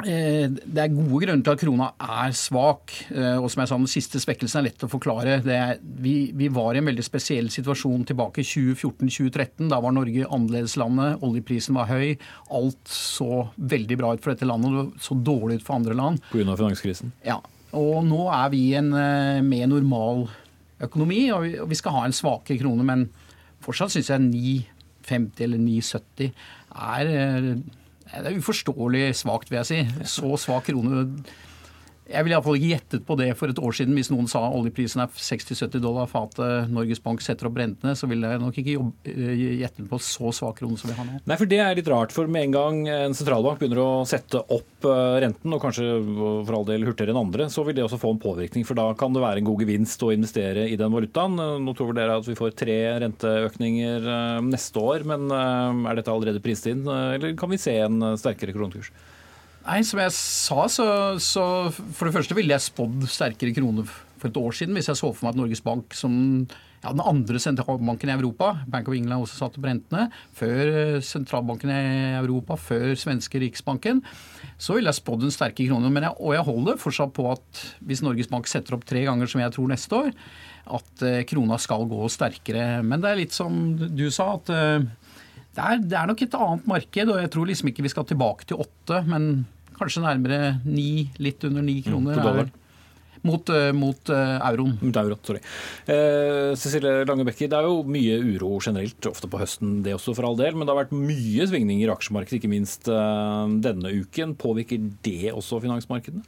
det 0.00 0.80
er 0.80 0.94
gode 0.94 1.20
grunner 1.26 1.44
til 1.44 1.54
at 1.54 1.60
krona 1.60 1.88
er 2.02 2.34
svak. 2.34 2.96
Eh, 3.12 3.36
og 3.36 3.46
som 3.52 3.62
jeg 3.62 3.70
sa, 3.70 3.78
Den 3.78 3.92
siste 3.92 4.22
svekkelsen 4.22 4.62
er 4.62 4.66
lett 4.70 4.86
å 4.86 4.90
forklare. 4.90 5.38
Er, 5.44 5.78
vi, 6.02 6.32
vi, 6.34 6.50
var 6.50 6.74
i 6.74 6.82
en 6.82 6.90
veldig 6.90 7.06
spesiell 7.06 7.52
situasjon 7.52 8.08
tilbake 8.10 8.42
i 8.42 8.48
2014-2013. 8.50 9.70
Da 9.70 9.78
var 9.84 9.94
Norge 9.94 10.26
annerledeslandet. 10.26 11.22
Oljeprisen 11.26 11.78
var 11.78 11.92
høy. 11.92 12.16
Alt 12.58 12.90
så 12.90 13.46
veldig 13.54 14.02
bra 14.02 14.14
ut 14.16 14.24
for 14.24 14.34
dette 14.34 14.50
landet 14.50 14.82
og 14.82 15.00
så 15.02 15.14
dårlig 15.14 15.60
ut 15.60 15.66
for 15.68 15.78
andre 15.78 15.98
land. 16.02 16.22
Pga. 16.32 16.58
finanskrisen? 16.58 17.14
Ja. 17.26 17.38
Og 17.76 18.00
nå 18.02 18.24
er 18.34 18.48
vi 18.50 18.64
en 18.74 18.88
mer 18.90 19.68
normal 19.70 20.24
økonomi, 20.84 21.28
og 21.34 21.68
vi 21.70 21.78
skal 21.78 21.96
ha 21.96 22.06
en 22.06 22.16
svakere 22.16 22.60
krone. 22.62 22.86
Men 22.86 23.06
fortsatt 23.64 23.94
syns 23.94 24.10
jeg 24.12 24.24
9,50 25.10 25.44
eller 25.46 25.60
9,70 25.60 26.32
er, 26.70 27.12
eh, 27.12 28.20
er 28.20 28.38
uforståelig 28.38 29.14
svakt, 29.20 29.50
vil 29.50 29.62
jeg 29.62 29.70
si. 29.70 29.80
Så 30.04 30.36
svak 30.40 30.68
krone 30.70 31.06
Jeg 32.10 32.26
ville 32.26 32.34
iallfall 32.34 32.56
ikke 32.58 32.70
gjettet 32.72 33.04
på 33.06 33.16
det 33.20 33.28
for 33.38 33.52
et 33.52 33.60
år 33.62 33.74
siden. 33.76 33.94
Hvis 33.94 34.10
noen 34.10 34.26
sa 34.30 34.42
oljeprisen 34.48 35.02
er 35.04 35.10
60-70 35.14 35.82
dollar 35.82 36.08
fatet, 36.10 36.70
Norges 36.72 37.02
Bank 37.04 37.22
setter 37.22 37.46
opp 37.46 37.58
rentene, 37.60 37.94
så 37.98 38.08
ville 38.10 38.32
jeg 38.32 38.42
nok 38.42 38.56
ikke 38.58 38.74
eh, 39.12 39.42
gjettet 39.60 39.86
på 39.90 40.00
så 40.02 40.32
svak 40.34 40.58
krone 40.58 40.78
som 40.80 40.90
vi 40.90 40.96
har 40.98 41.06
nå. 41.06 41.20
Nei, 41.30 41.38
for 41.38 41.50
det 41.50 41.60
er 41.62 41.78
litt 41.78 41.90
rart. 41.90 42.14
For 42.14 42.30
med 42.30 42.48
en 42.48 42.56
gang 42.56 42.80
en 42.90 43.14
sentralbank 43.16 43.60
begynner 43.62 43.82
å 43.84 43.90
sette 44.10 44.42
opp 44.42 44.88
eh, 44.90 45.20
renten, 45.22 45.54
og 45.54 45.62
kanskje 45.62 45.86
for 46.16 46.58
all 46.58 46.66
del 46.68 46.88
hurtigere 46.88 47.14
enn 47.14 47.22
andre, 47.22 47.46
så 47.52 47.64
vil 47.66 47.78
det 47.78 47.86
også 47.86 48.00
få 48.02 48.14
en 48.16 48.22
påvirkning. 48.22 48.66
For 48.66 48.78
da 48.78 48.88
kan 48.98 49.14
det 49.14 49.22
være 49.22 49.44
en 49.44 49.50
god 49.52 49.62
gevinst 49.62 50.02
å 50.02 50.10
investere 50.14 50.66
i 50.66 50.78
den 50.80 50.94
valutaen. 50.94 51.38
Nå 51.62 51.76
tror 51.78 51.94
dere 51.94 52.18
at 52.18 52.26
vi 52.26 52.38
får 52.38 52.56
tre 52.58 52.80
renteøkninger 53.04 54.10
neste 54.50 54.82
år, 54.82 55.06
men 55.06 55.30
er 55.30 55.98
dette 55.98 56.10
allerede 56.10 56.42
prist 56.42 56.66
inn, 56.70 56.82
eller 56.88 57.38
kan 57.38 57.52
vi 57.52 57.60
se 57.60 57.76
en 57.84 58.02
sterkere 58.18 58.56
kronekurs? 58.56 58.90
Nei, 59.66 59.82
Som 59.84 60.00
jeg 60.00 60.14
sa, 60.16 60.64
så, 60.72 60.86
så 61.20 61.44
for 61.74 62.08
det 62.08 62.16
første 62.16 62.36
ville 62.36 62.54
jeg 62.54 62.70
spådd 62.70 63.04
sterkere 63.10 63.54
krone 63.56 63.84
for 63.84 64.28
et 64.28 64.40
år 64.40 64.56
siden 64.56 64.76
hvis 64.76 64.90
jeg 64.90 65.00
så 65.00 65.10
for 65.12 65.26
meg 65.26 65.34
at 65.34 65.40
Norges 65.40 65.62
Bank, 65.64 65.94
som 65.96 66.14
ja, 66.80 66.92
den 66.94 67.02
andre 67.04 67.40
sentralbanken 67.40 68.08
i 68.08 68.14
Europa, 68.14 68.54
Bank 68.72 68.88
of 68.88 68.96
England 68.96 69.26
også 69.26 69.36
satte 69.36 69.60
på 69.60 69.68
rentene, 69.68 70.06
før 70.36 70.70
eh, 70.70 71.00
sentralbanken 71.04 71.72
i 71.72 71.80
Europa, 72.22 72.56
før 72.56 72.94
svenske 72.96 73.40
Riksbanken, 73.42 74.00
så 74.60 74.76
ville 74.76 74.88
jeg 74.88 75.00
spådd 75.00 75.26
en 75.26 75.34
sterkere 75.34 75.68
krone. 75.68 75.92
Jeg, 75.92 76.14
og 76.16 76.36
jeg 76.36 76.46
holder 76.48 76.80
fortsatt 76.80 77.12
på 77.16 77.26
at 77.32 77.64
hvis 77.84 78.00
Norges 78.04 78.32
Bank 78.32 78.48
setter 78.48 78.76
opp 78.76 78.86
tre 78.88 79.04
ganger, 79.08 79.28
som 79.28 79.44
jeg 79.44 79.52
tror 79.56 79.68
neste 79.72 80.00
år, 80.06 80.14
at 80.80 81.04
eh, 81.04 81.22
krona 81.28 81.60
skal 81.60 81.84
gå 81.90 82.08
sterkere. 82.12 82.80
Men 82.86 83.04
det 83.04 83.12
er 83.12 83.20
litt 83.20 83.36
som 83.36 83.60
du 83.76 84.06
sa, 84.08 84.34
at 84.38 84.52
eh, 84.54 84.88
det 85.60 85.66
er, 85.68 85.82
det 85.92 85.98
er, 85.98 86.08
nok 86.10 86.22
et 86.24 86.38
annet 86.38 86.70
marked, 86.70 87.12
og 87.12 87.20
jeg 87.20 87.32
tror 87.34 87.50
liksom 87.50 87.70
ikke 87.70 87.84
vi 87.84 87.92
skal 87.92 88.06
tilbake 88.08 88.48
til 88.48 88.62
åtte, 88.62 89.02
men 89.08 89.44
kanskje 89.76 90.04
nærmere 90.04 90.40
ni, 90.64 91.10
litt 91.20 91.44
under 91.48 91.64
ni 91.64 91.80
mm, 91.80 91.86
kroner. 91.88 92.48
Mm, 92.48 92.56
mot, 93.28 93.52
uh, 93.52 93.70
mot 93.76 94.12
uh, 94.12 94.36
euroen. 94.48 94.76
Mot 94.80 94.98
euro, 95.02 95.18
sorry. 95.26 95.42
Eh, 95.84 96.52
Cecilie 96.56 97.04
Lange 97.08 97.26
Bekker, 97.28 97.50
det 97.52 97.58
er 97.58 97.68
jo 97.68 97.82
mye 97.84 98.16
uro 98.32 98.54
generelt, 98.64 99.10
ofte 99.10 99.28
på 99.28 99.40
høsten 99.42 99.80
det 99.84 99.96
også 99.96 100.14
for 100.16 100.28
all 100.28 100.38
del, 100.40 100.56
men 100.56 100.64
det 100.64 100.72
har 100.72 100.80
vært 100.86 100.96
mye 100.96 101.48
svingninger 101.50 101.88
i 101.88 101.92
aksjemarkedet, 101.92 102.40
ikke 102.40 102.52
minst 102.52 102.88
uh, 102.88 103.44
denne 103.60 103.92
uken. 104.00 104.36
Påvirker 104.40 104.88
det 105.04 105.34
også 105.34 105.60
finansmarkedene? 105.64 106.24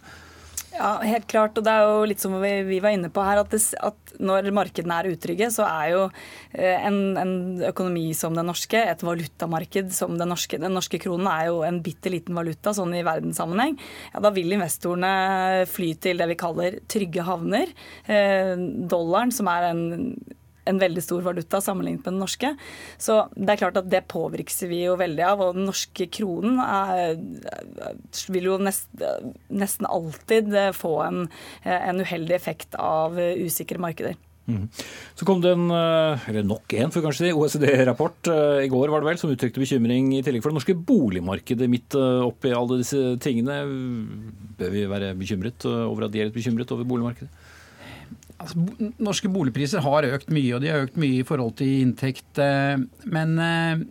Ja, 0.72 0.96
helt 1.04 1.26
klart. 1.28 1.58
Og 1.58 1.66
det 1.66 1.72
er 1.72 1.84
jo 1.84 2.06
litt 2.08 2.22
som 2.22 2.34
vi, 2.40 2.78
var 2.80 2.94
inne 2.94 3.10
på 3.12 3.24
her, 3.24 3.42
at, 3.42 3.52
det, 3.52 3.60
at, 3.76 4.14
når 4.22 4.48
markedene 4.56 4.98
er 5.02 5.10
utrygge, 5.12 5.50
så 5.52 5.66
er 5.68 5.92
jo 5.92 6.02
eh, 6.08 6.86
en, 6.88 6.98
en, 7.20 7.34
økonomi 7.68 8.06
som 8.16 8.36
den 8.36 8.48
norske, 8.48 8.80
et 8.80 9.04
valutamarked 9.04 9.92
som 9.94 10.16
den 10.18 10.32
norske 10.32 10.60
Den 10.62 10.76
norske 10.76 11.00
kronen 11.02 11.28
er 11.30 11.50
jo 11.50 11.62
en 11.66 11.82
bitte 11.84 12.12
liten 12.12 12.36
valuta 12.38 12.72
sånn 12.76 12.96
i 12.96 13.04
verdenssammenheng. 13.06 13.76
Ja, 14.14 14.24
da 14.24 14.32
vil 14.34 14.56
investorene 14.56 15.66
fly 15.70 15.92
til 16.02 16.22
det 16.22 16.30
vi 16.32 16.40
kaller 16.40 16.78
trygge 16.90 17.26
havner. 17.28 17.72
Eh, 18.06 18.54
dollaren, 18.88 19.34
som 19.34 19.50
er 19.52 19.72
en 19.72 19.82
en 20.68 20.78
veldig 20.78 21.02
stor 21.02 21.22
valuta 21.24 21.60
sammenlignet 21.62 22.04
med 22.04 22.14
den 22.14 22.22
norske. 22.22 22.54
Så 23.00 23.18
det 23.34 23.54
er 23.54 23.62
klart 23.64 23.78
at 23.80 23.90
det 23.90 24.04
påvirkes 24.10 24.62
vi 24.70 24.84
jo 24.84 24.96
veldig 25.00 25.26
av. 25.26 25.44
Og 25.44 25.56
den 25.58 25.68
norske 25.68 26.08
kronen 26.12 26.60
er, 26.62 27.16
vil 28.32 28.50
jo 28.52 28.58
nest, 28.62 28.90
nesten 29.52 29.88
alltid 29.90 30.52
få 30.78 30.98
en, 31.06 31.24
en, 31.64 32.02
uheldig 32.02 32.36
effekt 32.36 32.78
av 32.78 33.18
usikre 33.18 33.82
markeder. 33.82 34.18
Mm. 34.42 34.64
Så 35.14 35.26
kom 35.26 35.38
det 35.38 35.52
en, 35.54 35.68
eller 35.70 36.42
nok 36.42 36.72
en, 36.74 36.90
for 36.90 37.04
kanskje 37.04 37.28
si, 37.28 37.34
OECD-rapport 37.36 38.26
i 38.64 38.66
går 38.70 38.90
var 38.90 39.02
det 39.02 39.12
vel, 39.12 39.20
som 39.20 39.30
uttrykte 39.30 39.62
bekymring 39.62 40.10
i 40.16 40.22
tillegg 40.26 40.42
for 40.42 40.50
det 40.50 40.58
norske 40.58 40.74
boligmarkedet 40.74 41.68
midt 41.70 41.94
oppi 41.94 42.50
alle 42.54 42.80
disse 42.80 43.14
tingene. 43.22 43.60
Bør 44.58 44.74
vi 44.74 44.82
være 44.90 45.12
bekymret 45.18 45.66
over 45.70 46.08
at 46.08 46.14
de 46.14 46.22
er 46.22 46.30
litt 46.30 46.38
bekymret 46.38 46.74
over 46.74 46.88
boligmarkedet? 46.90 47.30
Altså, 48.42 48.58
norske 48.98 49.30
boligpriser 49.30 49.82
har 49.84 50.08
økt 50.16 50.32
mye, 50.34 50.54
og 50.56 50.62
de 50.64 50.70
har 50.72 50.86
økt 50.86 50.98
mye 51.00 51.20
i 51.20 51.26
forhold 51.26 51.54
til 51.60 51.82
inntekt. 51.84 52.40
Eh, 52.42 52.80
men 53.14 53.36
eh, 53.38 53.84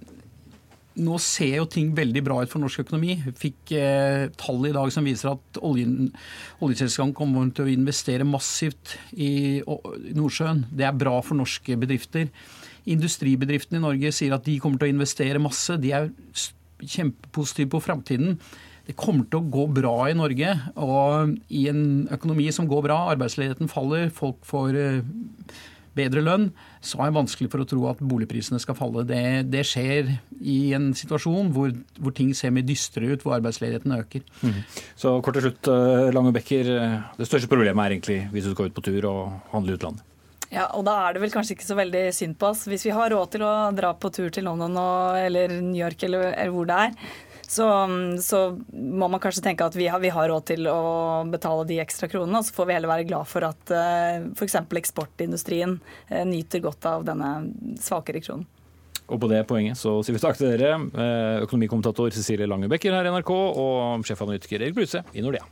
nå 1.02 1.18
ser 1.24 1.56
jo 1.62 1.68
ting 1.72 1.94
veldig 1.96 2.24
bra 2.26 2.42
ut 2.44 2.52
for 2.52 2.60
norsk 2.64 2.84
økonomi. 2.84 3.16
Fikk 3.40 3.72
eh, 3.80 4.26
tall 4.40 4.68
i 4.68 4.74
dag 4.76 4.92
som 4.92 5.08
viser 5.08 5.32
at 5.32 5.62
oljeselskapene 5.64 7.16
kommer 7.16 7.54
til 7.56 7.70
å 7.70 7.72
investere 7.72 8.28
massivt 8.28 8.98
i 9.16 9.62
Nordsjøen. 9.64 10.66
Det 10.68 10.88
er 10.88 11.00
bra 11.00 11.16
for 11.24 11.40
norske 11.40 11.78
bedrifter. 11.80 12.28
Industribedriftene 12.92 13.80
i 13.80 13.86
Norge 13.86 14.12
sier 14.16 14.36
at 14.36 14.44
de 14.48 14.58
kommer 14.60 14.82
til 14.82 14.90
å 14.90 14.96
investere 14.98 15.42
masse. 15.42 15.80
De 15.80 15.94
er 15.96 16.12
kjempepositive 16.82 17.72
på 17.72 17.84
framtiden. 17.88 18.36
Det 18.92 18.98
kommer 19.00 19.24
til 19.32 19.40
å 19.40 19.48
gå 19.48 19.68
bra 19.72 19.96
i 20.12 20.16
Norge. 20.18 20.56
Og 20.76 21.38
i 21.48 21.68
en 21.72 21.84
økonomi 22.12 22.50
som 22.52 22.68
går 22.68 22.90
bra, 22.90 22.98
arbeidsledigheten 23.14 23.72
faller, 23.72 24.10
folk 24.12 24.42
får 24.48 24.80
eh, 24.80 24.98
bedre 25.98 26.24
lønn, 26.24 26.50
så 26.84 27.00
er 27.00 27.10
det 27.10 27.18
vanskelig 27.18 27.50
for 27.52 27.64
å 27.64 27.68
tro 27.68 27.88
at 27.92 28.04
boligprisene 28.04 28.60
skal 28.64 28.78
falle. 28.78 29.04
Det, 29.08 29.24
det 29.52 29.64
skjer 29.68 30.14
i 30.40 30.60
en 30.76 30.92
situasjon 30.98 31.52
hvor, 31.56 31.74
hvor, 32.00 32.16
ting 32.16 32.32
ser 32.38 32.54
mye 32.56 32.68
dystre 32.68 33.14
ut, 33.14 33.24
hvor 33.24 33.38
arbeidsledigheten 33.38 33.96
øker. 33.98 34.24
Mm. 34.44 34.62
Så 35.00 35.18
kort 35.24 35.40
til 35.40 35.48
slutt, 35.48 35.72
eh, 35.72 36.12
Lange 36.16 36.36
Bekker. 36.36 36.72
Eh, 36.78 36.96
det 37.20 37.28
største 37.30 37.52
problemet 37.52 37.84
er 37.84 37.98
egentlig 37.98 38.22
hvis 38.36 38.48
du 38.48 38.56
skal 38.56 38.72
ut 38.72 38.78
på 38.78 38.86
tur 38.88 39.08
og 39.10 39.54
handle 39.56 39.76
i 39.76 39.80
utlandet? 39.80 40.08
Ja, 40.52 40.66
og 40.76 40.84
da 40.84 40.98
er 41.06 41.16
det 41.16 41.22
vel 41.24 41.32
kanskje 41.32 41.56
ikke 41.56 41.70
så 41.70 41.80
veldig 41.80 42.06
synd 42.12 42.36
på 42.40 42.50
oss. 42.52 42.66
Hvis 42.68 42.84
vi 42.84 42.92
har 42.92 43.12
råd 43.14 43.36
til 43.38 43.44
å 43.48 43.54
dra 43.76 43.94
på 43.96 44.12
tur 44.12 44.28
til 44.36 44.50
London 44.50 44.76
og, 44.76 45.20
eller 45.20 45.54
New 45.62 45.80
York 45.80 46.04
eller, 46.08 46.34
eller 46.34 46.52
hvor 46.52 46.68
det 46.68 46.80
er, 46.88 47.14
så, 47.52 47.68
så, 48.24 48.40
må 48.72 49.10
man 49.12 49.20
kanskje 49.20 49.44
tenke 49.44 49.66
at 49.68 49.76
vi 49.76 49.90
har, 49.92 50.00
vi 50.00 50.12
har, 50.14 50.30
råd 50.32 50.46
til 50.54 50.70
å 50.72 50.80
betale 51.28 51.66
de 51.68 51.82
ekstra 51.84 52.08
kronene. 52.12 52.40
Og 52.40 52.48
så 52.48 52.56
får 52.56 52.70
vi 52.70 52.78
heller 52.78 52.92
være 52.94 53.08
glad 53.10 53.28
for 53.28 53.44
at 53.44 53.74
eh, 53.76 54.24
f.eks. 54.32 54.56
eksportindustrien 54.80 55.76
uh, 55.82 56.24
nyter 56.30 56.64
godt 56.64 56.88
av 56.88 57.04
denne 57.08 57.34
svakere 57.84 58.24
kronen. 58.24 58.48
Og 59.12 59.20
på 59.20 59.28
det 59.28 59.42
poenget 59.50 59.76
så 59.76 59.98
sier 60.00 60.16
vi 60.16 60.22
takk 60.24 60.40
til 60.40 60.54
dere, 60.54 60.78
eh, 60.80 61.42
økonomikommentator 61.44 62.16
Cecilie 62.16 62.48
Langebekker 62.48 62.96
her 62.96 63.10
i 63.10 63.12
NRK 63.12 63.34
og 63.36 64.08
sjefanalytiker 64.08 64.64
Erik 64.64 64.78
Bruse 64.78 65.04
i 65.12 65.26
Nordea. 65.26 65.44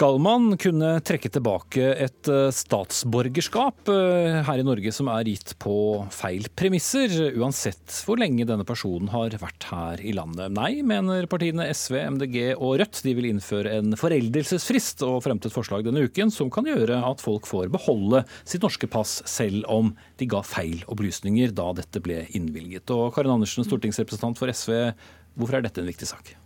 Skal 0.00 0.16
man 0.16 0.54
kunne 0.56 0.94
trekke 1.04 1.28
tilbake 1.28 1.90
et 2.00 2.28
eh, 2.32 2.46
statsborgerskap 2.56 3.90
eh, 3.92 4.38
her 4.46 4.62
i 4.62 4.64
Norge 4.64 4.88
som 4.96 5.10
er 5.12 5.28
gitt 5.28 5.52
på 5.60 5.74
feil 6.16 6.46
premisser, 6.56 7.12
uansett 7.36 7.98
hvor 8.08 8.16
lenge 8.16 8.46
denne 8.48 8.64
personen 8.64 9.12
har 9.12 9.36
vært 9.42 9.68
her 9.68 10.00
i 10.00 10.14
landet? 10.16 10.56
Nei, 10.56 10.80
mener 10.80 11.28
partiene 11.28 11.68
SV, 11.68 11.98
MDG 12.16 12.38
og 12.54 12.78
Rødt. 12.80 13.02
De 13.04 13.12
vil 13.18 13.28
innføre 13.28 13.76
en 13.76 13.92
foreldelsesfrist 14.00 15.04
og 15.04 15.20
fremte 15.28 15.52
et 15.52 15.58
forslag 15.58 15.84
denne 15.84 16.08
uken 16.08 16.32
som 16.32 16.48
kan 16.48 16.72
gjøre 16.72 17.04
at 17.04 17.20
folk 17.20 17.44
får 17.52 17.68
beholde 17.76 18.24
sitt 18.48 18.64
norske 18.64 18.88
pass 18.88 19.18
selv 19.28 19.68
om 19.68 19.92
de 20.16 20.32
ga 20.32 20.40
feil 20.40 20.80
opplysninger 20.88 21.52
da 21.52 21.74
dette 21.76 22.00
ble 22.00 22.22
innvilget. 22.32 22.88
Og 22.96 23.10
Karin 23.12 23.36
Andersen, 23.36 23.68
stortingsrepresentant 23.68 24.40
for 24.40 24.48
SV, 24.48 24.94
hvorfor 25.36 25.60
er 25.60 25.68
dette 25.68 25.84
en 25.84 25.92
viktig 25.92 26.08
sak? 26.08 26.38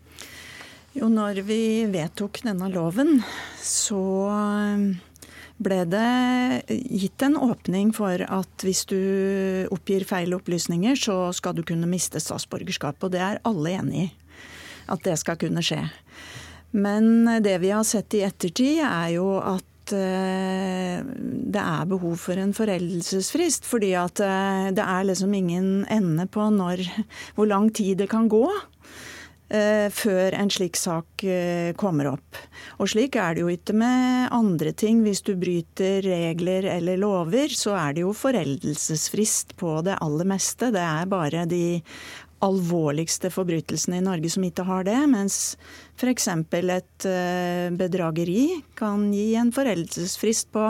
Jo, 0.95 1.09
når 1.11 1.40
vi 1.42 1.86
vedtok 1.90 2.38
denne 2.47 2.68
loven, 2.70 3.16
så 3.59 3.99
eh, 4.30 4.84
ble 5.59 5.78
det 5.90 6.70
gitt 6.70 7.24
en 7.26 7.34
åpning 7.34 7.90
for 7.97 8.22
at 8.22 8.62
hvis 8.62 8.84
du 8.86 9.01
oppgir 9.74 10.07
feil 10.07 10.36
opplysninger, 10.36 10.95
så 10.95 11.32
skal 11.34 11.57
du 11.59 11.64
kunne 11.66 11.90
miste 11.90 12.22
statsborgerskap. 12.22 13.03
Og 13.03 13.11
det 13.11 13.22
er 13.26 13.42
alle 13.42 13.72
enig 13.74 14.05
i. 14.05 14.09
At 14.95 15.03
det 15.03 15.16
skal 15.18 15.40
kunne 15.40 15.64
skje. 15.66 15.80
Men 16.78 17.26
det 17.42 17.57
vi 17.64 17.72
har 17.74 17.82
sett 17.88 18.14
i 18.14 18.22
ettertid, 18.26 18.78
er 18.86 19.16
jo 19.16 19.32
at 19.42 19.95
eh, 19.99 21.03
det 21.03 21.64
er 21.64 21.90
behov 21.90 22.14
for 22.22 22.38
en 22.38 22.55
foreldelsesfrist. 22.55 23.66
Fordi 23.66 23.90
at 23.99 24.22
eh, 24.22 24.70
det 24.78 24.86
er 24.86 25.11
liksom 25.11 25.34
ingen 25.34 25.72
ende 25.90 26.28
på 26.30 26.47
når, 26.55 26.86
hvor 27.34 27.51
lang 27.51 27.72
tid 27.74 27.99
det 28.05 28.12
kan 28.14 28.30
gå. 28.30 28.47
Eh, 29.53 29.90
før 29.92 30.32
en 30.38 30.49
slik 30.49 30.78
sak 30.80 31.20
eh, 31.28 31.74
kommer 31.76 32.09
opp. 32.14 32.38
Og 32.80 32.88
slik 32.88 33.18
er 33.20 33.36
det 33.36 33.42
jo 33.45 33.51
ikke 33.53 33.74
med 33.76 34.32
andre 34.32 34.72
ting. 34.72 35.03
Hvis 35.05 35.20
du 35.26 35.34
bryter 35.36 36.01
regler 36.07 36.64
eller 36.72 36.97
lover, 36.97 37.53
så 37.53 37.74
er 37.76 37.92
det 37.92 38.07
jo 38.07 38.14
foreldelsesfrist 38.16 39.53
på 39.61 39.76
det 39.84 39.99
aller 40.01 40.30
meste. 40.32 40.72
Det 40.72 40.80
er 40.80 41.12
bare 41.12 41.45
de 41.51 41.82
alvorligste 42.45 43.30
forbrytelsene 43.32 43.99
i 43.99 44.05
Norge 44.05 44.30
som 44.32 44.45
ikke 44.47 44.66
har 44.68 44.84
det, 44.86 44.99
mens 45.11 45.57
f.eks. 45.95 46.26
et 46.28 47.07
eh, 47.07 47.70
bedrageri 47.74 48.61
kan 48.76 49.07
gi 49.14 49.34
en 49.38 49.53
foreldelsesfrist 49.55 50.51
på 50.55 50.64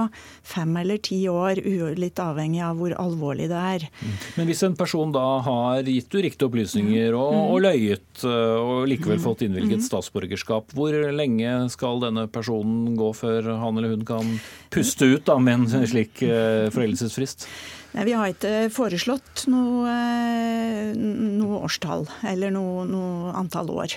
fem 0.45 0.77
eller 0.77 1.01
ti 1.05 1.22
år, 1.31 1.62
litt 1.99 2.20
avhengig 2.20 2.61
av 2.64 2.79
hvor 2.79 2.95
alvorlig 3.01 3.49
det 3.53 3.61
er. 3.61 3.87
Mm. 4.01 4.16
Men 4.37 4.51
hvis 4.51 4.64
en 4.68 4.77
person 4.77 5.14
da 5.14 5.25
har 5.47 5.89
gitt 5.89 6.12
uriktige 6.14 6.51
opplysninger 6.51 7.16
og, 7.16 7.31
mm. 7.35 7.45
og, 7.45 7.62
løyet 7.64 8.27
eh, 8.29 8.57
og 8.59 8.89
likevel 8.91 9.20
mm. 9.20 9.25
fått 9.25 9.47
innvilget 9.47 9.87
statsborgerskap, 9.87 10.75
hvor 10.77 10.99
lenge 11.16 11.57
skal 11.72 12.05
denne 12.05 12.29
personen 12.33 12.93
gå 12.99 13.14
før 13.16 13.55
han 13.62 13.81
eller 13.81 13.97
hun 13.97 14.05
kan 14.09 14.37
puste 14.75 15.09
ut 15.09 15.25
da, 15.25 15.39
med 15.41 15.72
en 15.72 15.89
slik 15.89 16.20
eh, 16.27 16.68
foreldelsesfrist? 16.75 17.49
Nei, 17.95 18.05
Vi 18.09 18.14
har 18.18 18.32
ikke 18.32 18.70
foreslått 18.74 19.45
noe, 19.47 19.86
eh, 19.86 20.95
noe 20.99 21.61
årstall 21.62 22.09
eller 22.26 22.51
noe, 22.51 22.82
noe, 22.90 23.30
antall 23.38 23.70
år. 23.70 23.95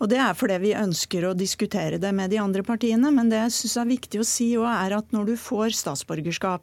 Og 0.00 0.08
Det 0.08 0.16
er 0.16 0.32
fordi 0.32 0.56
vi 0.62 0.72
ønsker 0.72 1.28
å 1.28 1.36
diskutere 1.36 1.98
det 2.00 2.12
med 2.14 2.30
de 2.30 2.38
andre 2.38 2.62
partiene. 2.62 3.12
Men 3.12 3.28
det 3.28 3.36
jeg 3.42 3.52
synes 3.52 3.76
er 3.76 3.92
viktig 3.92 4.20
å 4.20 4.24
si 4.24 4.56
også 4.56 4.86
er 4.86 4.96
at 4.96 5.12
når 5.12 5.26
du 5.26 5.36
får 5.36 5.76
statsborgerskap, 5.76 6.62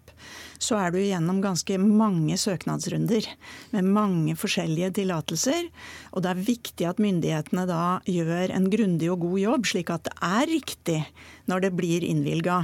så 0.58 0.78
er 0.78 0.92
du 0.92 0.98
gjennom 0.98 1.42
ganske 1.42 1.78
mange 1.78 2.34
søknadsrunder 2.38 3.28
med 3.74 3.84
mange 3.84 4.36
forskjellige 4.36 4.94
tillatelser. 4.94 5.70
Og 6.14 6.24
det 6.24 6.32
er 6.32 6.46
viktig 6.50 6.90
at 6.90 6.98
myndighetene 6.98 7.68
da 7.68 8.02
gjør 8.06 8.56
en 8.56 8.70
grundig 8.70 9.12
og 9.12 9.22
god 9.22 9.40
jobb, 9.40 9.66
slik 9.66 9.90
at 9.90 10.06
det 10.10 10.18
er 10.22 10.46
riktig 10.50 11.06
når 11.50 11.66
det 11.66 11.72
blir 11.78 12.06
innvilga. 12.06 12.58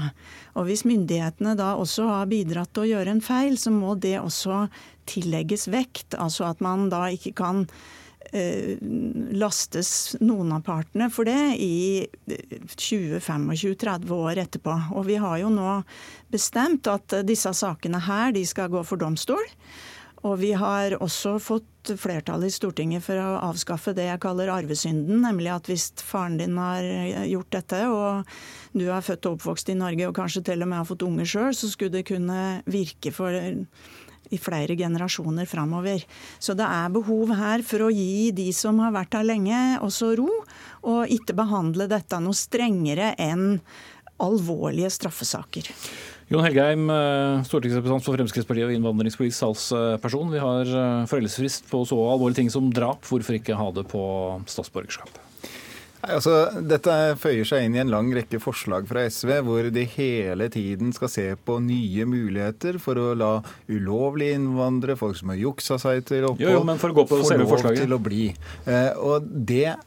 Og 0.58 0.68
hvis 0.70 0.86
myndighetene 0.88 1.56
da 1.58 1.74
også 1.80 2.08
har 2.10 2.32
bidratt 2.32 2.74
til 2.74 2.86
å 2.86 2.92
gjøre 2.96 3.16
en 3.16 3.24
feil, 3.24 3.58
så 3.60 3.74
må 3.74 3.96
det 3.96 4.18
også 4.22 4.66
tillegges 5.10 5.68
vekt. 5.72 6.18
Altså 6.18 6.50
at 6.50 6.64
man 6.64 6.90
da 6.92 7.08
ikke 7.14 7.34
kan 7.38 7.66
eh, 8.32 8.78
lastes 9.38 10.18
noen 10.22 10.54
av 10.58 10.66
partene 10.68 11.10
for 11.14 11.30
det 11.30 11.58
i 11.64 12.08
20-25-30 12.30 14.16
år 14.18 14.44
etterpå. 14.46 14.80
Og 14.98 15.08
vi 15.10 15.20
har 15.22 15.42
jo 15.44 15.52
nå 15.54 15.82
bestemt 16.34 16.90
at 16.92 17.22
disse 17.28 17.54
sakene 17.56 18.02
her 18.08 18.34
de 18.36 18.46
skal 18.48 18.72
gå 18.74 18.84
for 18.88 19.00
domstol. 19.02 19.46
Og 20.28 20.36
vi 20.42 20.52
har 20.58 20.98
også 21.00 21.38
fått 21.40 21.94
flertall 21.96 22.44
i 22.44 22.52
Stortinget 22.52 23.06
for 23.06 23.20
å 23.22 23.38
avskaffe 23.48 23.94
det 23.96 24.10
jeg 24.10 24.22
kaller 24.24 24.52
arvesynden, 24.52 25.22
nemlig 25.24 25.54
at 25.54 25.70
hvis 25.72 25.86
faren 26.04 26.36
din 26.42 26.58
har 26.60 26.84
gjort 27.30 27.54
dette, 27.56 27.80
og 27.88 28.76
du 28.76 28.90
er 28.90 29.06
født 29.06 29.30
og 29.30 29.38
oppvokst 29.38 29.72
i 29.72 29.78
Norge 29.80 30.10
og 30.10 30.18
kanskje 30.18 30.44
til 30.50 30.66
og 30.66 30.72
med 30.72 30.82
har 30.82 30.90
fått 30.90 31.06
unger 31.08 31.30
sjøl, 31.32 31.54
så 31.56 31.72
skulle 31.72 31.96
det 31.96 32.10
kunne 32.10 32.42
virke 32.68 33.14
for 33.16 33.32
i 34.28 34.40
flere 34.42 34.76
generasjoner 34.76 35.48
framover. 35.48 36.04
Så 36.44 36.58
det 36.58 36.68
er 36.68 36.92
behov 36.92 37.32
her 37.38 37.64
for 37.64 37.86
å 37.86 37.94
gi 37.94 38.34
de 38.36 38.50
som 38.56 38.82
har 38.84 38.92
vært 38.96 39.16
her 39.16 39.28
lenge, 39.30 39.62
også 39.80 40.12
ro, 40.20 40.28
og 40.92 41.14
ikke 41.14 41.38
behandle 41.38 41.88
dette 41.88 42.20
noe 42.20 42.36
strengere 42.36 43.14
enn 43.16 43.62
alvorlige 44.24 44.92
straffesaker. 44.92 45.72
Jon 46.28 46.44
Helgheim, 46.44 46.90
eh, 46.92 47.44
stortingsrepresentant 47.48 48.04
for 48.04 48.20
Fremskrittspartiet 48.20 48.68
og 48.68 48.74
innvandringspolitisk 48.76 49.40
salgsperson. 49.40 50.34
Vi 50.34 50.42
har 50.44 50.68
eh, 50.68 51.06
foreldelsesfrist 51.08 51.70
på 51.72 51.86
så 51.88 52.02
alvorlige 52.04 52.42
ting 52.42 52.52
som 52.52 52.68
drap. 52.68 53.08
Hvorfor 53.08 53.38
ikke 53.38 53.56
ha 53.56 53.70
det 53.72 53.86
på 53.88 54.04
statsborgerskap? 54.52 55.24
Altså, 56.08 56.34
dette 56.62 56.94
føyer 57.18 57.48
seg 57.48 57.66
inn 57.66 57.76
i 57.76 57.82
en 57.82 57.92
lang 57.92 58.12
rekke 58.14 58.40
forslag 58.44 58.86
fra 58.90 59.08
SV, 59.10 59.32
hvor 59.48 59.72
de 59.74 59.86
hele 59.96 60.48
tiden 60.54 60.92
skal 60.96 61.10
se 61.10 61.26
på 61.48 61.58
nye 61.64 62.06
muligheter 62.08 62.78
for 62.80 63.00
å 63.02 63.16
la 63.18 63.32
ulovlige 63.72 64.38
innvandrere, 64.38 65.00
folk 65.00 65.18
som 65.18 65.34
har 65.34 65.40
juksa 65.42 65.80
seg 65.82 66.06
til 66.08 66.28
opphold, 66.30 66.44
jo, 66.44 66.60
jo, 66.60 66.78
få 66.84 67.62
lov 67.64 67.80
til 67.80 67.96
å 67.96 68.02
bli. 68.04 68.28
Eh, 68.70 68.92
og 69.00 69.26
det 69.26 69.78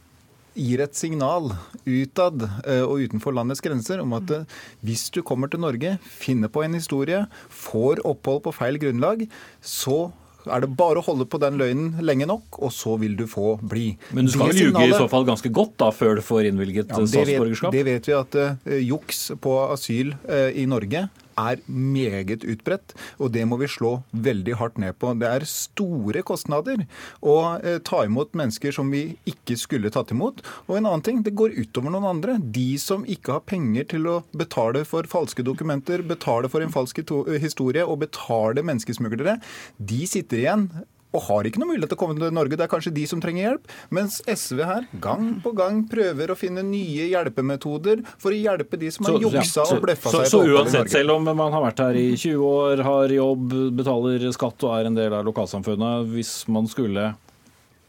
gir 0.55 0.83
et 0.83 0.97
signal 0.97 1.53
utad 1.87 2.47
eh, 2.65 2.83
og 2.83 3.05
utenfor 3.07 3.35
landets 3.37 3.63
grenser 3.65 4.03
om 4.03 4.17
at 4.19 4.33
eh, 4.35 4.57
hvis 4.87 5.09
du 5.15 5.23
kommer 5.27 5.51
til 5.51 5.63
Norge, 5.63 5.97
finner 6.03 6.53
på 6.53 6.65
en 6.65 6.75
historie, 6.79 7.25
får 7.49 8.03
opphold 8.09 8.45
på 8.47 8.57
feil 8.57 8.81
grunnlag, 8.83 9.27
så 9.61 10.09
er 10.49 10.65
det 10.65 10.71
bare 10.73 11.01
å 11.01 11.05
holde 11.05 11.27
på 11.29 11.41
den 11.43 11.59
løgnen 11.61 12.01
lenge 12.05 12.29
nok, 12.29 12.61
og 12.65 12.73
så 12.73 12.95
vil 13.01 13.17
du 13.19 13.27
få 13.29 13.59
bli. 13.61 13.93
Men 14.17 14.27
du 14.27 14.33
skal 14.33 14.53
vel 14.53 14.63
ljuge 14.65 14.87
i 14.89 14.95
så 14.95 15.09
fall 15.13 15.27
ganske 15.29 15.53
godt 15.53 15.77
da, 15.83 15.91
før 15.93 16.17
du 16.17 16.25
får 16.25 16.49
innvilget 16.49 16.89
ja, 16.89 17.01
statsborgerskap? 17.05 17.75
Det 17.77 17.85
vet 17.87 18.09
vi 18.09 18.17
at 18.17 18.39
uh, 18.41 18.79
juks 18.81 19.27
på 19.43 19.57
asyl 19.69 20.15
uh, 20.25 20.49
i 20.57 20.65
Norge 20.71 21.09
er 21.41 21.63
meget 21.67 22.45
utbredt, 22.45 22.95
og 23.19 23.33
det 23.35 23.47
må 23.49 23.59
vi 23.61 23.69
slå 23.71 23.97
veldig 24.13 24.57
hardt 24.61 24.81
ned 24.83 24.97
på. 25.01 25.13
Det 25.21 25.29
er 25.29 25.49
store 25.49 26.25
kostnader 26.27 26.85
å 27.21 27.37
eh, 27.59 27.79
ta 27.87 28.05
imot 28.07 28.37
mennesker 28.39 28.75
som 28.75 28.93
vi 28.93 29.17
ikke 29.31 29.59
skulle 29.61 29.93
tatt 29.93 30.13
imot. 30.15 30.43
Og 30.69 30.79
en 30.79 30.89
annen 30.91 31.05
ting, 31.07 31.23
det 31.27 31.37
går 31.39 31.57
utover 31.59 31.95
noen 31.95 32.09
andre. 32.13 32.39
De 32.41 32.69
som 32.81 33.07
ikke 33.09 33.39
har 33.39 33.47
penger 33.49 33.89
til 33.95 34.09
å 34.11 34.21
betale 34.37 34.85
for 34.89 35.09
falske 35.11 35.45
dokumenter, 35.47 36.05
betale 36.07 36.51
for 36.53 36.65
en 36.65 36.73
falsk 36.75 37.03
historie 37.43 37.85
og 37.87 38.03
betale 38.05 38.65
menneskesmuglere, 38.67 39.39
de 39.79 40.01
sitter 40.09 40.45
igjen 40.45 40.69
og 41.11 41.25
har 41.27 41.49
ikke 41.49 41.61
noe 41.63 41.73
mulighet 41.73 41.91
til 41.91 41.99
å 41.99 42.01
komme 42.01 42.17
til 42.19 42.35
Norge. 42.35 42.57
Det 42.59 42.67
er 42.67 42.71
kanskje 42.71 42.93
de 42.95 43.05
som 43.11 43.23
trenger 43.23 43.43
hjelp. 43.43 43.73
Mens 43.97 44.21
SV 44.31 44.63
her 44.67 44.87
gang 45.03 45.33
på 45.43 45.53
gang 45.59 45.83
prøver 45.91 46.31
å 46.31 46.39
finne 46.39 46.63
nye 46.67 47.09
hjelpemetoder 47.11 48.05
for 48.13 48.31
å 48.31 48.39
hjelpe 48.39 48.79
de 48.81 48.93
som 48.95 49.09
har 49.09 49.17
så, 49.17 49.25
juksa 49.27 49.65
ja, 49.65 49.67
og 49.75 49.83
bløffa 49.87 50.15
seg. 50.15 50.29
Så, 50.31 50.43
så 50.45 50.55
uansett, 50.55 50.93
selv 50.93 51.17
om 51.17 51.27
man 51.27 51.57
har 51.57 51.65
vært 51.67 51.83
her 51.83 51.99
i 51.99 52.07
20 52.15 52.47
år, 52.47 52.85
har 52.87 53.17
jobb, 53.17 53.59
betaler 53.81 54.29
skatt 54.37 54.69
og 54.69 54.77
er 54.77 54.91
en 54.91 54.99
del 54.99 55.19
av 55.19 55.27
lokalsamfunnet, 55.27 56.07
hvis 56.15 56.35
man 56.53 56.71
skulle 56.71 57.13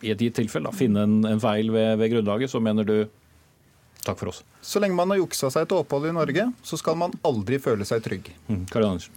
i 0.02 0.10
et 0.10 0.22
gitt 0.22 0.40
tilfelle 0.40 0.72
finne 0.74 1.06
en, 1.06 1.20
en 1.30 1.42
feil 1.42 1.70
ved, 1.74 1.94
ved 2.02 2.16
grunnlaget, 2.16 2.50
så 2.50 2.62
mener 2.64 2.88
du 2.88 2.96
Takk 4.02 4.18
for 4.18 4.32
oss. 4.32 4.40
Så 4.66 4.80
lenge 4.82 4.98
man 4.98 5.12
har 5.14 5.20
juksa 5.20 5.52
seg 5.54 5.68
til 5.70 5.78
opphold 5.84 6.08
i 6.10 6.16
Norge, 6.16 6.48
så 6.66 6.78
skal 6.80 6.96
man 6.98 7.12
aldri 7.28 7.60
føle 7.62 7.86
seg 7.86 8.02
trygg. 8.02 8.32
Mm, 8.48 8.64
Karin 8.72 8.96
Andersen. 8.96 9.14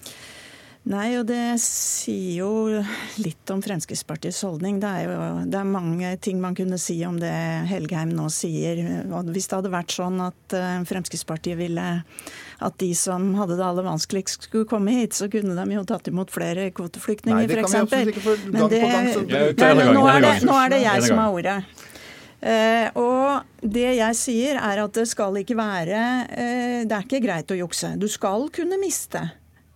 Nei, 0.84 1.14
og 1.16 1.24
det 1.24 1.56
sier 1.64 2.42
jo 2.42 2.80
litt 3.24 3.48
om 3.48 3.62
Fremskrittspartiets 3.64 4.42
holdning. 4.44 4.82
Det 4.82 4.88
er 4.88 5.06
jo 5.08 5.28
det 5.48 5.56
er 5.56 5.68
mange 5.68 6.10
ting 6.20 6.42
man 6.42 6.56
kunne 6.56 6.76
si 6.80 6.98
om 7.08 7.16
det 7.20 7.32
Helgheim 7.70 8.10
nå 8.12 8.26
sier. 8.32 8.82
Hvis 9.32 9.48
det 9.48 9.56
hadde 9.56 9.70
vært 9.72 9.94
sånn 9.96 10.20
at 10.20 10.56
eh, 10.56 10.82
Fremskrittspartiet 10.84 11.56
ville 11.56 11.86
at 12.64 12.76
de 12.82 12.90
som 12.98 13.30
hadde 13.38 13.56
det 13.56 13.64
aller 13.64 13.86
vanskeligst 13.86 14.50
skulle 14.50 14.68
komme 14.68 14.92
hit, 14.92 15.16
så 15.16 15.30
kunne 15.32 15.56
de 15.56 15.78
jo 15.78 15.86
tatt 15.88 16.10
imot 16.12 16.32
flere 16.32 16.68
kvoteflyktninger, 16.76 17.48
f.eks. 17.48 18.44
Men 18.52 18.68
det, 18.68 18.82
nei, 18.84 19.86
nå, 19.88 20.04
er 20.04 20.20
det, 20.20 20.34
nå 20.44 20.58
er 20.58 20.74
det 20.74 20.82
jeg 20.84 21.06
som 21.08 21.22
har 21.22 21.38
ordet. 21.38 21.56
Uh, 22.44 22.90
og 23.00 23.70
det 23.72 23.86
jeg 23.96 24.18
sier 24.20 24.60
er 24.60 24.82
at 24.82 24.92
det 25.00 25.06
skal 25.08 25.38
ikke 25.40 25.54
være 25.56 26.00
uh, 26.28 26.80
Det 26.84 26.92
er 26.92 27.06
ikke 27.06 27.22
greit 27.24 27.48
å 27.48 27.56
jukse. 27.56 27.94
Du 27.96 28.04
skal 28.12 28.50
kunne 28.52 28.76
miste 28.82 29.22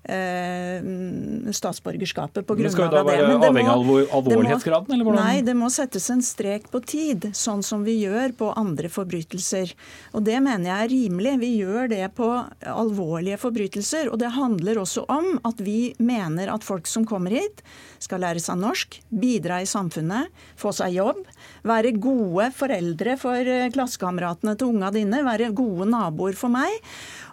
statsborgerskapet 0.09 2.47
på 2.49 2.55
grunnlag 2.57 2.95
av 2.95 3.07
det. 3.09 3.17
Men 3.19 3.27
skal 3.29 3.29
det 3.29 3.29
være 3.29 3.49
avhengig 3.49 3.73
av 3.73 3.81
alvorlighetsgraden? 4.19 4.95
eller 4.95 5.05
hvordan? 5.05 5.25
Nei, 5.25 5.41
det 5.45 5.55
må 5.59 5.69
settes 5.73 6.11
en 6.15 6.23
strek 6.25 6.71
på 6.73 6.79
tid, 6.81 7.27
sånn 7.37 7.63
som 7.67 7.85
vi 7.85 7.95
gjør 8.01 8.33
på 8.39 8.47
andre 8.57 8.89
forbrytelser. 8.93 9.75
Og 10.17 10.25
det 10.25 10.39
mener 10.45 10.71
jeg 10.71 10.87
er 10.87 10.93
rimelig. 10.95 11.35
Vi 11.43 11.51
gjør 11.61 11.89
det 11.93 12.09
på 12.17 12.29
alvorlige 12.73 13.39
forbrytelser. 13.43 14.09
Og 14.13 14.19
det 14.23 14.31
handler 14.37 14.81
også 14.83 15.05
om 15.13 15.27
at 15.49 15.61
vi 15.61 15.95
mener 15.99 16.49
at 16.53 16.65
folk 16.65 16.87
som 16.89 17.07
kommer 17.09 17.31
hit, 17.37 17.63
skal 17.99 18.23
lære 18.23 18.41
seg 18.43 18.59
norsk, 18.61 19.01
bidra 19.11 19.61
i 19.63 19.69
samfunnet, 19.69 20.29
få 20.59 20.73
seg 20.77 20.95
jobb, 20.95 21.25
være 21.67 21.93
gode 21.99 22.51
foreldre 22.55 23.17
for 23.21 23.37
eh, 23.43 23.71
klassekameratene 23.75 24.55
til 24.59 24.73
unga 24.73 24.93
dine, 24.95 25.25
være 25.27 25.51
gode 25.57 25.89
naboer 25.91 26.35
for 26.39 26.53
meg. 26.53 26.71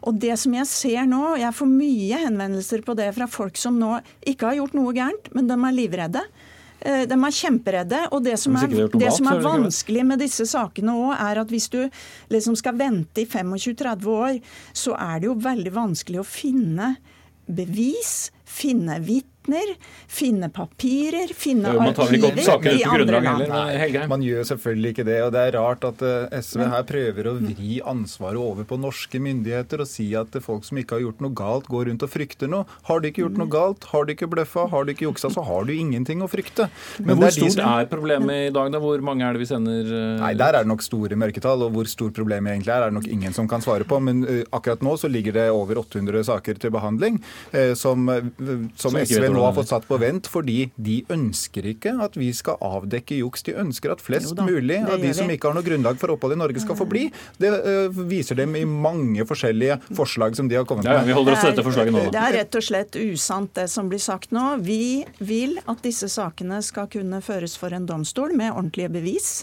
Og 0.06 0.18
det 0.22 0.36
som 0.38 0.53
jeg 0.53 0.70
ser 0.70 1.08
nå, 1.10 1.22
jeg 1.41 1.56
får 1.58 1.70
mye 1.70 2.20
henvendelser 2.26 2.84
på 2.86 2.95
det 2.97 3.10
fra 3.16 3.28
folk 3.32 3.58
som 3.58 3.80
nå 3.82 3.97
ikke 4.28 4.51
har 4.51 4.60
gjort 4.60 4.76
noe 4.78 4.93
gærent, 4.95 5.32
men 5.34 5.49
de 5.49 5.58
er 5.58 5.76
livredde. 5.80 6.24
Eh, 6.86 7.03
de 7.10 7.18
er 7.18 7.38
kjemperedde. 7.39 8.01
Og 8.14 8.24
det 8.26 8.38
som 8.41 8.58
er, 8.60 8.70
det 8.93 9.12
som 9.18 9.30
er 9.32 9.43
vanskelig 9.45 10.06
med 10.06 10.22
disse 10.22 10.45
sakene 10.49 10.93
òg, 10.93 11.14
er 11.18 11.41
at 11.41 11.53
hvis 11.53 11.70
du 11.74 11.82
liksom 12.34 12.58
skal 12.60 12.78
vente 12.80 13.24
i 13.24 13.30
25-30 13.30 14.10
år, 14.14 14.41
så 14.74 14.97
er 14.99 15.22
det 15.22 15.32
jo 15.32 15.38
veldig 15.45 15.74
vanskelig 15.76 16.22
å 16.22 16.28
finne 16.28 16.95
bevis, 17.45 18.32
finne 18.45 18.99
vitner 19.06 19.35
vitner, 19.46 19.76
finne 20.08 20.50
papirer, 20.50 21.34
finne 21.34 21.74
jo, 21.74 21.82
arkiver 21.82 22.74
i 22.74 22.84
andre 22.84 23.22
land. 23.22 23.48
Nei, 23.50 24.08
man 24.08 24.24
gjør 24.24 24.43
selvfølgelig 24.52 24.93
ikke 24.93 25.06
det. 25.06 25.22
og 25.24 25.32
Det 25.34 25.41
er 25.41 25.58
rart 25.58 25.84
at 25.86 26.02
eh, 26.02 26.41
SV 26.41 26.66
her 26.72 26.84
prøver 26.88 27.30
å 27.30 27.36
vri 27.39 27.80
ansvaret 27.86 28.39
over 28.39 28.64
på 28.66 28.78
norske 28.78 29.20
myndigheter 29.20 29.82
og 29.82 29.89
si 29.89 30.14
at 30.16 30.36
folk 30.41 30.66
som 30.66 30.78
ikke 30.78 30.98
har 30.98 31.06
gjort 31.06 31.22
noe 31.22 31.36
galt, 31.36 31.68
går 31.68 31.89
rundt 31.89 32.06
og 32.06 32.12
frykter 32.12 32.52
noe. 32.52 32.66
Har 32.89 33.02
de 33.02 33.12
ikke 33.12 33.26
gjort 33.26 33.39
noe 33.39 33.52
galt, 33.52 33.88
har 33.91 34.06
de 34.06 34.16
ikke 34.16 34.30
bløffa, 34.32 34.68
har 34.72 34.86
de 34.86 34.96
ikke 34.96 35.08
juksa, 35.08 35.32
så 35.34 35.43
har 35.46 35.66
du 35.68 35.74
ingenting 35.76 36.24
å 36.26 36.30
frykte. 36.32 36.70
Men, 37.00 37.16
Men 37.16 37.22
hvor 37.22 37.30
er 37.30 37.38
stort 37.38 37.64
er 37.66 37.89
problemet 37.91 38.50
i 38.50 38.54
dag, 38.56 38.72
da? 38.74 38.82
Hvor 38.82 39.06
mange 39.06 39.26
er 39.28 39.36
det 39.36 39.43
vi 39.43 39.50
sender 39.50 39.91
uh... 39.91 40.24
Nei, 40.24 40.34
Der 40.39 40.60
er 40.60 40.66
det 40.66 40.72
nok 40.72 40.84
store 40.86 41.18
mørketall. 41.20 41.66
Og 41.66 41.76
hvor 41.76 41.89
stort 41.89 42.16
problemet 42.18 42.54
egentlig 42.54 42.74
er, 42.74 42.86
er 42.86 42.93
det 42.93 43.00
nok 43.00 43.10
ingen 43.12 43.36
som 43.36 43.50
kan 43.50 43.64
svare 43.64 43.88
på. 43.88 44.00
Men 44.04 44.24
akkurat 44.56 44.84
nå 44.86 44.96
så 45.00 45.10
ligger 45.12 45.36
det 45.36 45.48
over 45.54 45.80
800 45.82 46.26
saker 46.28 46.60
til 46.62 46.74
behandling 46.74 47.18
som, 47.78 48.08
som 48.80 48.96
SV 49.00 49.35
nå 49.36 49.46
har 49.46 49.56
fått 49.56 49.72
satt 49.72 49.88
på 49.90 50.00
vent 50.02 50.30
fordi 50.32 50.70
de 50.76 51.00
ønsker 51.14 51.70
ikke 51.74 51.96
at 52.06 52.18
vi 52.20 52.32
skal 52.36 52.60
avdekke 52.64 53.20
juks. 53.20 53.46
De 53.48 53.56
ønsker 53.62 53.94
at 53.94 54.04
flest 54.04 54.36
mulig 54.42 54.82
av 54.84 55.00
de 55.02 55.12
som 55.16 55.30
ikke 55.32 55.50
har 55.50 55.58
noe 55.58 55.66
grunnlag 55.66 56.00
for 56.02 56.16
opphold 56.16 56.36
i 56.36 56.40
Norge, 56.40 56.62
skal 56.64 56.78
få 56.80 56.88
bli. 56.90 57.08
Det 57.42 57.52
uh, 57.52 58.04
viser 58.10 58.40
dem 58.40 58.56
i 58.58 58.66
mange 58.68 59.26
forskjellige 59.28 59.80
forslag 59.96 60.38
som 60.38 60.50
de 60.52 60.60
har 60.60 60.68
kommet 60.70 60.88
med. 60.88 61.02
Ja, 61.02 61.08
vi 61.08 61.18
holder 61.18 61.36
oss 61.36 61.44
til 61.46 61.54
dette 61.54 61.66
forslaget 61.68 61.96
nå. 61.96 62.06
Det 62.16 62.22
er 62.22 62.38
rett 62.40 62.60
og 62.60 62.68
slett 62.70 63.00
usant 63.00 63.54
det 63.58 63.68
som 63.72 63.92
blir 63.92 64.02
sagt 64.04 64.36
nå. 64.36 64.46
Vi 64.66 65.04
vil 65.20 65.60
at 65.66 65.84
disse 65.86 66.10
sakene 66.12 66.62
skal 66.66 66.90
kunne 66.92 67.22
føres 67.26 67.58
for 67.60 67.76
en 67.76 67.88
domstol 67.90 68.36
med 68.38 68.54
ordentlige 68.54 68.92
bevis. 68.96 69.34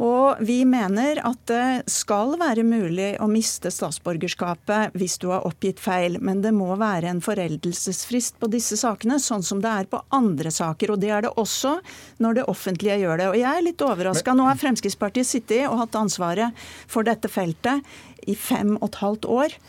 Og 0.00 0.38
vi 0.40 0.62
mener 0.64 1.18
at 1.28 1.40
det 1.50 1.90
skal 1.92 2.32
være 2.40 2.64
mulig 2.64 3.10
å 3.20 3.26
miste 3.28 3.68
statsborgerskapet 3.74 4.96
hvis 4.96 5.18
du 5.20 5.26
har 5.28 5.44
oppgitt 5.44 5.82
feil, 5.82 6.16
men 6.24 6.40
det 6.40 6.54
må 6.56 6.70
være 6.80 7.10
en 7.10 7.20
foreldelsesfrist 7.24 8.38
på 8.40 8.48
disse 8.52 8.78
sakene, 8.80 9.18
sånn 9.20 9.44
som 9.44 9.60
det 9.60 9.74
er 9.82 9.90
på 9.92 10.00
andre 10.16 10.52
saker. 10.56 10.94
Og 10.94 11.02
det 11.02 11.12
er 11.12 11.26
det 11.26 11.34
også 11.40 11.76
når 12.24 12.40
det 12.40 12.46
offentlige 12.48 12.96
gjør 13.02 13.20
det. 13.20 13.28
Og 13.34 13.38
jeg 13.42 13.50
er 13.50 13.66
litt 13.66 13.84
overraska. 13.84 14.32
Nå 14.32 14.48
har 14.48 14.62
Fremskrittspartiet 14.62 15.28
sittet 15.28 15.68
og 15.68 15.82
hatt 15.82 16.00
ansvaret 16.00 16.64
for 16.88 17.04
dette 17.04 17.28
feltet 17.28 17.84
i 18.24 18.38
fem 18.38 18.78
og 18.80 18.88
et 18.88 19.00
halvt 19.04 19.28
år. 19.28 19.60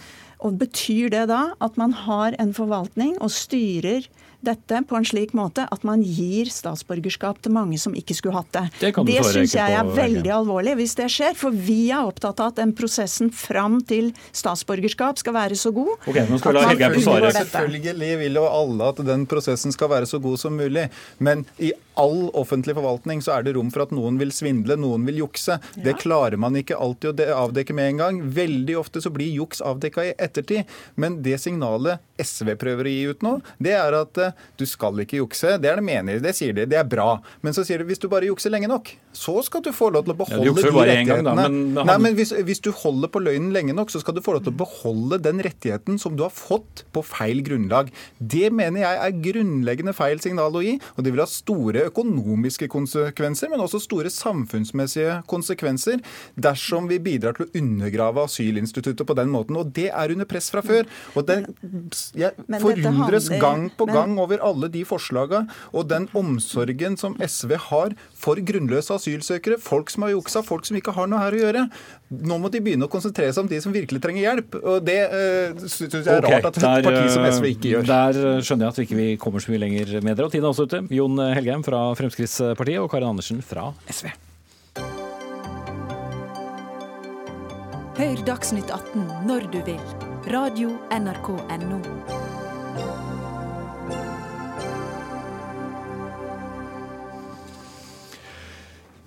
Og 0.47 0.55
Betyr 0.63 1.11
det 1.11 1.27
da 1.29 1.43
at 1.59 1.75
man 1.77 1.91
har 2.07 2.39
en 2.39 2.55
forvaltning 2.55 3.17
og 3.19 3.35
styrer 3.35 4.07
dette 4.45 4.81
på 4.87 4.97
en 4.97 5.05
slik 5.07 5.35
måte 5.37 5.65
at 5.71 5.85
man 5.87 6.03
gir 6.05 6.49
statsborgerskap 6.51 7.41
til 7.43 7.53
mange 7.55 7.79
som 7.81 7.95
ikke 7.97 8.15
skulle 8.17 8.39
hatt 8.39 8.51
det. 8.55 8.63
Det, 8.79 8.93
kan 8.95 9.07
det 9.07 9.19
syns 9.27 9.55
jeg 9.57 9.77
er 9.77 9.91
veldig 9.95 10.33
alvorlig 10.41 10.75
hvis 10.79 10.95
det 10.99 11.09
skjer. 11.13 11.37
For 11.37 11.55
vi 11.55 11.91
er 11.91 12.07
opptatt 12.07 12.41
av 12.41 12.53
at 12.53 12.61
den 12.61 12.73
prosessen 12.77 13.31
fram 13.35 13.79
til 13.87 14.11
statsborgerskap 14.35 15.21
skal 15.21 15.37
være 15.37 15.59
så 15.59 15.73
god. 15.75 15.93
Ok, 16.05 16.19
nå 16.29 16.41
skal 16.41 16.61
at 16.61 16.73
man 16.73 16.97
unngår 16.97 17.27
dette. 17.29 17.45
Selvfølgelig 17.51 18.17
vil 18.25 18.41
jo 18.41 18.47
alle 18.49 18.91
at 18.93 19.05
den 19.11 19.27
prosessen 19.29 19.75
skal 19.75 19.93
være 19.93 20.09
så 20.09 20.21
god 20.23 20.41
som 20.41 20.57
mulig. 20.57 20.89
Men 21.19 21.45
i 21.61 21.73
all 22.01 22.29
offentlig 22.37 22.75
forvaltning 22.77 23.21
så 23.23 23.35
er 23.37 23.45
det 23.45 23.53
rom 23.57 23.69
for 23.73 23.85
at 23.85 23.93
noen 23.95 24.17
vil 24.21 24.31
svindle, 24.33 24.77
noen 24.79 25.05
vil 25.07 25.21
jukse. 25.23 25.59
Det 25.77 25.97
klarer 26.01 26.39
man 26.41 26.57
ikke 26.59 26.77
alltid 26.81 27.21
å 27.27 27.39
avdekke 27.45 27.75
med 27.77 27.91
en 27.93 28.01
gang. 28.01 28.21
Veldig 28.35 28.77
ofte 28.81 29.03
så 29.03 29.11
blir 29.13 29.29
juks 29.37 29.61
avdekka 29.65 30.07
i 30.09 30.13
ettertid. 30.17 30.69
Men 30.99 31.19
det 31.25 31.37
signalet 31.43 32.01
SV 32.21 32.55
prøver 32.61 32.87
å 32.89 32.93
gi 32.95 33.05
ut 33.13 33.25
nå, 33.25 33.35
det 33.61 33.73
er 33.77 33.95
at 33.97 34.17
eh, 34.21 34.35
du 34.59 34.65
skal 34.69 34.99
ikke 35.03 35.19
jukse. 35.21 35.55
Det 35.61 35.69
er 35.71 35.79
det 35.81 35.85
menige, 35.87 36.23
det 36.23 36.33
sier 36.37 36.55
de. 36.57 36.67
Det 36.69 36.77
er 36.81 36.87
bra. 36.89 37.15
Men 37.45 37.55
så 37.57 37.65
sier 37.67 37.81
de 37.81 37.87
hvis 37.89 38.01
du 38.01 38.07
bare 38.11 38.29
jukser 38.29 38.53
lenge 38.53 38.69
nok, 38.71 38.91
så 39.15 39.37
skal 39.45 39.63
du 39.65 39.71
få 39.75 39.89
lov 39.93 40.05
til 40.07 40.13
å 40.15 40.19
beholde 40.21 40.47
ja, 40.47 40.53
de 40.55 40.65
rettighetene. 40.71 41.05
gang, 41.09 41.25
da, 41.27 41.35
men 41.35 41.77
han- 41.77 41.89
Nei, 41.91 41.97
men 42.07 42.15
hvis, 42.17 42.31
hvis 42.47 42.61
du 42.63 42.71
holder 42.71 43.11
på 43.11 43.21
løgnen 43.23 43.51
lenge 43.55 43.75
nok, 43.77 43.91
så 43.93 44.01
skal 44.03 44.15
du 44.17 44.21
få 44.23 44.37
lov 44.37 44.45
til 44.45 44.53
å 44.53 44.59
beholde 44.61 45.19
den 45.21 45.41
rettigheten 45.43 45.99
som 46.01 46.15
du 46.15 46.23
har 46.23 46.33
fått 46.33 46.85
på 46.95 47.03
feil 47.05 47.41
grunnlag. 47.45 47.91
Det 48.19 48.49
mener 48.53 48.85
jeg 48.85 49.01
er 49.05 49.19
grunnleggende 49.27 49.93
feil 49.97 50.21
signal 50.23 50.55
å 50.55 50.63
gi, 50.63 50.77
og 50.95 51.03
det 51.03 51.11
vil 51.13 51.23
ha 51.23 51.29
store 51.29 51.87
økonomiske 51.91 52.69
konsekvenser, 52.71 53.51
men 53.51 53.63
også 53.63 53.81
store 53.83 54.11
samfunnsmessige 54.13 55.19
konsekvenser 55.31 56.01
dersom 56.39 56.89
vi 56.89 56.99
bidrar 57.03 57.37
til 57.37 57.47
å 57.47 57.61
undergrave 57.61 58.25
asylinstituttet 58.25 59.07
på 59.07 59.17
den 59.17 59.31
måten. 59.33 59.59
Og 59.59 59.71
det 59.75 59.89
er 59.91 60.15
under 60.15 60.29
press 60.29 60.49
fra 60.53 60.63
før. 60.65 60.89
Og 61.15 61.27
det, 61.27 61.41
jeg 62.17 62.33
forundres 62.63 63.29
gang 63.41 63.67
på 63.77 63.87
gang 63.89 64.17
over 64.21 64.41
alle 64.43 64.71
de 64.71 64.83
forslagene 64.87 65.51
og 65.75 65.87
den 65.91 66.07
omsorgen 66.17 66.97
som 66.99 67.17
SV 67.21 67.55
har 67.69 67.95
for 68.17 68.39
grunnløse 68.45 68.93
asylsøkere, 68.95 69.59
folk 69.61 69.91
som 69.91 70.05
har 70.05 70.15
juksa, 70.15 70.43
folk 70.45 70.67
som 70.67 70.77
ikke 70.79 70.95
har 70.95 71.09
noe 71.09 71.21
her 71.21 71.35
å 71.35 71.41
gjøre. 71.41 71.65
Nå 72.11 72.37
må 72.43 72.51
de 72.51 72.59
begynne 72.63 72.87
å 72.87 72.91
konsentrere 72.91 73.31
seg 73.31 73.45
om 73.45 73.49
de 73.51 73.59
som 73.63 73.73
virkelig 73.73 74.01
trenger 74.03 74.25
hjelp. 74.25 74.57
Og 74.59 74.81
det 74.83 74.99
uh, 75.11 75.61
syns 75.63 75.95
jeg 75.95 76.03
er 76.03 76.19
okay, 76.19 76.37
rart 76.37 76.49
at 76.49 76.59
et 76.59 76.65
der, 76.65 76.85
parti 76.87 77.13
som 77.13 77.23
eh, 77.23 77.35
SV 77.37 77.47
ikke 77.53 77.71
gjør. 77.71 77.85
Der 77.87 78.19
eh, 78.19 78.41
skjønner 78.43 78.67
jeg 78.67 78.73
at 78.73 78.81
vi 78.81 79.05
ikke 79.13 79.21
kommer 79.23 79.43
så 79.43 79.53
mye 79.53 79.61
lenger 79.63 79.93
med 80.01 80.17
dere. 80.17 80.27
Og 80.27 80.33
tiden 80.33 80.47
er 80.47 80.51
også 80.51 80.67
ute. 80.67 80.81
Jon 80.91 81.21
Helgheim 81.31 81.63
fra 81.65 81.70
Fremskrittspartiet 81.97 82.81
og 82.81 82.91
Karin 82.91 83.11
Andersen 83.13 83.41
fra 83.45 83.69
SV. 83.91 84.11
Hør 88.01 88.25
Dagsnytt 88.25 88.71
18 88.73 89.07
når 89.29 89.49
du 89.53 89.61
vil. 89.67 89.81
Radio 90.31 90.75
NRK 90.95 91.33
NO. 91.67 91.81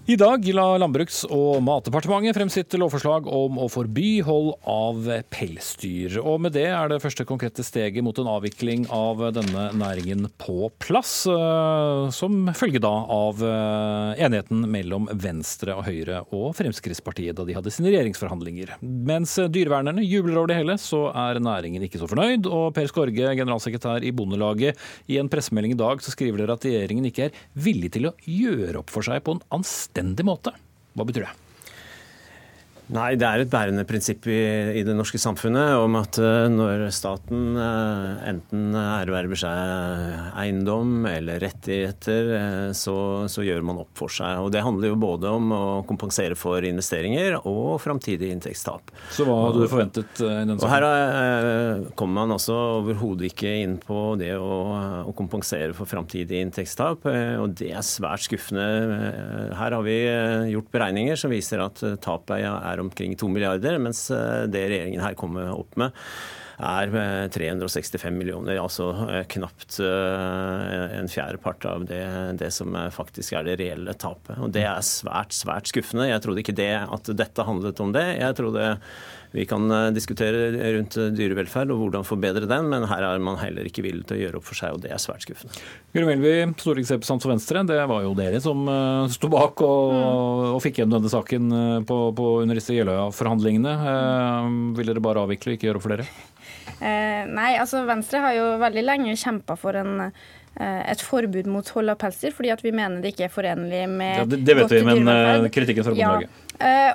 I 0.07 0.16
dag 0.20 0.44
la 0.52 0.66
Landbruks- 0.76 1.22
og 1.32 1.62
matdepartementet 1.64 2.36
frem 2.36 2.50
sitt 2.52 2.74
lovforslag 2.76 3.24
om 3.24 3.55
å 3.57 3.70
forby 3.72 4.18
hold 4.20 4.50
av 4.68 5.07
pelsdyr. 5.32 6.18
Og 6.20 6.42
med 6.44 6.52
det 6.52 6.66
er 6.68 6.90
det 6.92 6.98
første 7.00 7.24
konkrete 7.24 7.64
steget 7.64 8.05
mot 8.05 8.18
en 8.20 8.28
avvikling 8.28 8.84
av 8.92 9.22
denne 9.32 9.70
næringen 9.72 10.26
på 10.36 10.68
plass. 10.76 11.24
eh, 11.24 12.11
Som 12.12 12.50
følge 12.52 12.82
da 12.84 12.90
av 12.92 13.40
eh, 13.40 14.26
enigheten 14.26 14.68
mellom 14.68 15.09
Venstre 15.09 15.72
og 15.72 15.86
Høyre 15.88 16.20
og 16.36 16.52
Fremskrittspartiet 16.61 17.40
da 17.40 17.48
de 17.48 17.57
hadde 17.57 17.72
sine 17.72 17.88
regjeringsforhandlinger. 17.88 18.76
Mens 18.82 19.38
dyrevernerne 19.40 20.05
jubler 20.05 20.36
over 20.36 20.52
det 20.52 20.61
hele, 20.61 20.76
så 20.76 21.16
er 21.16 21.40
næringen 21.40 21.80
ikke 21.80 22.02
så 22.02 22.11
fornøyd. 22.12 22.44
Og 22.44 22.74
Per 22.76 22.92
Skorge, 22.92 23.32
generalsekretær 23.40 24.05
i 24.05 24.12
Bondelaget, 24.12 24.76
i 25.09 25.16
en 25.16 25.32
pressemelding 25.32 25.72
i 25.72 25.80
dag 25.80 26.05
så 26.05 26.12
skriver 26.12 26.44
dere 26.44 26.61
at 26.61 26.68
regjeringen 26.68 27.09
ikke 27.09 27.30
er 27.30 27.42
villig 27.57 27.94
til 27.96 28.12
å 28.12 28.16
gjøre 28.28 28.84
opp 28.84 28.92
for 28.92 29.00
seg 29.00 29.24
på 29.24 29.38
en 29.38 29.44
anstendig 29.48 29.93
måte. 30.26 30.55
Hva 30.95 31.07
betyr 31.07 31.26
det? 31.26 31.43
Nei, 32.93 33.14
det 33.16 33.24
er 33.24 33.41
et 33.41 33.49
bærende 33.49 33.87
prinsipp 33.89 34.26
i, 34.28 34.37
i 34.76 34.82
det 34.85 34.93
norske 34.93 35.16
samfunnet 35.16 35.72
om 35.80 35.95
at 35.97 36.18
eh, 36.20 36.51
når 36.53 36.82
staten 36.93 37.57
eh, 37.57 38.26
enten 38.28 38.76
erverver 38.76 39.41
seg 39.41 40.35
eiendom 40.37 41.07
eller 41.09 41.41
rettigheter, 41.41 42.28
eh, 42.37 42.66
så, 42.76 42.97
så 43.32 43.45
gjør 43.47 43.64
man 43.64 43.80
opp 43.80 43.95
for 43.97 44.12
seg. 44.12 44.43
Og 44.45 44.53
Det 44.53 44.61
handler 44.66 44.93
jo 44.93 44.99
både 45.01 45.32
om 45.32 45.55
å 45.57 45.62
kompensere 45.89 46.37
for 46.37 46.61
investeringer 46.68 47.39
og 47.41 47.78
framtidig 47.80 48.28
inntektstap. 48.35 48.93
Så 49.16 49.24
hva 49.24 49.39
hadde 49.47 49.64
du 49.64 49.72
forventet 49.72 50.20
i 50.20 50.28
den 50.45 50.59
Og 50.59 50.68
her 50.68 50.87
eh, 50.91 51.89
kommer 51.97 52.20
man 52.20 52.37
altså 52.37 52.59
overhodet 52.82 53.30
ikke 53.32 53.55
inn 53.62 53.78
på 53.80 54.12
det 54.20 54.35
å, 54.37 54.61
å 55.09 55.16
kompensere 55.16 55.72
for 55.72 55.89
framtidig 55.89 56.43
inntektstap, 56.45 57.09
og 57.41 57.57
det 57.57 57.72
er 57.72 57.87
svært 57.87 58.26
skuffende. 58.26 58.68
Her 59.57 59.78
har 59.78 59.85
vi 59.87 59.97
gjort 60.53 60.70
beregninger 60.74 61.18
som 61.18 61.32
viser 61.32 61.64
at 61.64 61.80
tapet 62.05 62.45
er 62.45 62.74
omkring 62.83 63.14
2 63.18 63.29
milliarder, 63.31 63.79
mens 63.83 64.07
eh, 64.14 64.47
det 64.51 64.66
regjeringen 64.70 65.05
her 65.05 65.18
kommer 65.18 65.53
opp 65.55 65.79
med 65.81 65.95
er 66.62 66.93
eh, 66.95 67.27
365 67.35 68.14
millioner, 68.14 68.59
altså 68.62 68.91
eh, 69.09 69.25
knapt 69.31 69.79
eh, 69.83 70.99
en 70.99 71.11
fjerdepart 71.11 71.66
av 71.66 71.87
det, 71.89 72.05
det 72.41 72.51
som 72.55 72.75
eh, 72.79 72.91
faktisk 72.95 73.35
er 73.35 73.49
det 73.49 73.59
reelle 73.61 73.95
tapet. 73.99 74.39
Og 74.39 74.53
Det 74.55 74.64
er 74.68 74.87
svært, 74.87 75.35
svært 75.35 75.70
skuffende. 75.70 76.09
Jeg 76.11 76.22
trodde 76.25 76.45
ikke 76.45 76.57
det 76.57 76.72
at 76.85 77.11
dette 77.16 77.49
handlet 77.49 77.83
om 77.83 77.95
det. 77.95 78.07
Jeg 78.20 78.39
trodde 78.39 78.68
vi 79.35 79.45
kan 79.51 79.66
eh, 79.74 79.89
diskutere 79.95 80.53
rundt 80.76 80.95
dyrevelferd 81.18 81.72
og 81.74 81.80
hvordan 81.82 82.07
forbedre 82.07 82.47
den, 82.51 82.68
men 82.70 82.87
her 82.91 83.03
er 83.09 83.22
man 83.22 83.41
heller 83.41 83.66
ikke 83.66 83.82
villig 83.82 84.07
til 84.09 84.18
å 84.18 84.22
gjøre 84.22 84.41
opp 84.41 84.47
for 84.47 84.59
seg, 84.61 84.76
og 84.76 84.85
det 84.85 84.93
er 84.95 85.03
svært 85.03 85.26
skuffende. 85.26 85.59
Guri 85.95 86.07
Melby, 86.07 86.35
stortingsrepresentant 86.62 87.26
for 87.26 87.35
Venstre, 87.35 87.64
det 87.66 87.80
var 87.91 88.05
jo 88.07 88.14
dere 88.18 88.39
som 88.45 88.62
uh, 88.70 89.11
sto 89.12 89.30
bak 89.32 89.61
og, 89.66 89.97
og 90.55 90.61
fikk 90.62 90.80
gjennom 90.80 91.01
denne 91.01 91.11
saken 91.12 91.51
eh, 91.59 91.80
på, 91.89 91.99
på 92.14 92.30
under 92.45 92.61
disse 92.61 92.76
Jeløya-forhandlingene. 92.78 93.74
Eh, 93.91 94.49
vil 94.78 94.93
dere 94.93 95.03
bare 95.05 95.26
avvikle 95.26 95.53
og 95.53 95.59
ikke 95.59 95.68
gjøre 95.70 95.82
opp 95.82 95.87
for 95.89 95.97
dere? 95.97 96.09
Eh, 96.78 97.26
nei, 97.30 97.53
altså 97.61 97.85
Venstre 97.89 98.22
har 98.24 98.39
jo 98.39 98.47
veldig 98.62 98.82
lenge 98.85 99.18
kjempa 99.20 99.57
for 99.59 99.76
en, 99.78 100.07
eh, 100.07 100.80
et 100.93 101.03
forbud 101.05 101.51
mot 101.51 101.68
hold 101.76 101.93
av 101.93 101.99
pelsdyr, 102.01 102.35
fordi 102.37 102.55
at 102.55 102.64
vi 102.64 102.72
mener 102.74 103.03
det 103.03 103.14
ikke 103.14 103.28
er 103.28 103.35
forenlig 103.35 103.85
med 103.91 104.22
Ja, 104.22 104.24
det, 104.28 104.43
det 104.47 104.59
vet 104.62 104.74
vi, 104.74 104.82
men 104.87 105.11
eh, 105.11 105.51
kritikken 105.55 105.87
fra 105.87 105.95
Ja. 105.99 106.14
Bondelaget. 106.14 106.30
Eh, 106.30 106.43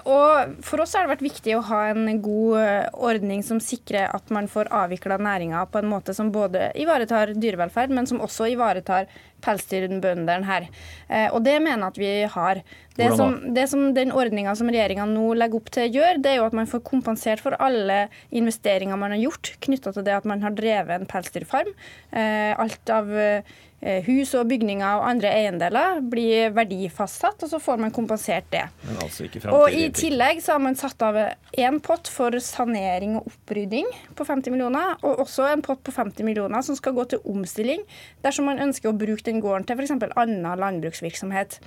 og 0.07 0.53
For 0.63 0.79
oss 0.83 0.93
har 0.95 1.05
det 1.05 1.13
vært 1.13 1.25
viktig 1.25 1.55
å 1.57 1.63
ha 1.67 1.81
en 1.91 2.21
god 2.23 2.59
eh, 2.61 2.85
ordning 2.95 3.43
som 3.43 3.59
sikrer 3.63 4.07
at 4.15 4.31
man 4.33 4.47
får 4.51 4.71
avvikla 4.71 5.19
næringa 5.19 5.65
på 5.71 5.81
en 5.81 5.89
måte 5.91 6.15
som 6.15 6.31
både 6.31 6.69
ivaretar 6.79 7.33
dyrevelferd, 7.35 7.91
men 7.91 8.07
som 8.07 8.23
også 8.23 8.47
ivaretar 8.53 9.09
pelsdyrbøndene 9.45 10.47
her. 10.47 10.67
Eh, 11.07 11.27
og 11.33 11.43
det 11.45 11.57
mener 11.63 11.85
jeg 11.85 11.93
at 11.93 12.01
vi 12.01 12.11
har. 12.35 12.63
Det 12.99 13.07
som, 13.15 13.37
det 13.55 13.69
som 13.71 13.93
Den 13.95 14.11
ordninga 14.11 14.55
som 14.59 14.67
regjeringa 14.67 15.05
nå 15.07 15.31
legger 15.39 15.61
opp 15.61 15.71
til 15.71 15.95
gjør, 15.95 16.19
det 16.19 16.33
er 16.33 16.41
jo 16.41 16.49
at 16.49 16.57
man 16.57 16.67
får 16.67 16.83
kompensert 16.87 17.43
for 17.43 17.55
alle 17.63 18.09
investeringer 18.35 18.99
man 18.99 19.15
har 19.15 19.23
gjort 19.23 19.53
knytta 19.63 19.95
til 19.95 20.05
det 20.07 20.17
at 20.17 20.27
man 20.27 20.43
har 20.43 20.55
drevet 20.57 20.97
en 20.97 21.09
pelsdyrfarm. 21.09 21.71
Eh, 22.11 22.51
alt 22.59 22.91
av 22.91 23.09
eh, 23.15 23.55
hus 23.79 24.33
og 24.35 24.49
bygninger 24.49 24.99
og 24.99 25.05
andre 25.07 25.31
eiendeler 25.31 26.01
blir 26.11 26.51
verdifastsatt, 26.55 27.45
og 27.45 27.51
så 27.51 27.59
får 27.63 27.79
man 27.79 27.93
kompensert 27.95 28.49
det. 28.51 28.65
Men 28.83 28.99
altså 29.05 29.29
Og 29.55 29.71
i 29.71 29.87
tillegg 29.95 30.41
så 30.43 30.57
har 30.57 30.63
man 30.63 30.75
satt 30.75 31.01
av 31.05 31.15
én 31.15 31.79
pott 31.79 32.09
for 32.11 32.35
sanering 32.43 33.15
og 33.19 33.29
opprydding 33.31 33.87
på 34.15 34.27
50 34.27 34.51
millioner, 34.51 34.97
og 35.01 35.23
også 35.23 35.47
en 35.53 35.63
pott 35.63 35.81
på 35.83 35.95
50 35.95 36.27
millioner 36.27 36.61
som 36.65 36.75
skal 36.75 36.93
gå 36.97 37.07
til 37.13 37.23
omstilling 37.23 37.85
dersom 38.25 38.49
man 38.51 38.59
ønsker 38.59 38.91
å 38.91 38.97
bruke 38.97 39.28
den 39.29 39.41
gården 39.43 39.65
til 39.69 39.77
f.eks. 39.79 39.93
annen 40.17 40.47
landbruksvirksomhet. 40.59 41.59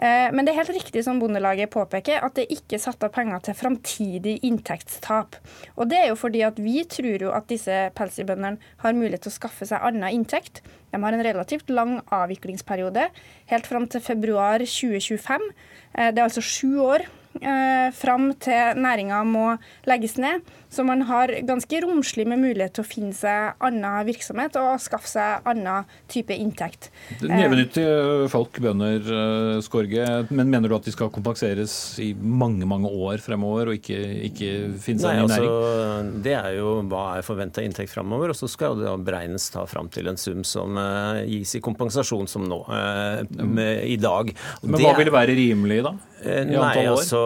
Eh, 0.00 0.28
Men 0.32 0.44
det 0.44 0.54
er 0.54 0.60
helt 0.62 0.74
riktig 0.80 1.04
som 1.06 1.20
Bondelaget 1.20 1.70
påpeker, 1.70 2.24
at 2.24 2.34
det 2.34 2.48
ikke 2.50 2.78
er 2.78 2.84
satt 2.86 3.04
av 3.06 3.12
penger 3.14 3.44
til 3.46 3.54
framtidig 3.60 4.38
inntektstap. 4.46 5.36
Og 5.76 5.88
det 5.90 6.00
er 6.00 6.08
jo 6.10 6.18
fordi 6.18 6.42
at 6.46 6.58
vi 6.58 6.82
tror 6.88 7.22
jo 7.28 7.32
at 7.36 7.48
disse 7.52 7.78
pelsdyrbøndene 7.96 8.58
har 8.82 8.96
mulighet 8.96 9.26
til 9.26 9.32
å 9.34 9.38
skaffe 9.38 9.68
seg 9.68 9.82
annen 9.84 10.08
inntekt. 10.10 10.62
De 10.90 10.98
har 10.98 11.14
en 11.14 11.22
relativt 11.24 11.70
lang 11.70 12.00
avviklingsperiode, 12.10 13.08
helt 13.52 13.66
fram 13.70 13.86
til 13.86 14.02
februar 14.02 14.58
2025. 14.64 15.48
Eh, 15.94 16.10
Det 16.10 16.18
er 16.18 16.26
altså 16.26 16.42
sju 16.42 16.80
år 16.82 17.06
eh, 17.42 17.90
fram 17.94 18.32
til 18.42 18.80
næringa 18.80 19.22
må 19.24 19.56
legges 19.86 20.16
ned. 20.18 20.42
Så 20.70 20.84
man 20.86 21.02
har 21.08 21.32
ganske 21.46 21.80
romslig 21.84 22.26
med 22.30 22.40
mulighet 22.42 22.76
til 22.78 22.84
å 22.84 22.88
finne 22.88 23.16
seg 23.16 23.58
annen 23.66 24.06
virksomhet 24.06 24.54
og 24.60 24.78
skaffe 24.82 25.10
seg 25.10 25.48
annen 25.50 25.88
type 26.10 26.34
inntekt. 26.34 26.90
Nevenyttige 27.24 28.28
folk, 28.30 28.60
bønder, 28.62 29.02
eh, 29.02 29.60
Skorge. 29.66 30.06
Men 30.30 30.50
mener 30.52 30.70
du 30.70 30.76
at 30.78 30.86
de 30.86 30.94
skal 30.94 31.10
kompenseres 31.10 31.74
i 32.02 32.12
mange 32.14 32.68
mange 32.70 32.90
år 32.90 33.18
fremover, 33.24 33.72
og 33.72 33.80
ikke, 33.80 33.98
ikke 34.30 34.50
finne 34.78 35.02
seg 35.02 35.10
Nei, 35.10 35.16
en 35.16 35.26
ny 35.26 35.34
næring? 35.34 35.50
altså, 35.50 36.22
det 36.28 36.36
er 36.38 36.58
jo 36.60 36.74
hva 36.90 37.04
er 37.18 37.26
forventa 37.26 37.64
inntekt 37.66 37.92
fremover, 37.92 38.30
og 38.30 38.38
så 38.38 38.48
skal 38.50 38.78
det 38.78 38.94
beregnes 39.04 39.50
ta 39.50 39.66
fram 39.68 39.90
til 39.90 40.08
en 40.10 40.20
sum 40.20 40.44
som 40.46 40.78
uh, 40.78 41.18
gis 41.26 41.56
i 41.58 41.62
kompensasjon 41.64 42.30
som 42.30 42.46
nå, 42.46 42.62
uh, 42.70 43.26
med, 43.42 43.82
i 43.90 43.98
dag. 44.00 44.30
Og 44.62 44.70
Men 44.70 44.78
det 44.78 44.86
hva 44.86 44.94
vil 44.94 45.10
ville 45.10 45.16
være 45.18 45.36
rimelig, 45.38 45.82
da? 45.88 45.94
Eh, 46.20 46.44
Nei, 46.44 46.82
altså 46.84 47.20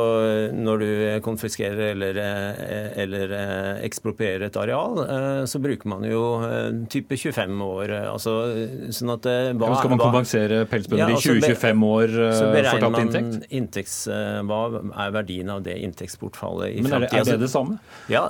når 0.54 0.82
du 0.82 0.90
konfiskerer 1.24 1.90
eller, 1.90 2.18
eh, 2.22 2.92
eller 3.02 3.33
eh, 3.34 3.80
eksproprierer 3.86 4.46
et 4.48 4.56
areal, 4.60 5.00
eh, 5.04 5.40
så 5.50 5.60
bruker 5.62 5.90
man 5.92 6.06
jo 6.08 6.22
eh, 6.46 6.70
type 6.92 7.18
25 7.20 7.60
år. 7.66 7.92
Altså, 8.14 8.34
sånn 8.94 9.12
at 9.16 9.28
hva, 9.58 9.68
Ja, 9.70 9.78
skal 9.80 9.92
man 9.94 10.02
kompensere 10.02 10.62
pelsbønder 10.70 11.12
i 11.12 11.18
altså, 11.18 11.36
be- 11.36 11.52
20-25 11.52 11.86
år 11.90 12.16
eh, 12.28 12.34
så 12.38 12.48
for 12.70 12.84
tapt 12.86 13.02
inntekt? 13.04 13.48
inntekts, 13.60 13.96
hva 14.48 14.60
er 15.04 15.14
verdien 15.18 15.52
av 15.54 15.62
det 15.66 15.76
inntektsbortfallet 15.84 16.78
i 16.78 16.82
framtida? 16.86 17.04
er 17.04 17.08
det, 17.10 17.22
er 17.22 17.30
det 17.32 17.40
det 17.44 17.52
samme? 17.52 17.78
Ja, 18.12 18.24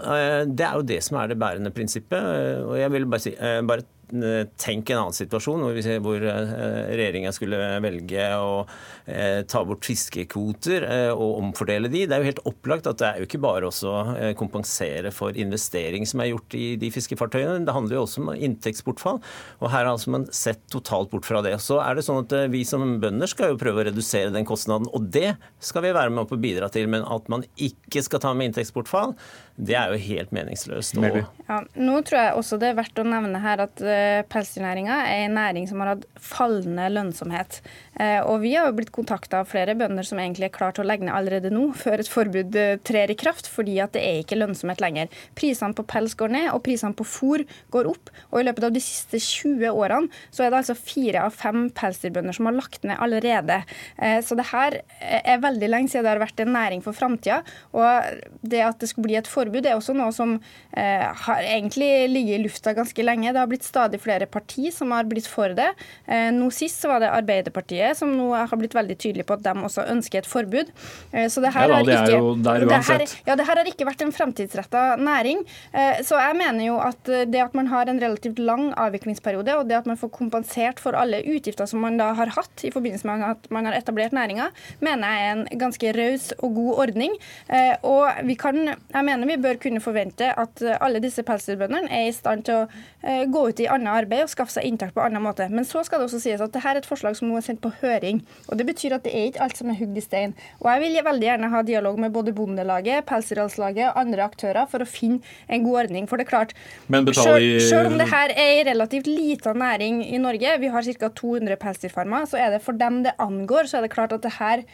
det 0.48 0.66
er 0.68 0.78
jo 0.80 0.86
det 0.94 1.00
som 1.06 1.20
er 1.22 1.30
det 1.32 1.38
bærende 1.40 1.70
prinsippet. 1.74 2.30
Og 2.64 2.76
jeg 2.80 2.90
vil 2.94 3.06
bare 3.10 3.22
si 3.24 3.34
bare 3.68 3.84
Tenk 4.14 4.90
en 4.92 5.00
annen 5.00 5.16
situasjon 5.16 5.64
hvor, 5.64 5.74
vi 5.74 5.96
hvor 6.04 6.22
regjeringa 6.22 7.32
skulle 7.34 7.58
velge 7.82 8.26
å 8.38 8.64
eh, 9.10 9.42
ta 9.48 9.62
bort 9.66 9.86
fiskekvoter 9.86 10.86
eh, 10.86 11.10
og 11.12 11.40
omfordele 11.40 11.90
de. 11.92 12.04
Det 12.06 12.16
er 12.16 12.22
jo 12.22 12.30
helt 12.30 12.42
opplagt 12.48 12.88
at 12.90 13.00
det 13.00 13.08
er 13.08 13.20
jo 13.20 13.28
ikke 13.28 13.42
bare 13.44 13.70
å 13.70 14.34
kompensere 14.38 15.12
for 15.14 15.36
investering 15.38 16.06
som 16.08 16.22
er 16.22 16.32
gjort 16.32 16.56
i 16.58 16.64
de 16.80 16.90
fiskefartøyene. 16.94 17.64
Det 17.66 17.74
handler 17.74 17.98
jo 17.98 18.04
også 18.06 18.22
om 18.24 18.32
inntektsbortfall. 18.34 19.20
Og 19.60 19.68
her 19.70 19.84
har 19.84 19.92
altså 19.92 20.14
man 20.14 20.26
sett 20.34 20.62
totalt 20.72 21.10
bort 21.12 21.26
fra 21.28 21.42
det. 21.44 21.56
Så 21.62 21.80
er 21.82 21.96
det 21.96 22.06
sånn 22.06 22.22
at 22.24 22.34
eh, 22.36 22.50
vi 22.52 22.64
som 22.68 22.98
bønder 23.02 23.30
skal 23.30 23.52
jo 23.52 23.60
prøve 23.60 23.82
å 23.82 23.88
redusere 23.90 24.32
den 24.34 24.48
kostnaden, 24.48 24.90
og 24.94 25.10
det 25.14 25.34
skal 25.64 25.86
vi 25.86 25.94
være 25.96 26.12
med 26.14 26.28
på 26.30 26.38
å 26.38 26.44
bidra 26.44 26.70
til. 26.72 26.88
Men 26.90 27.06
at 27.08 27.30
man 27.32 27.46
ikke 27.54 28.04
skal 28.04 28.22
ta 28.24 28.34
med 28.36 28.50
inntektsbortfall, 28.50 29.14
det 29.56 29.76
er 29.78 29.92
jo 29.92 29.98
helt 30.02 30.32
meningsløst. 30.34 30.96
Og, 30.98 31.20
Ja, 31.46 31.60
nå 31.78 32.00
tror 32.02 32.18
jeg 32.18 32.38
også 32.40 32.58
det 32.58 32.72
er 32.72 32.78
verdt 32.78 32.98
å 32.98 33.06
nevne 33.06 33.38
her 33.44 33.62
at 33.62 33.82
uh, 33.84 34.24
pelsdyrnæringa 34.32 34.96
er 35.06 35.26
en 35.28 35.36
næring 35.38 35.68
som 35.70 35.82
har 35.82 35.92
hatt 35.94 36.06
fallende 36.18 36.88
lønnsomhet. 36.90 37.60
Eh, 38.00 38.18
og 38.26 38.40
vi 38.42 38.54
har 38.56 38.66
jo 38.66 38.74
blitt 38.78 38.92
kontakta 38.94 39.42
av 39.42 39.50
flere 39.50 39.76
bønder 39.78 40.06
som 40.06 40.18
egentlig 40.18 40.48
er 40.48 40.54
klar 40.54 40.74
til 40.74 40.82
å 40.82 40.88
legge 40.88 41.06
ned 41.06 41.14
allerede 41.14 41.52
nå, 41.54 41.68
før 41.78 42.02
et 42.02 42.10
forbud 42.10 42.56
eh, 42.58 42.76
trer 42.86 43.12
i 43.12 43.16
kraft, 43.18 43.46
fordi 43.50 43.76
at 43.82 43.94
det 43.94 44.02
er 44.02 44.22
ikke 44.22 44.38
lønnsomhet 44.38 44.82
lenger. 44.82 45.12
Prisene 45.38 45.76
på 45.76 45.84
pels 45.90 46.16
går 46.18 46.32
ned, 46.34 46.48
og 46.54 46.62
prisene 46.66 46.96
på 46.96 47.06
fôr 47.06 47.44
går 47.74 47.90
opp. 47.90 48.10
Og 48.32 48.40
i 48.40 48.46
løpet 48.48 48.66
av 48.66 48.74
de 48.74 48.82
siste 48.82 49.20
20 49.22 49.70
årene 49.70 50.10
så 50.34 50.44
er 50.44 50.50
det 50.50 50.62
altså 50.62 50.78
fire 50.78 51.26
av 51.28 51.36
fem 51.36 51.68
pelsdyrbønder 51.76 52.36
som 52.36 52.50
har 52.50 52.58
lagt 52.58 52.82
ned 52.88 52.98
allerede. 53.04 53.60
Eh, 53.98 54.18
så 54.24 54.38
det 54.38 54.48
her 54.50 54.80
er 55.04 55.44
veldig 55.44 55.70
lenge 55.70 55.92
siden 55.92 56.08
det 56.08 56.14
har 56.16 56.24
vært 56.24 56.42
en 56.42 56.54
næring 56.56 56.82
for 56.84 56.96
framtida. 56.96 57.42
Og 57.76 58.42
det 58.42 58.64
at 58.64 58.80
det 58.82 58.90
skulle 58.90 59.10
bli 59.10 59.20
et 59.20 59.30
forbud, 59.30 59.43
er 59.48 59.76
også 59.76 59.94
noe 59.94 60.12
som 60.12 60.40
eh, 60.76 61.04
har 61.26 61.42
egentlig 61.42 62.08
ligget 62.10 62.38
i 62.38 62.42
lufta 62.44 62.72
ganske 62.74 63.02
lenge. 63.04 63.32
Det 63.32 63.38
har 63.40 63.46
blitt 63.46 63.62
stadig 63.64 64.00
flere 64.00 64.26
parti 64.26 64.72
som 64.72 64.90
har 64.90 65.04
blitt 65.04 65.26
for 65.26 65.48
det. 65.54 65.70
Eh, 66.06 66.30
nå 66.32 66.50
sist 66.52 66.80
så 66.82 66.88
var 66.88 67.00
det 67.00 67.10
Arbeiderpartiet 67.10 67.96
som 67.96 68.12
nå 68.16 68.30
har 68.34 68.56
blitt 68.56 68.74
veldig 68.74 68.96
tydelig 68.98 69.26
på 69.26 69.34
at 69.34 69.42
de 69.42 69.50
også 69.54 69.86
ønsker 69.90 70.18
et 70.18 70.26
forbud. 70.26 70.70
Eh, 71.12 71.26
så 71.28 71.40
det 71.42 71.52
her 71.54 71.68
Ja 71.68 71.68
da, 71.68 71.82
det 71.82 71.94
ikke, 71.94 72.42
der 72.44 72.60
det 72.66 72.84
her- 72.84 73.22
ja, 73.26 73.36
det 73.36 73.46
her 73.46 73.56
har 73.56 73.64
ikke 73.64 73.86
vært 73.86 74.02
en 74.02 74.12
fremtidsretta 74.12 74.96
næring. 74.98 75.44
Eh, 75.72 76.02
Så 76.04 76.16
jeg 76.18 76.36
mener 76.36 76.64
jo 76.66 76.78
at 76.78 77.08
eh, 77.08 77.24
det 77.24 77.40
at 77.42 77.54
man 77.54 77.66
har 77.66 77.86
en 77.88 78.00
relativt 78.00 78.38
lang 78.38 78.72
avviklingsperiode, 78.74 79.56
og 79.58 79.68
det 79.68 79.76
at 79.76 79.86
man 79.86 79.96
får 79.96 80.10
kompensert 80.10 80.78
for 80.80 80.92
alle 80.94 81.22
utgifter 81.22 81.66
som 81.66 81.80
man 81.80 81.96
da 81.96 82.12
har 82.14 82.26
hatt 82.26 82.64
i 82.64 82.70
forbindelse 82.70 83.04
med 83.04 83.22
at 83.22 83.50
man 83.50 83.64
har 83.66 83.74
etablert 83.74 84.12
næringa, 84.12 84.50
mener 84.80 85.08
jeg 85.08 85.28
er 85.28 85.32
en 85.32 85.58
ganske 85.58 85.92
raus 85.96 86.32
og 86.42 86.54
god 86.54 86.74
ordning. 86.88 87.16
Eh, 87.48 87.74
Og 87.84 88.08
vi 88.24 88.34
kan, 88.34 88.54
jeg 88.56 89.04
mener 89.04 89.26
vi 89.26 89.33
bør 89.42 89.58
kunne 89.62 89.82
forvente 89.82 90.30
at 90.30 90.62
eh, 90.62 90.76
alle 90.84 91.00
disse 91.02 91.22
pelsdyrbøndene 91.26 91.90
er 91.92 92.08
i 92.08 92.14
stand 92.14 92.44
til 92.48 92.62
å 92.62 92.66
eh, 93.02 93.24
gå 93.30 93.42
ut 93.50 93.62
i 93.62 93.68
annet 93.70 93.92
arbeid 94.04 94.26
og 94.26 94.32
skaffe 94.32 94.56
seg 94.56 94.68
inntekt 94.68 94.96
på 94.96 95.02
annen 95.04 95.24
måte. 95.24 95.48
Men 95.52 95.66
så 95.68 95.84
skal 95.86 96.00
det 96.00 96.08
også 96.08 96.22
sies 96.22 96.42
at 96.44 96.54
dette 96.54 96.62
er 96.70 96.80
et 96.80 96.88
forslag 96.88 97.18
som 97.18 97.30
nå 97.30 97.38
er 97.38 97.46
sendt 97.46 97.62
på 97.64 97.72
høring. 97.80 98.22
og 98.48 98.58
Det 98.60 98.68
betyr 98.68 98.96
at 98.98 99.06
det 99.06 99.14
er 99.14 99.30
ikke 99.30 99.44
alt 99.46 99.60
som 99.60 99.72
er 99.72 99.78
hugd 99.80 99.98
i 99.98 100.04
stein. 100.04 100.36
Og 100.62 100.70
Jeg 100.70 100.84
vil 100.84 101.00
veldig 101.08 101.28
gjerne 101.28 101.52
ha 101.52 101.62
dialog 101.66 102.00
med 102.00 102.14
både 102.14 102.34
Bondelaget, 102.36 103.06
Pelsdyralslaget 103.08 103.90
og 103.90 104.00
andre 104.04 104.26
aktører 104.26 104.70
for 104.70 104.84
å 104.84 104.88
finne 104.88 105.20
en 105.48 105.66
god 105.66 105.84
ordning. 105.84 106.08
For 106.10 106.20
det 106.20 106.26
er 106.26 106.32
klart, 106.32 106.56
betaler 106.88 107.60
selv, 107.62 107.92
om 107.92 107.98
det 108.00 108.08
her 108.10 108.34
er 108.34 108.54
en 108.60 108.70
relativt 108.72 109.10
liten 109.10 109.60
næring 109.60 110.02
i 110.06 110.18
Norge, 110.18 110.56
vi 110.60 110.72
har 110.72 110.82
ca. 110.84 111.10
200 111.14 111.56
pelsdyrfarmer, 111.60 112.26
så 112.30 112.40
er 112.40 112.54
det 112.54 112.64
for 112.64 112.76
dem 112.78 113.02
det 113.04 113.14
angår, 113.22 113.68
så 113.70 113.78
er 113.78 113.86
det 113.86 113.94
klart 113.94 114.12
at 114.16 114.22
det 114.24 114.36
her 114.38 114.64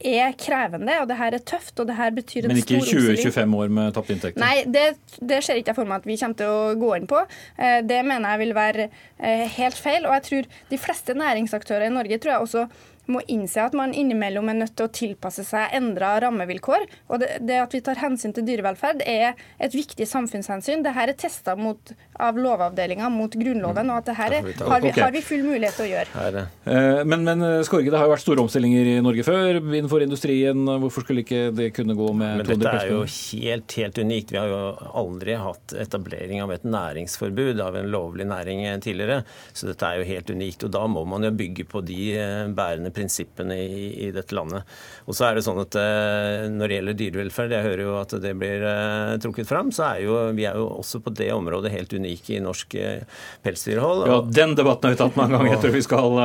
er 0.00 0.34
krevende, 0.38 0.94
og 1.02 1.08
det 1.10 1.16
her 1.18 1.34
er 1.34 1.42
tøft, 1.42 1.80
og 1.80 1.88
det 1.88 1.96
her 1.98 2.10
betyr 2.14 2.44
en 2.46 2.52
Men 2.52 2.60
ikke 2.60 2.78
stor 2.80 2.98
omstilling. 2.98 3.32
20-25 3.34 3.56
år 3.62 3.72
med 3.78 3.94
tapte 3.96 4.14
inntekter? 4.14 4.42
Nei, 4.42 4.62
det, 4.64 4.84
det 5.18 5.40
ser 5.44 5.58
ikke 5.58 5.72
jeg 5.72 5.78
for 5.80 5.90
meg 5.90 6.02
at 6.04 6.06
vi 6.06 6.16
kommer 6.20 6.38
til 6.38 6.52
å 6.54 6.60
gå 6.78 6.92
inn 7.00 7.08
på. 7.10 7.24
Eh, 7.58 7.80
Det 7.88 7.98
mener 8.06 8.30
jeg 8.36 8.42
vil 8.44 8.54
være 8.54 8.86
eh, 9.18 9.46
helt 9.58 9.74
feil. 9.78 10.06
Og 10.06 10.14
jeg 10.18 10.26
tror 10.28 10.48
de 10.70 10.78
fleste 10.78 11.18
næringsaktører 11.18 11.88
i 11.88 11.94
Norge 11.94 12.18
tror 12.22 12.36
jeg 12.36 12.46
også 12.46 12.68
må 13.08 13.22
innse 13.32 13.62
at 13.64 13.76
man 13.76 13.94
innimellom 13.96 14.50
er 14.52 14.60
nødt 14.62 14.76
til 14.78 14.88
å 14.88 14.92
tilpasse 14.92 15.44
seg 15.46 15.74
endra 15.76 16.14
rammevilkår. 16.24 16.86
Og 17.08 17.22
det, 17.22 17.30
det 17.48 17.60
at 17.62 17.74
vi 17.74 17.82
tar 17.84 18.00
hensyn 18.02 18.34
til 18.36 18.46
dyrevelferd 18.48 19.02
er 19.08 19.38
et 19.58 19.74
viktig 19.76 20.06
samfunnshensyn. 20.08 20.84
Dette 20.86 21.04
er 21.04 21.14
testa 21.18 21.56
av 21.56 22.38
Lovavdelinga 22.38 23.08
mot 23.12 23.32
Grunnloven, 23.38 23.90
og 23.92 24.02
at 24.02 24.10
dette 24.10 24.28
er, 24.28 24.52
har, 24.68 24.82
vi, 24.84 24.92
har 24.96 25.14
vi 25.14 25.22
full 25.24 25.44
mulighet 25.46 25.78
til 25.78 25.86
å 25.86 25.90
gjøre. 25.92 26.44
Eh, 26.68 27.02
Men, 27.08 27.24
men 27.24 27.44
Skorge, 27.66 27.90
det 27.90 27.98
har 27.98 28.08
jo 28.08 28.14
vært 28.14 28.24
store 28.24 28.44
omstillinger 28.44 28.92
i 28.92 28.96
Norge 29.04 29.24
før 29.26 29.60
innenfor 29.60 30.04
industrien. 30.04 30.64
Hvorfor 30.82 31.06
skulle 31.06 31.24
ikke 31.24 31.48
det 31.56 31.70
kunne 31.76 31.96
gå 31.98 32.10
med 32.12 32.42
Men 32.42 32.48
200 32.48 32.58
dette 32.64 32.74
er 32.82 32.92
jo 32.92 33.02
helt, 33.08 33.76
helt 33.80 34.02
unikt. 34.02 34.34
Vi 34.34 34.40
har 34.40 34.50
jo 34.50 34.60
aldri 35.02 35.36
hatt 35.38 35.74
etablering 35.86 36.42
av 36.44 36.52
et 36.54 36.66
næringsforbud 36.68 37.62
av 37.64 37.78
en 37.78 37.90
lovlig 37.92 38.26
næring 38.28 38.64
tidligere. 38.84 39.22
Så 39.52 39.70
dette 39.70 39.88
er 39.88 40.02
jo 40.02 40.08
helt 40.10 40.32
unikt. 40.34 40.66
Og 40.66 40.74
da 40.74 40.84
må 40.90 41.04
man 41.08 41.26
jo 41.26 41.32
bygge 41.38 41.68
på 41.70 41.82
de 41.86 42.00
eh, 42.18 42.44
bærende 42.58 42.92
prinsippene 42.98 43.56
i, 43.62 44.08
i 44.08 44.10
dette 44.14 44.34
landet. 44.36 44.66
Og 45.08 45.16
så 45.16 45.28
er 45.28 45.38
det 45.38 45.44
sånn 45.46 45.60
at 45.62 45.76
eh, 45.78 46.46
når 46.52 46.68
det 46.68 46.78
gjelder 46.78 46.98
dyrevelferd, 46.98 47.54
jeg 47.54 47.66
hører 47.66 47.84
jo 47.84 47.94
at 48.00 48.14
det 48.22 48.34
blir 48.38 48.64
eh, 48.68 49.14
trukket 49.22 49.48
fram, 49.48 49.70
så 49.74 49.86
er 49.92 50.02
jo 50.04 50.18
vi 50.36 50.44
er 50.48 50.58
jo 50.58 50.66
også 50.82 51.00
på 51.04 51.12
det 51.16 51.30
området 51.34 51.72
helt 51.72 51.94
unike 51.94 52.36
i 52.36 52.42
norsk 52.44 52.76
eh, 52.78 53.22
pelsdyrhold. 53.44 54.04
Ja, 54.10 54.18
Den 54.40 54.56
debatten 54.58 54.88
har 54.88 54.96
vi 54.96 55.00
tatt 55.00 55.18
mange 55.18 55.36
ganger. 55.36 55.52
Jeg 55.54 55.62
tror 55.64 55.76
vi 55.78 55.84
skal 55.86 56.18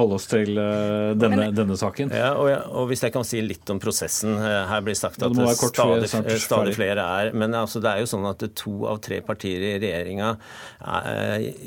holde 0.00 0.18
oss 0.18 0.28
til 0.30 0.52
denne, 1.20 1.50
denne 1.54 1.76
saken. 1.78 2.10
Ja, 2.16 2.32
og, 2.34 2.50
ja, 2.50 2.60
og 2.72 2.90
Hvis 2.90 3.04
jeg 3.06 3.14
kan 3.14 3.26
si 3.26 3.42
litt 3.44 3.68
om 3.72 3.80
prosessen. 3.82 4.36
Her 4.36 4.82
blir 4.84 4.96
sagt 4.98 5.22
at 5.22 5.34
det 5.34 5.46
kort, 5.60 5.76
stadig, 5.76 6.38
stadig 6.40 6.74
flere 6.76 7.02
er 7.02 7.32
Men 7.36 7.54
altså, 7.56 7.80
det 7.82 7.90
er 7.92 8.02
jo 8.02 8.10
sånn 8.10 8.26
at 8.28 8.42
to 8.56 8.86
av 8.88 9.00
tre 9.04 9.20
partier 9.24 9.62
i 9.62 9.72
regjeringa 9.82 10.32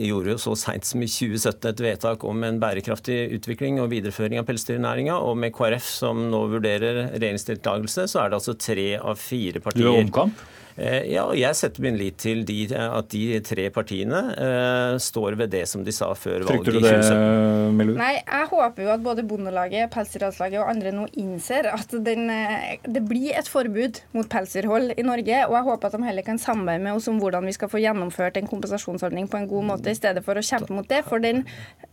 gjorde 0.10 0.34
jo 0.34 0.40
så 0.42 0.56
seint 0.60 0.88
som 0.88 1.04
i 1.04 1.10
2017 1.10 1.70
et 1.70 1.84
vedtak 1.84 2.24
om 2.28 2.44
en 2.46 2.60
bærekraftig 2.62 3.18
utvikling 3.38 3.80
og 3.84 3.92
videreføring 3.94 4.39
av 4.42 4.48
pelsdyrnæringa. 4.48 5.18
Og 5.26 5.38
med 5.40 5.54
KrF 5.56 5.90
som 5.90 6.26
nå 6.32 6.46
vurderer 6.54 7.06
regjeringsdeltakelse, 7.16 8.08
så 8.12 8.24
er 8.24 8.32
det 8.32 8.40
altså 8.40 8.56
tre 8.60 8.90
av 9.00 9.20
fire 9.20 9.62
partier. 9.64 9.86
Du 9.86 9.92
er 9.92 10.06
omkamp? 10.06 10.48
Eh, 10.80 11.10
Ja, 11.10 11.26
og 11.28 11.36
jeg 11.38 11.56
setter 11.58 11.84
min 11.84 11.98
lit 12.00 12.18
til 12.22 12.44
de, 12.48 12.58
at 12.76 13.10
de 13.12 13.40
tre 13.46 13.66
partiene 13.74 14.20
uh, 14.38 14.96
står 15.02 15.36
ved 15.40 15.52
det 15.54 15.64
som 15.70 15.84
de 15.86 15.92
sa 15.96 16.12
før 16.18 16.44
valget 16.46 16.52
Frykter 16.52 16.76
du 16.76 16.80
i 16.80 16.84
det, 16.84 16.94
2017. 17.04 17.76
Melur? 17.80 17.98
Nei, 18.00 18.12
jeg 18.20 18.50
håper 18.52 18.86
jo 18.86 18.92
at 18.94 19.04
både 19.04 19.26
Bondelaget, 19.28 19.90
Pelsdyralslaget 19.94 20.62
og 20.62 20.70
andre 20.72 20.94
nå 20.96 21.08
innser 21.20 21.70
at 21.74 21.96
den, 22.06 22.30
eh, 22.34 22.78
det 22.86 23.04
blir 23.10 23.36
et 23.40 23.50
forbud 23.50 24.00
mot 24.16 24.30
pelsdyrhold 24.32 24.94
i 24.96 25.06
Norge. 25.06 25.42
Og 25.50 25.58
jeg 25.58 25.68
håper 25.70 25.90
at 25.92 25.98
de 25.98 26.04
heller 26.08 26.28
kan 26.28 26.40
samarbeide 26.42 26.84
med 26.86 27.00
oss 27.00 27.10
om 27.12 27.20
hvordan 27.22 27.50
vi 27.50 27.56
skal 27.58 27.72
få 27.72 27.82
gjennomført 27.84 28.40
en 28.40 28.50
kompensasjonsordning 28.52 29.30
på 29.32 29.42
en 29.42 29.50
god 29.52 29.68
måte, 29.74 29.92
i 29.92 29.98
stedet 30.00 30.24
for 30.26 30.40
å 30.40 30.46
kjempe 30.46 30.76
mot 30.76 30.88
det. 30.90 31.04
For 31.10 31.24
den 31.24 31.44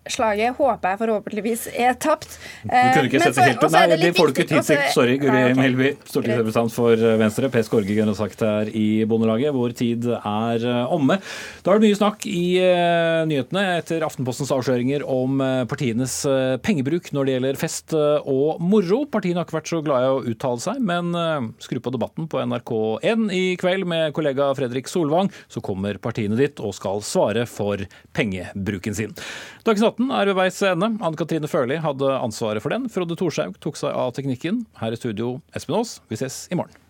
slaget 0.07 0.55
håper 0.61 0.93
jeg 0.95 1.01
forhåpentligvis 1.03 1.66
er 1.74 1.97
tapt. 1.99 2.39
Du 2.62 2.70
kunne 2.70 3.09
ikke 3.09 3.22
sette 3.24 3.41
så- 3.41 3.49
helt 3.49 3.64
opp. 3.64 3.74
er 3.74 3.89
Nei, 3.89 3.97
det 4.05 4.12
får 4.16 4.30
du 4.30 4.32
ikke 4.37 4.49
tid 4.53 4.62
til. 4.68 4.82
Sorry, 4.95 5.18
Guri 5.18 5.43
Melby, 5.59 5.97
stortingsrepresentant 6.07 6.72
for 6.72 6.97
Venstre. 6.97 7.51
Per 7.51 7.62
Skorge, 7.66 7.91
generalsekretær 7.97 8.70
i 8.77 9.05
Bondelaget. 9.09 9.55
Vår 9.57 9.74
tid 9.77 10.07
er 10.16 10.66
eh, 10.66 10.93
omme. 10.93 11.18
Da 11.64 11.72
er 11.72 11.81
det 11.81 11.89
mye 11.89 11.99
snakk 11.99 12.27
i 12.29 12.59
eh, 12.61 13.22
nyhetene 13.29 13.64
etter 13.79 14.05
Aftenpostens 14.07 14.53
avsløringer 14.55 15.05
om 15.09 15.41
eh, 15.45 15.64
partienes 15.70 16.18
pengebruk 16.64 17.11
når 17.14 17.27
det 17.27 17.37
gjelder 17.37 17.61
fest 17.61 17.95
og 17.97 18.62
moro. 18.62 19.03
Partiene 19.11 19.41
har 19.41 19.49
ikke 19.49 19.59
vært 19.59 19.72
så 19.72 19.83
glade 19.85 20.07
i 20.07 20.12
å 20.14 20.22
uttale 20.33 20.62
seg, 20.62 20.81
men 20.85 21.12
skru 21.62 21.81
på 21.83 21.93
debatten 21.95 22.29
på 22.31 22.41
NRK1 22.43 23.27
i 23.35 23.43
kveld 23.61 23.87
med 23.89 24.14
kollega 24.16 24.49
Fredrik 24.59 24.91
Solvang, 24.91 25.31
så 25.53 25.62
kommer 25.64 26.01
partiene 26.03 26.39
ditt 26.39 26.61
og 26.62 26.74
skal 26.77 27.03
svare 27.07 27.47
for 27.51 27.83
pengebruken 28.16 28.97
sin. 28.97 29.14
Dagens 29.66 29.85
18 29.87 30.14
er 30.20 30.31
ved 30.31 30.39
veis 30.39 30.62
ende. 30.66 30.93
Anne 31.01 31.18
Katrine 31.18 31.51
Førli 31.51 31.81
hadde 31.83 32.16
ansvaret 32.20 32.64
for 32.64 32.74
den. 32.74 32.89
Frode 32.93 33.18
Thorshaug 33.18 33.61
tok 33.62 33.79
seg 33.81 33.95
av 33.95 34.14
teknikken. 34.16 34.64
Her 34.81 34.97
i 34.97 35.01
studio, 35.01 35.39
Espen 35.57 35.81
Aas. 35.81 36.01
Vi 36.11 36.20
ses 36.20 36.45
i 36.53 36.59
morgen. 36.59 36.86